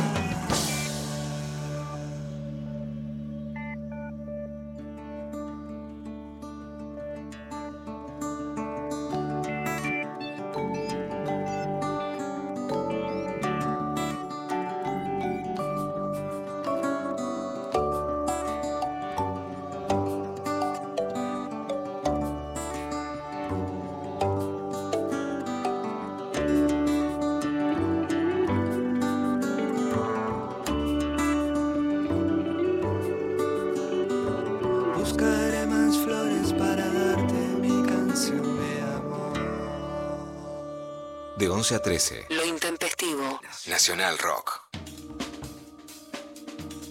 [41.65, 42.27] 11 a 13.
[42.29, 43.41] Lo intempestivo.
[43.69, 44.69] Nacional Rock.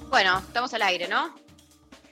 [0.09, 1.31] Bueno, estamos al aire, ¿no?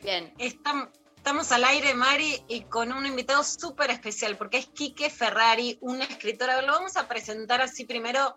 [0.04, 0.32] Bien.
[0.38, 5.80] Estamos, estamos al aire, Mari, y con un invitado súper especial, porque es Quique Ferrari,
[5.82, 6.52] un escritor.
[6.52, 8.36] A ver, lo vamos a presentar así primero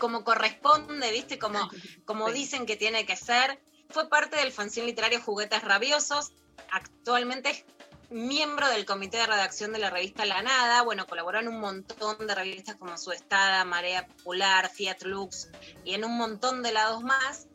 [0.00, 1.38] como corresponde, ¿viste?
[1.38, 1.70] Como,
[2.04, 3.62] como dicen que tiene que ser.
[3.90, 6.32] Fue parte del fanzine literario Juguetes Rabiosos.
[6.72, 7.64] Actualmente es
[8.12, 10.82] miembro del comité de redacción de la revista La Nada.
[10.82, 15.48] Bueno, colaboró en un montón de revistas como Su Estada, Marea Popular, Fiat Lux
[15.84, 17.46] y en un montón de lados más.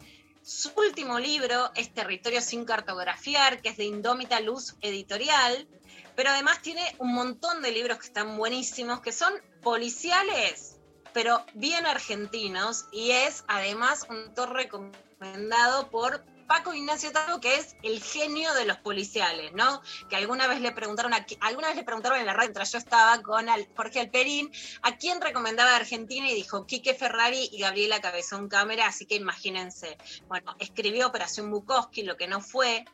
[0.44, 5.68] Su último libro es Territorio sin cartografiar, que es de Indómita Luz Editorial,
[6.16, 10.78] pero además tiene un montón de libros que están buenísimos, que son policiales,
[11.14, 17.76] pero bien argentinos, y es además un autor recomendado por Paco Ignacio Tago, que es
[17.84, 19.82] el genio de los policiales, ¿no?
[20.10, 22.78] Que alguna vez le preguntaron, a, alguna vez le preguntaron en la radio, mientras yo
[22.78, 24.52] estaba con Jorge Alperín,
[24.82, 29.98] a quién recomendaba Argentina y dijo Quique Ferrari y Gabriela Cabezón Cámara, así que imagínense.
[30.28, 32.86] Bueno, escribió Operación Bukowski, lo que no fue,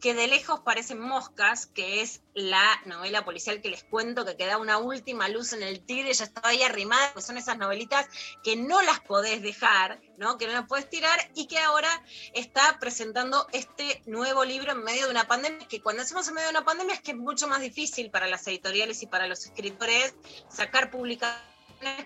[0.00, 4.58] que de lejos parecen moscas, que es la novela policial que les cuento, que queda
[4.58, 8.06] una última luz en el tigre, ya estaba ahí arrimada, que son esas novelitas
[8.44, 10.38] que no las podés dejar, ¿no?
[10.38, 11.90] que no las podés tirar, y que ahora
[12.32, 16.48] está presentando este nuevo libro en medio de una pandemia, que cuando hacemos en medio
[16.48, 19.44] de una pandemia es que es mucho más difícil para las editoriales y para los
[19.46, 20.14] escritores
[20.48, 21.48] sacar publicaciones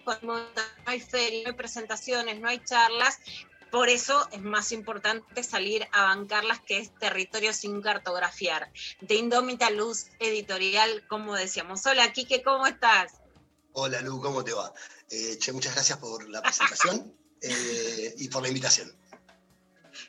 [0.05, 0.47] cuando no
[0.87, 3.19] hay ferias, no hay presentaciones, no hay charlas,
[3.73, 8.71] por eso es más importante salir a bancarlas que es territorio sin cartografiar.
[9.01, 11.85] De Indómita Luz Editorial, como decíamos.
[11.87, 13.15] Hola, Quique, ¿cómo estás?
[13.73, 14.75] Hola, Lu, ¿cómo te va?
[15.09, 18.95] Eh, che, muchas gracias por la presentación eh, y por la invitación.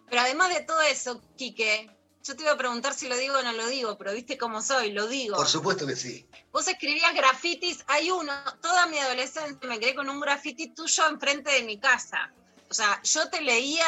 [0.10, 1.90] Pero además de todo eso, Quique,
[2.22, 4.61] yo te iba a preguntar si lo digo o no lo digo, pero viste cómo
[4.61, 5.38] soy, lo digo.
[5.38, 6.27] Por supuesto que sí.
[6.52, 11.49] Vos escribías grafitis, hay uno, toda mi adolescencia me quedé con un grafiti tuyo enfrente
[11.49, 12.34] de mi casa.
[12.73, 13.85] O sea, yo te leía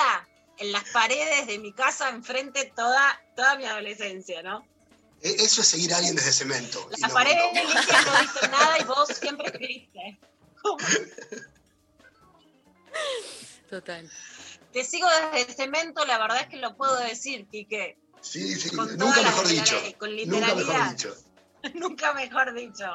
[0.59, 4.63] en las paredes de mi casa enfrente toda, toda mi adolescencia, ¿no?
[5.23, 6.87] E, eso es seguir a alguien desde cemento.
[6.99, 7.73] Las paredes no, no.
[7.73, 10.19] no dicen nada y vos siempre escribiste.
[13.71, 14.11] Total.
[14.71, 17.97] Te sigo desde cemento, la verdad es que lo puedo decir, Quique.
[18.21, 19.81] Sí, sí, nunca mejor dicho.
[19.97, 21.15] Con nunca mejor dicho.
[21.73, 22.85] nunca mejor dicho.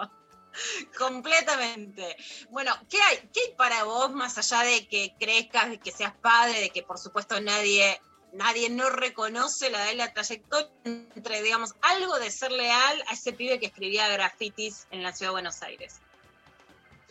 [0.98, 2.16] Completamente.
[2.50, 6.14] Bueno, ¿qué hay, ¿qué hay para vos más allá de que crezcas, de que seas
[6.20, 8.00] padre, de que por supuesto nadie,
[8.32, 13.58] nadie no reconoce la la trayectoria entre, digamos, algo de ser leal a ese pibe
[13.58, 16.00] que escribía grafitis en la ciudad de Buenos Aires?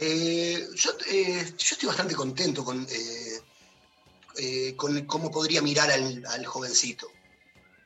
[0.01, 6.45] Eh, yo, eh, yo, estoy bastante contento con, eh, con cómo podría mirar al, al,
[6.45, 7.11] jovencito.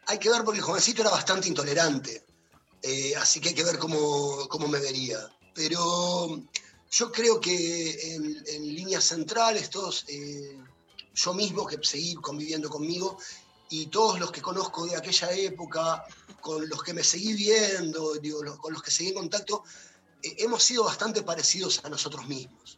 [0.06, 2.24] Hay que ver porque el jovencito era bastante intolerante,
[3.18, 5.18] así que hay que ver cómo, cómo me vería
[5.54, 6.42] pero
[6.92, 10.58] yo creo que en, líneas centrales, todos, eh,
[11.14, 13.18] yo mismo que seguí conviviendo conmigo
[13.70, 16.06] y todos los que conozco de aquella época,
[16.42, 18.14] con los que me seguí viendo,
[18.60, 19.64] con los que seguí en contacto,
[20.22, 22.78] eh, hemos sido bastante parecidos a nosotros mismos.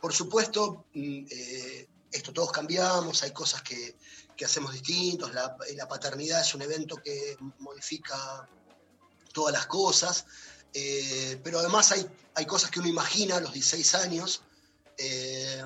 [0.00, 3.96] Por supuesto, mm, eh, esto todos cambiamos, hay cosas que,
[4.44, 8.46] hacemos distintos, la paternidad es un evento que modifica
[9.32, 10.26] todas las cosas,
[10.74, 14.42] eh, pero además hay, hay cosas que uno imagina a los 16 años,
[14.98, 15.62] eh,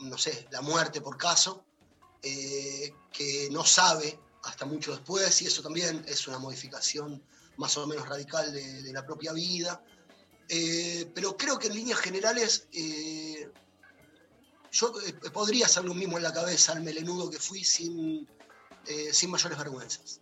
[0.00, 1.64] no sé, la muerte por caso,
[2.22, 7.22] eh, que no sabe hasta mucho después, y eso también es una modificación
[7.56, 9.82] más o menos radical de, la propia vida.
[11.14, 12.66] pero creo que en líneas generales
[14.70, 14.92] yo
[15.32, 18.28] podría hacer lo mismo en la cabeza al melenudo que fui sin,
[19.12, 20.20] sin mayores vergüenzas.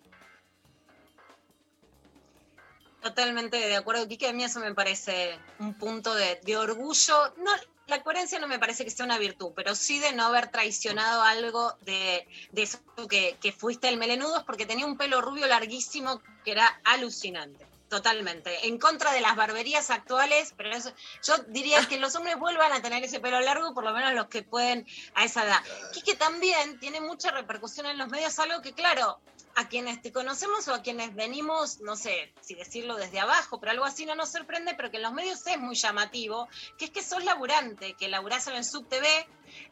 [3.07, 4.27] Totalmente de acuerdo, Kike.
[4.27, 7.33] A mí eso me parece un punto de, orgullo.
[7.37, 7.53] No,
[7.87, 11.23] la coherencia no me parece que sea una virtud, pero sí de no haber traicionado
[11.23, 12.27] algo de,
[12.57, 17.65] eso que, fuiste el melenudo, porque tenía un pelo rubio larguísimo que era alucinante.
[17.89, 18.67] Totalmente.
[18.67, 20.93] En contra de las barberías actuales, pero eso,
[21.23, 24.27] yo diría que los hombres vuelvan a tener ese pelo largo, por lo menos los
[24.27, 24.85] que pueden
[25.15, 25.63] a esa edad.
[25.93, 29.21] Quique también tiene mucha repercusión en los medios, algo que, claro,
[29.57, 33.73] a quienes te conocemos o a quienes venimos, no sé si decirlo desde abajo, pero
[33.73, 36.47] algo así no nos sorprende, pero que en los medios es muy llamativo,
[36.77, 39.07] que es que sos laburante, que laburás en el SubTV,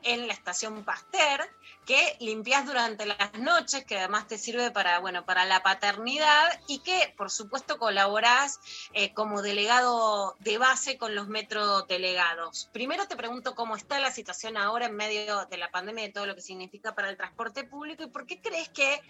[0.02, 1.46] en la estación Pasteur,
[1.84, 6.78] que limpias durante las noches, que además te sirve para, bueno, para la paternidad y
[6.78, 8.60] que, por supuesto, colaborás
[8.94, 12.70] eh, como delegado de base con los metrodelegados.
[12.72, 16.24] Primero te pregunto cómo está la situación ahora en medio de la pandemia y todo
[16.24, 19.02] lo que significa para el transporte público y por qué crees que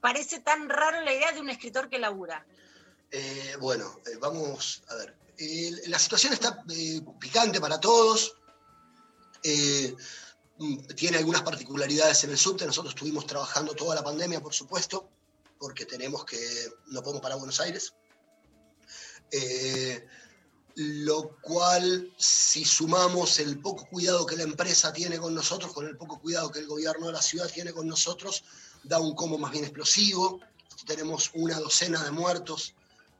[0.00, 2.46] parece tan raro la idea de un escritor que labura?
[3.10, 5.16] Eh, bueno, eh, vamos a ver.
[5.86, 8.34] la situación está eh, picante para todos.
[10.58, 12.66] Mm, tiene algunas particularidades en el subte.
[12.66, 15.08] Nosotros estuvimos trabajando toda la pandemia, por supuesto,
[15.58, 16.38] porque tenemos que,
[16.88, 17.94] no podemos parar Buenos Aires.
[20.78, 25.96] Lo cual, si sumamos el poco cuidado que la empresa tiene con nosotros, con el
[25.96, 28.44] poco cuidado que el gobierno de la ciudad tiene con nosotros,
[28.86, 30.40] da un combo más bien explosivo.
[30.86, 32.74] Tenemos una docena de muertos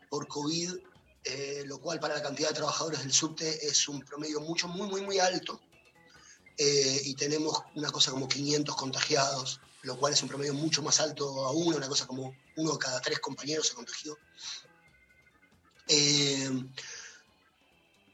[0.08, 0.76] por COVID,
[1.24, 4.88] eh, lo cual para la cantidad de trabajadores del subte es un promedio mucho, muy,
[4.88, 5.60] muy, muy alto.
[6.56, 11.00] Eh, y tenemos una cosa como 500 contagiados, lo cual es un promedio mucho más
[11.00, 14.16] alto aún, una cosa como uno de cada tres compañeros se contagió.
[15.88, 16.50] Eh,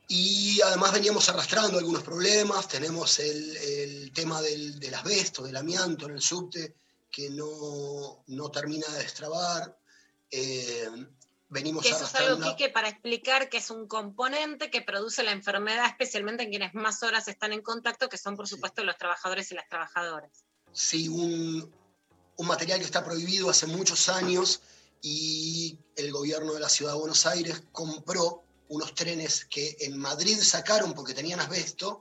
[0.08, 6.12] y además veníamos arrastrando algunos problemas, tenemos el, tema del, del, asbesto, del amianto en
[6.12, 6.74] el subte,
[7.12, 9.78] que no, no termina de destrabar.
[10.30, 10.88] Eh,
[11.50, 15.32] venimos que eso es algo, que para explicar que es un componente que produce la
[15.32, 19.52] enfermedad, especialmente en quienes más horas están en contacto, que son por supuesto los trabajadores
[19.52, 20.30] y las trabajadoras.
[20.72, 21.70] Sí, un,
[22.36, 24.62] un material que está prohibido hace muchos años
[25.02, 30.38] y el gobierno de la ciudad de Buenos Aires compró unos trenes que en Madrid
[30.40, 32.00] sacaron porque tenían asbesto,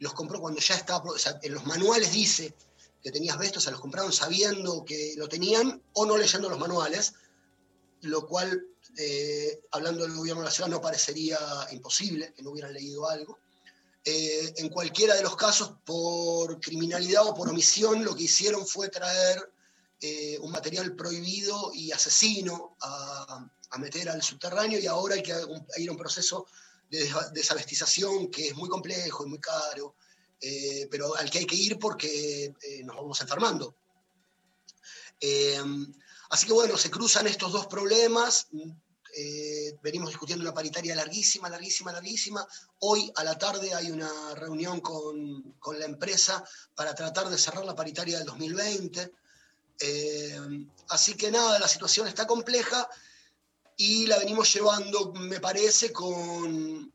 [0.00, 2.54] los compró cuando ya estaba, o sea, en los manuales dice
[3.02, 7.14] que tenía asbesto, se los compraron sabiendo que lo tenían o no leyendo los manuales,
[8.02, 8.66] lo cual,
[8.96, 11.38] eh, hablando del gobierno de la ciudad, no parecería
[11.72, 13.38] imposible que no hubieran leído algo.
[14.04, 18.88] Eh, en cualquiera de los casos, por criminalidad o por omisión, lo que hicieron fue
[18.88, 19.50] traer
[20.00, 25.34] eh, un material prohibido y asesino a, a, meter al subterráneo y ahora hay que
[25.76, 26.46] ir a un proceso
[26.90, 29.96] de desabestización que es muy complejo y muy caro,
[30.40, 33.76] eh, pero al que hay que ir porque eh, nos vamos enfermando.
[35.20, 35.60] Eh,
[36.30, 38.48] así que bueno, se cruzan estos dos problemas.
[39.16, 42.46] Eh, venimos discutiendo una paritaria larguísima, larguísima, larguísima.
[42.80, 46.44] Hoy a la tarde hay una reunión con, con la empresa
[46.74, 49.12] para tratar de cerrar la paritaria del 2020.
[49.80, 52.88] Eh, así que nada, la situación está compleja
[53.76, 56.92] y la venimos llevando, me parece, con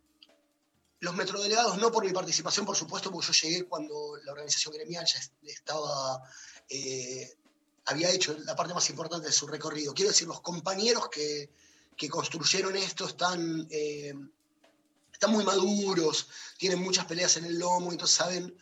[1.04, 5.06] los metrodelegados, no por mi participación, por supuesto, porque yo llegué cuando la organización gremial
[5.06, 5.20] ya
[5.52, 6.24] estaba,
[6.70, 7.30] eh,
[7.88, 9.94] había hecho la parte más importante de su recorrido.
[9.94, 11.50] Quiero decir, los compañeros que,
[11.98, 14.14] que construyeron esto están, eh,
[15.12, 18.56] están muy maduros, tienen muchas peleas en el lomo, entonces saben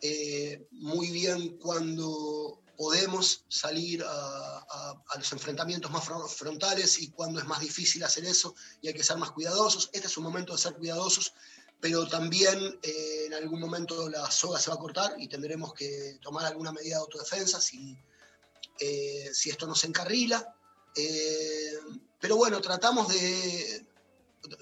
[0.00, 6.04] eh, muy bien cuando podemos salir a, a, a, los enfrentamientos más
[6.34, 9.90] frontales y cuando es más difícil hacer eso y hay que ser más cuidadosos.
[9.92, 11.34] Este es un momento de ser cuidadosos,
[11.82, 16.16] pero también eh, en algún momento la soga se va a cortar y tendremos que
[16.22, 17.98] tomar alguna medida de autodefensa si,
[18.78, 20.54] eh, si esto nos encarrila.
[20.94, 21.72] Eh,
[22.20, 23.84] pero bueno, tratamos de,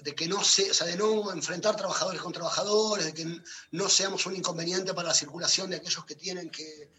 [0.01, 3.39] de que no se, o sea, de no enfrentar trabajadores con trabajadores, de que
[3.69, 6.89] no seamos un inconveniente para la circulación de aquellos que tienen que,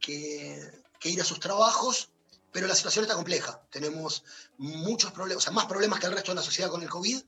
[0.00, 0.68] que,
[0.98, 2.10] que, ir a sus trabajos,
[2.50, 3.62] pero la situación está compleja.
[3.70, 4.24] Tenemos
[4.58, 7.22] muchos problemas, o sea, más problemas que el resto de la sociedad con el COVID.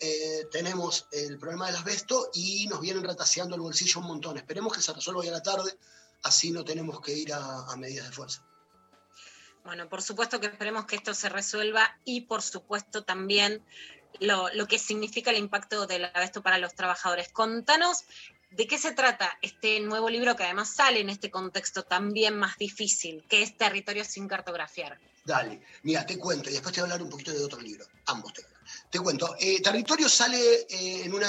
[0.00, 4.36] Eh, tenemos el problema del asbesto y nos vienen rataseando el bolsillo un montón.
[4.36, 5.76] Esperemos que se resuelva hoy a la tarde,
[6.22, 8.44] así no tenemos que ir a, a medidas de fuerza.
[9.64, 13.62] Bueno, por supuesto que esperemos que esto se resuelva y por supuesto también
[14.20, 17.28] lo, lo, que significa el impacto del asbesto para los trabajadores.
[17.32, 18.04] Contanos
[18.50, 22.56] ¿De qué se trata este nuevo libro que además sale en este contexto también más
[22.56, 24.98] difícil, que es Territorio sin cartografiar?
[25.24, 27.84] Dale, mira, te cuento, y después te voy a hablar un poquito de otro libro,
[28.06, 28.42] ambos te,
[28.90, 29.34] te cuento.
[29.38, 31.28] Eh, Territorio sale eh, en una,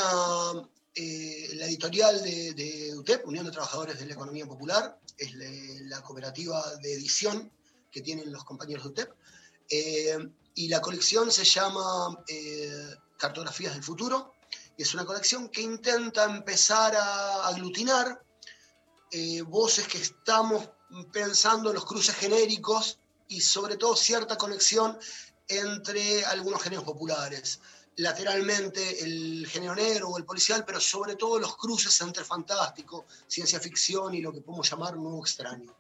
[0.96, 6.64] eh, la editorial de, UTEP, Unión de Trabajadores de la Economía Popular, es la cooperativa
[6.78, 7.52] de edición
[7.92, 9.14] que tienen los compañeros de UTEP,
[10.56, 12.24] y la colección se llama
[13.18, 14.34] Cartografías del Futuro,
[14.78, 18.24] es una colección que intenta empezar a aglutinar
[19.46, 20.70] voces que estamos
[21.12, 24.98] pensando en los cruces genéricos y sobre todo cierta conexión
[25.50, 27.60] entre algunos géneros populares.
[27.98, 33.60] Lateralmente el género negro o el policial, pero sobre todo los cruces entre fantástico, ciencia
[33.60, 35.76] ficción y lo que podemos llamar nuevo extraño.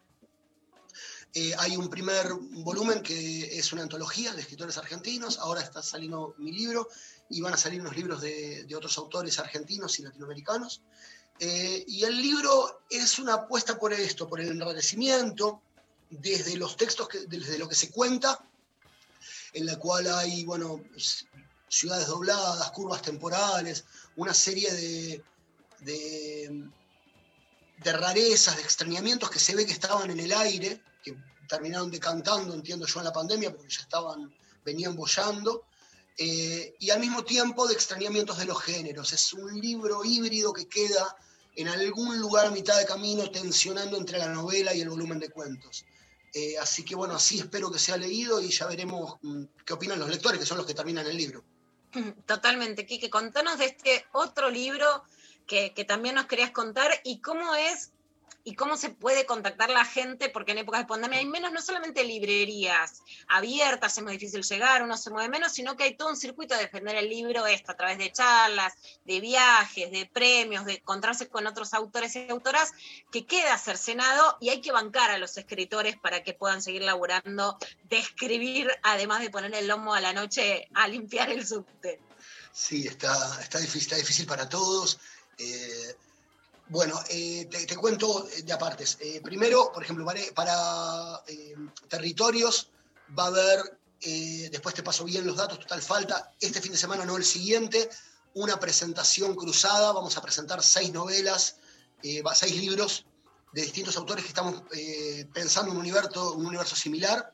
[1.34, 6.34] Eh, hay un primer volumen que es una antología de escritores argentinos, ahora está saliendo
[6.40, 6.90] mi libro
[7.30, 10.82] y van a salir unos libros de, otros autores argentinos y latinoamericanos.
[11.40, 15.62] Eh, y el libro es una apuesta por esto, por el enrarecimiento,
[16.10, 18.44] desde los textos, desde lo que se cuenta,
[19.54, 20.82] en la cual hay, bueno,
[21.68, 23.86] ciudades dobladas, curvas temporales,
[24.16, 25.24] una serie de,
[25.82, 26.72] de,
[27.94, 31.16] rarezas, de extrañamientos que se ve que estaban en el aire, que
[31.48, 34.34] terminaron decantando, entiendo yo, en la pandemia, porque ya estaban,
[34.66, 35.64] venían bollando,
[36.18, 39.14] eh, y al mismo tiempo de extrañamientos de los géneros.
[39.14, 41.16] Es un libro híbrido que queda
[41.56, 45.30] en algún lugar a mitad de camino tensionando entre la novela y el volumen de
[45.30, 45.86] cuentos.
[46.34, 50.00] Eh, así que bueno, así espero que sea leído y ya veremos mm, qué opinan
[50.00, 51.44] los lectores, que son los que terminan el libro.
[52.26, 53.10] Totalmente, Quique.
[53.10, 55.04] Contanos de este otro libro
[55.48, 57.92] que, que también nos querías contar y cómo es
[58.44, 61.62] y cómo se puede contactar la gente, porque en épocas de pandemia hay menos, no
[61.62, 66.10] solamente librerías abiertas, es muy difícil llegar, uno se mueve menos, sino que hay todo
[66.10, 68.74] un circuito de defender el libro esto a través de charlas,
[69.06, 72.72] de viajes, de premios, de encontrarse con otros autores y autoras,
[73.12, 77.58] que queda cercenado y hay que bancar a los escritores para que puedan seguir laburando,
[77.84, 82.00] de escribir, además de poner el lomo a la noche a limpiar el subte.
[82.52, 85.00] Sí, está, está, difícil, está difícil para todos.
[85.38, 85.96] Eh,
[86.70, 88.98] bueno, eh, te, cuento de apartes.
[89.02, 90.06] Eh, primero, por ejemplo,
[90.36, 91.56] para, eh,
[91.88, 92.70] territorios
[93.18, 93.80] va a haber,
[94.52, 97.90] después te paso bien los datos, total falta, este fin de semana, no el siguiente,
[98.36, 99.92] una presentación cruzada.
[99.92, 101.58] Vamos a presentar seis novelas,
[102.36, 103.06] seis libros
[103.52, 104.62] de distintos autores que estamos
[105.34, 107.34] pensando en un universo, un universo similar.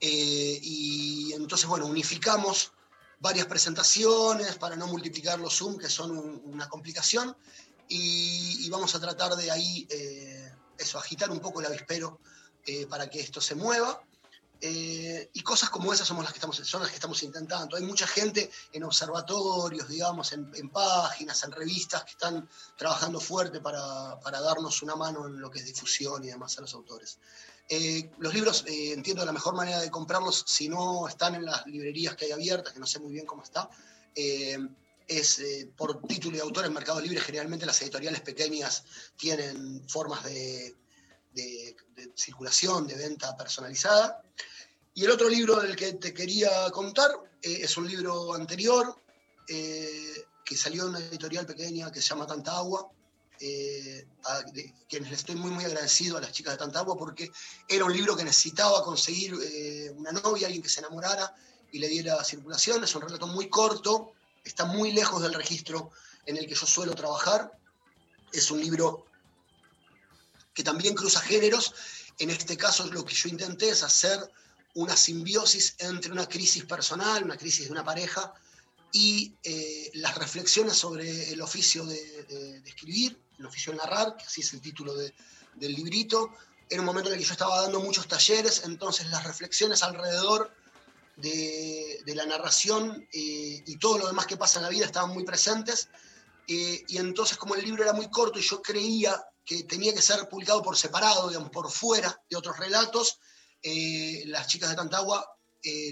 [0.00, 2.72] y entonces, bueno, unificamos
[3.20, 7.36] varias presentaciones para no multiplicar los Zoom, que son una complicación
[7.88, 12.20] y, vamos a tratar de ahí, eh, eso, agitar un poco el avispero
[12.66, 14.02] eh, para que esto se mueva.
[14.60, 17.76] Eh, y cosas como esas somos las que estamos, son las que estamos intentando.
[17.76, 24.18] Hay mucha gente en observatorios, digamos, en, páginas, en revistas que están trabajando fuerte para,
[24.20, 27.20] para, darnos una mano en lo que es difusión y demás a los autores.
[28.18, 32.24] los libros, entiendo la mejor manera de comprarlos, si no están en las librerías que
[32.24, 33.70] hay abiertas, que no sé muy bien cómo está,
[35.08, 37.20] es eh, por título y autor en Mercado Libre.
[37.20, 38.84] Generalmente las editoriales pequeñas
[39.16, 40.76] tienen formas de,
[42.14, 44.22] circulación, de venta personalizada.
[44.94, 47.10] Y el otro libro del que te quería contar
[47.40, 49.00] eh, es un libro anterior
[49.48, 52.90] eh, que salió en una editorial pequeña que se llama Tanta Agua.
[54.24, 54.42] a
[54.88, 57.30] quienes les estoy muy muy agradecido a las chicas de Tanta Agua porque
[57.68, 59.34] era un libro que necesitaba conseguir
[59.94, 61.34] una novia, alguien que se enamorara
[61.70, 62.82] y le diera circulación.
[62.82, 64.14] Es un relato muy corto,
[64.48, 65.90] está muy lejos del registro
[66.26, 67.52] en el que yo suelo trabajar.
[68.32, 69.06] Es un libro
[70.54, 71.74] que también cruza géneros.
[72.18, 74.18] En este caso lo que yo intenté es hacer
[74.74, 78.32] una simbiosis entre una crisis personal, una crisis de una pareja,
[78.92, 84.40] y eh, las reflexiones sobre el oficio de, escribir, el oficio de narrar, que así
[84.40, 86.32] es el título del librito.
[86.70, 90.52] Era un momento en el que yo estaba dando muchos talleres, entonces las reflexiones alrededor
[91.18, 95.24] de, la narración eh, y todo lo demás que pasa en la vida estaban muy
[95.24, 95.88] presentes.
[96.46, 100.02] Eh, y entonces como el libro era muy corto y yo creía que tenía que
[100.02, 103.18] ser publicado por separado, digamos, por fuera de otros relatos,
[103.62, 105.34] eh, las chicas de Tantagua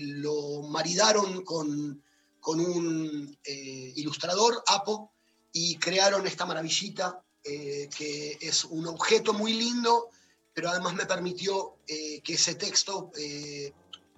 [0.01, 2.03] lo maridaron con,
[2.41, 5.13] con un ilustrador, Apo,
[5.53, 10.09] y crearon esta maravillita que es un objeto muy lindo,
[10.55, 13.11] pero además me permitió que ese texto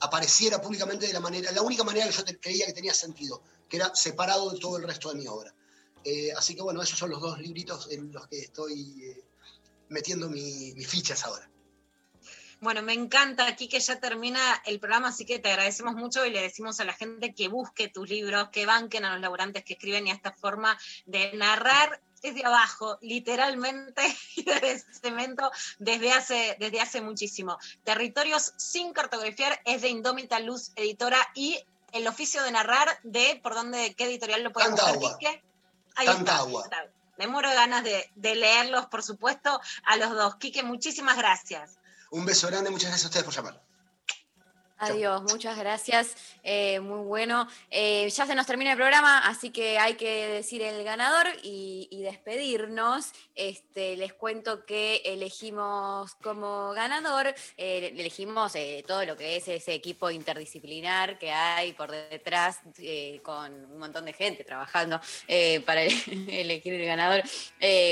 [0.01, 3.77] apareciera públicamente de la manera, la única manera que yo creía que tenía sentido, que
[3.77, 5.55] era separado de todo el resto de mi obra.
[6.05, 9.25] Eh, así que bueno, esos son los dos libritos en los que estoy eh,
[9.89, 11.51] metiendo mis fichas ahora.
[12.61, 16.31] Bueno, me encanta aquí que ya termina el programa, así que te agradecemos mucho y
[16.31, 19.75] le decimos a la gente que busque tus libros, que banquen a los laburantes que
[19.75, 20.77] escriben y a esta forma
[21.07, 24.03] de narrar desde abajo, literalmente,
[24.37, 27.59] y desde cemento desde hace, desde hace muchísimo.
[27.85, 31.63] Territorios sin cartografiar es de Indómita Luz Editora y
[31.93, 35.43] el oficio de narrar de, ¿por dónde, qué editorial lo pueden buscar?
[35.97, 36.69] Ahí Tanta agua.
[37.17, 40.37] Me muero de ganas de, de, leerlos, por supuesto, a los dos.
[40.37, 41.79] Quique, muchísimas gracias.
[42.11, 43.68] Un beso grande, muchas gracias a ustedes por llamar.
[44.81, 46.15] Adiós, muchas gracias.
[46.45, 47.49] Eh, muy bueno.
[47.69, 51.89] Eh, ya se nos termina el programa, así que hay que decir el ganador y,
[52.09, 53.13] despedirnos.
[53.35, 58.55] Este, les cuento que elegimos como ganador, eh, elegimos
[58.87, 62.61] todo lo que es ese equipo interdisciplinar que hay por detrás,
[63.23, 65.01] con un montón de gente trabajando
[65.67, 65.83] para
[66.29, 67.23] elegir el ganador.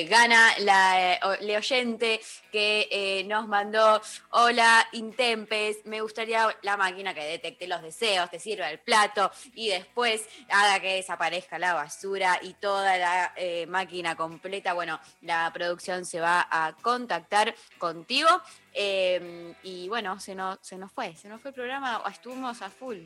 [0.08, 1.18] gana la,
[1.58, 2.20] oyente
[2.52, 4.00] que nos mandó,
[4.30, 9.68] hola Intempes, me gustaría la máquina que detecte los deseos, te sirva el plato y
[9.68, 14.72] después haga que desaparezca la basura y toda la eh, máquina completa.
[14.72, 18.28] Bueno, la producción se va a contactar contigo.
[18.72, 22.70] Em, y bueno, se nos, se nos fue, se nos fue el programa, estuvimos a
[22.70, 22.98] full.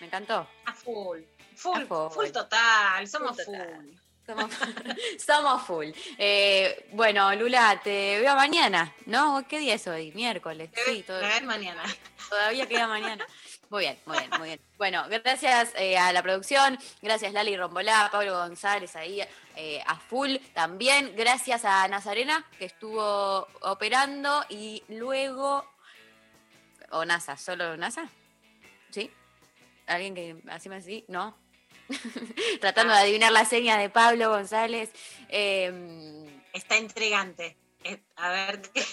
[0.00, 0.46] Me encantó.
[0.64, 1.20] A full.
[1.56, 2.30] Full, full.
[2.30, 4.07] total, somos full.
[4.28, 4.50] Somos,
[5.26, 5.86] somos full.
[6.18, 9.42] Eh, bueno, Lula, te veo mañana, ¿no?
[9.48, 10.12] ¿Qué día es hoy?
[10.12, 10.68] Miércoles.
[10.86, 11.82] Sí, todo- mañana.
[12.28, 13.26] todavía queda mañana.
[13.70, 14.60] Muy bien, muy bien, muy bien.
[14.76, 19.22] Bueno, gracias eh, a la producción, gracias Lali Rombolá, Pablo González ahí
[19.56, 25.64] eh, a full también, gracias a Nazarena que estuvo operando y luego,
[26.90, 28.08] o NASA, solo NASA,
[28.90, 29.10] ¿sí?
[29.86, 31.04] ¿Alguien que así me así?
[31.08, 31.34] No.
[32.60, 34.90] Tratando de adivinar la seña de Pablo González.
[35.28, 37.56] eh, Está intrigante.
[38.16, 38.84] A ver, ¿qué?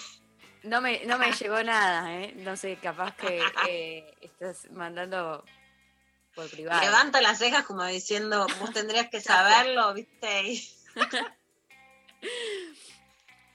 [0.62, 2.32] no me, no me llegó nada, ¿eh?
[2.36, 5.44] No sé, capaz que eh, estás mandando
[6.34, 6.80] por privado.
[6.82, 10.60] levanta las cejas como diciendo, vos tendrías que saberlo, ¿viste?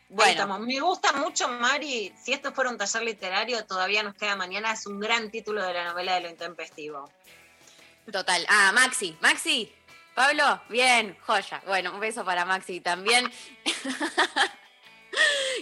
[0.09, 0.59] Bueno.
[0.59, 2.13] Me gusta mucho, Mari.
[2.21, 4.73] Si esto fuera un taller literario, todavía nos queda mañana.
[4.73, 7.09] Es un gran título de la novela de lo intempestivo.
[8.09, 8.45] Total.
[8.49, 9.17] Ah, Maxi.
[9.21, 9.73] Maxi.
[10.15, 11.61] Pablo, bien, joya.
[11.65, 13.31] Bueno, un beso para Maxi también.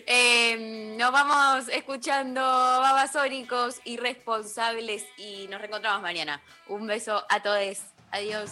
[0.06, 6.42] Eh, nos vamos escuchando babasónicos irresponsables y nos reencontramos mañana.
[6.68, 7.80] Un beso a todos.
[8.12, 8.52] Adiós.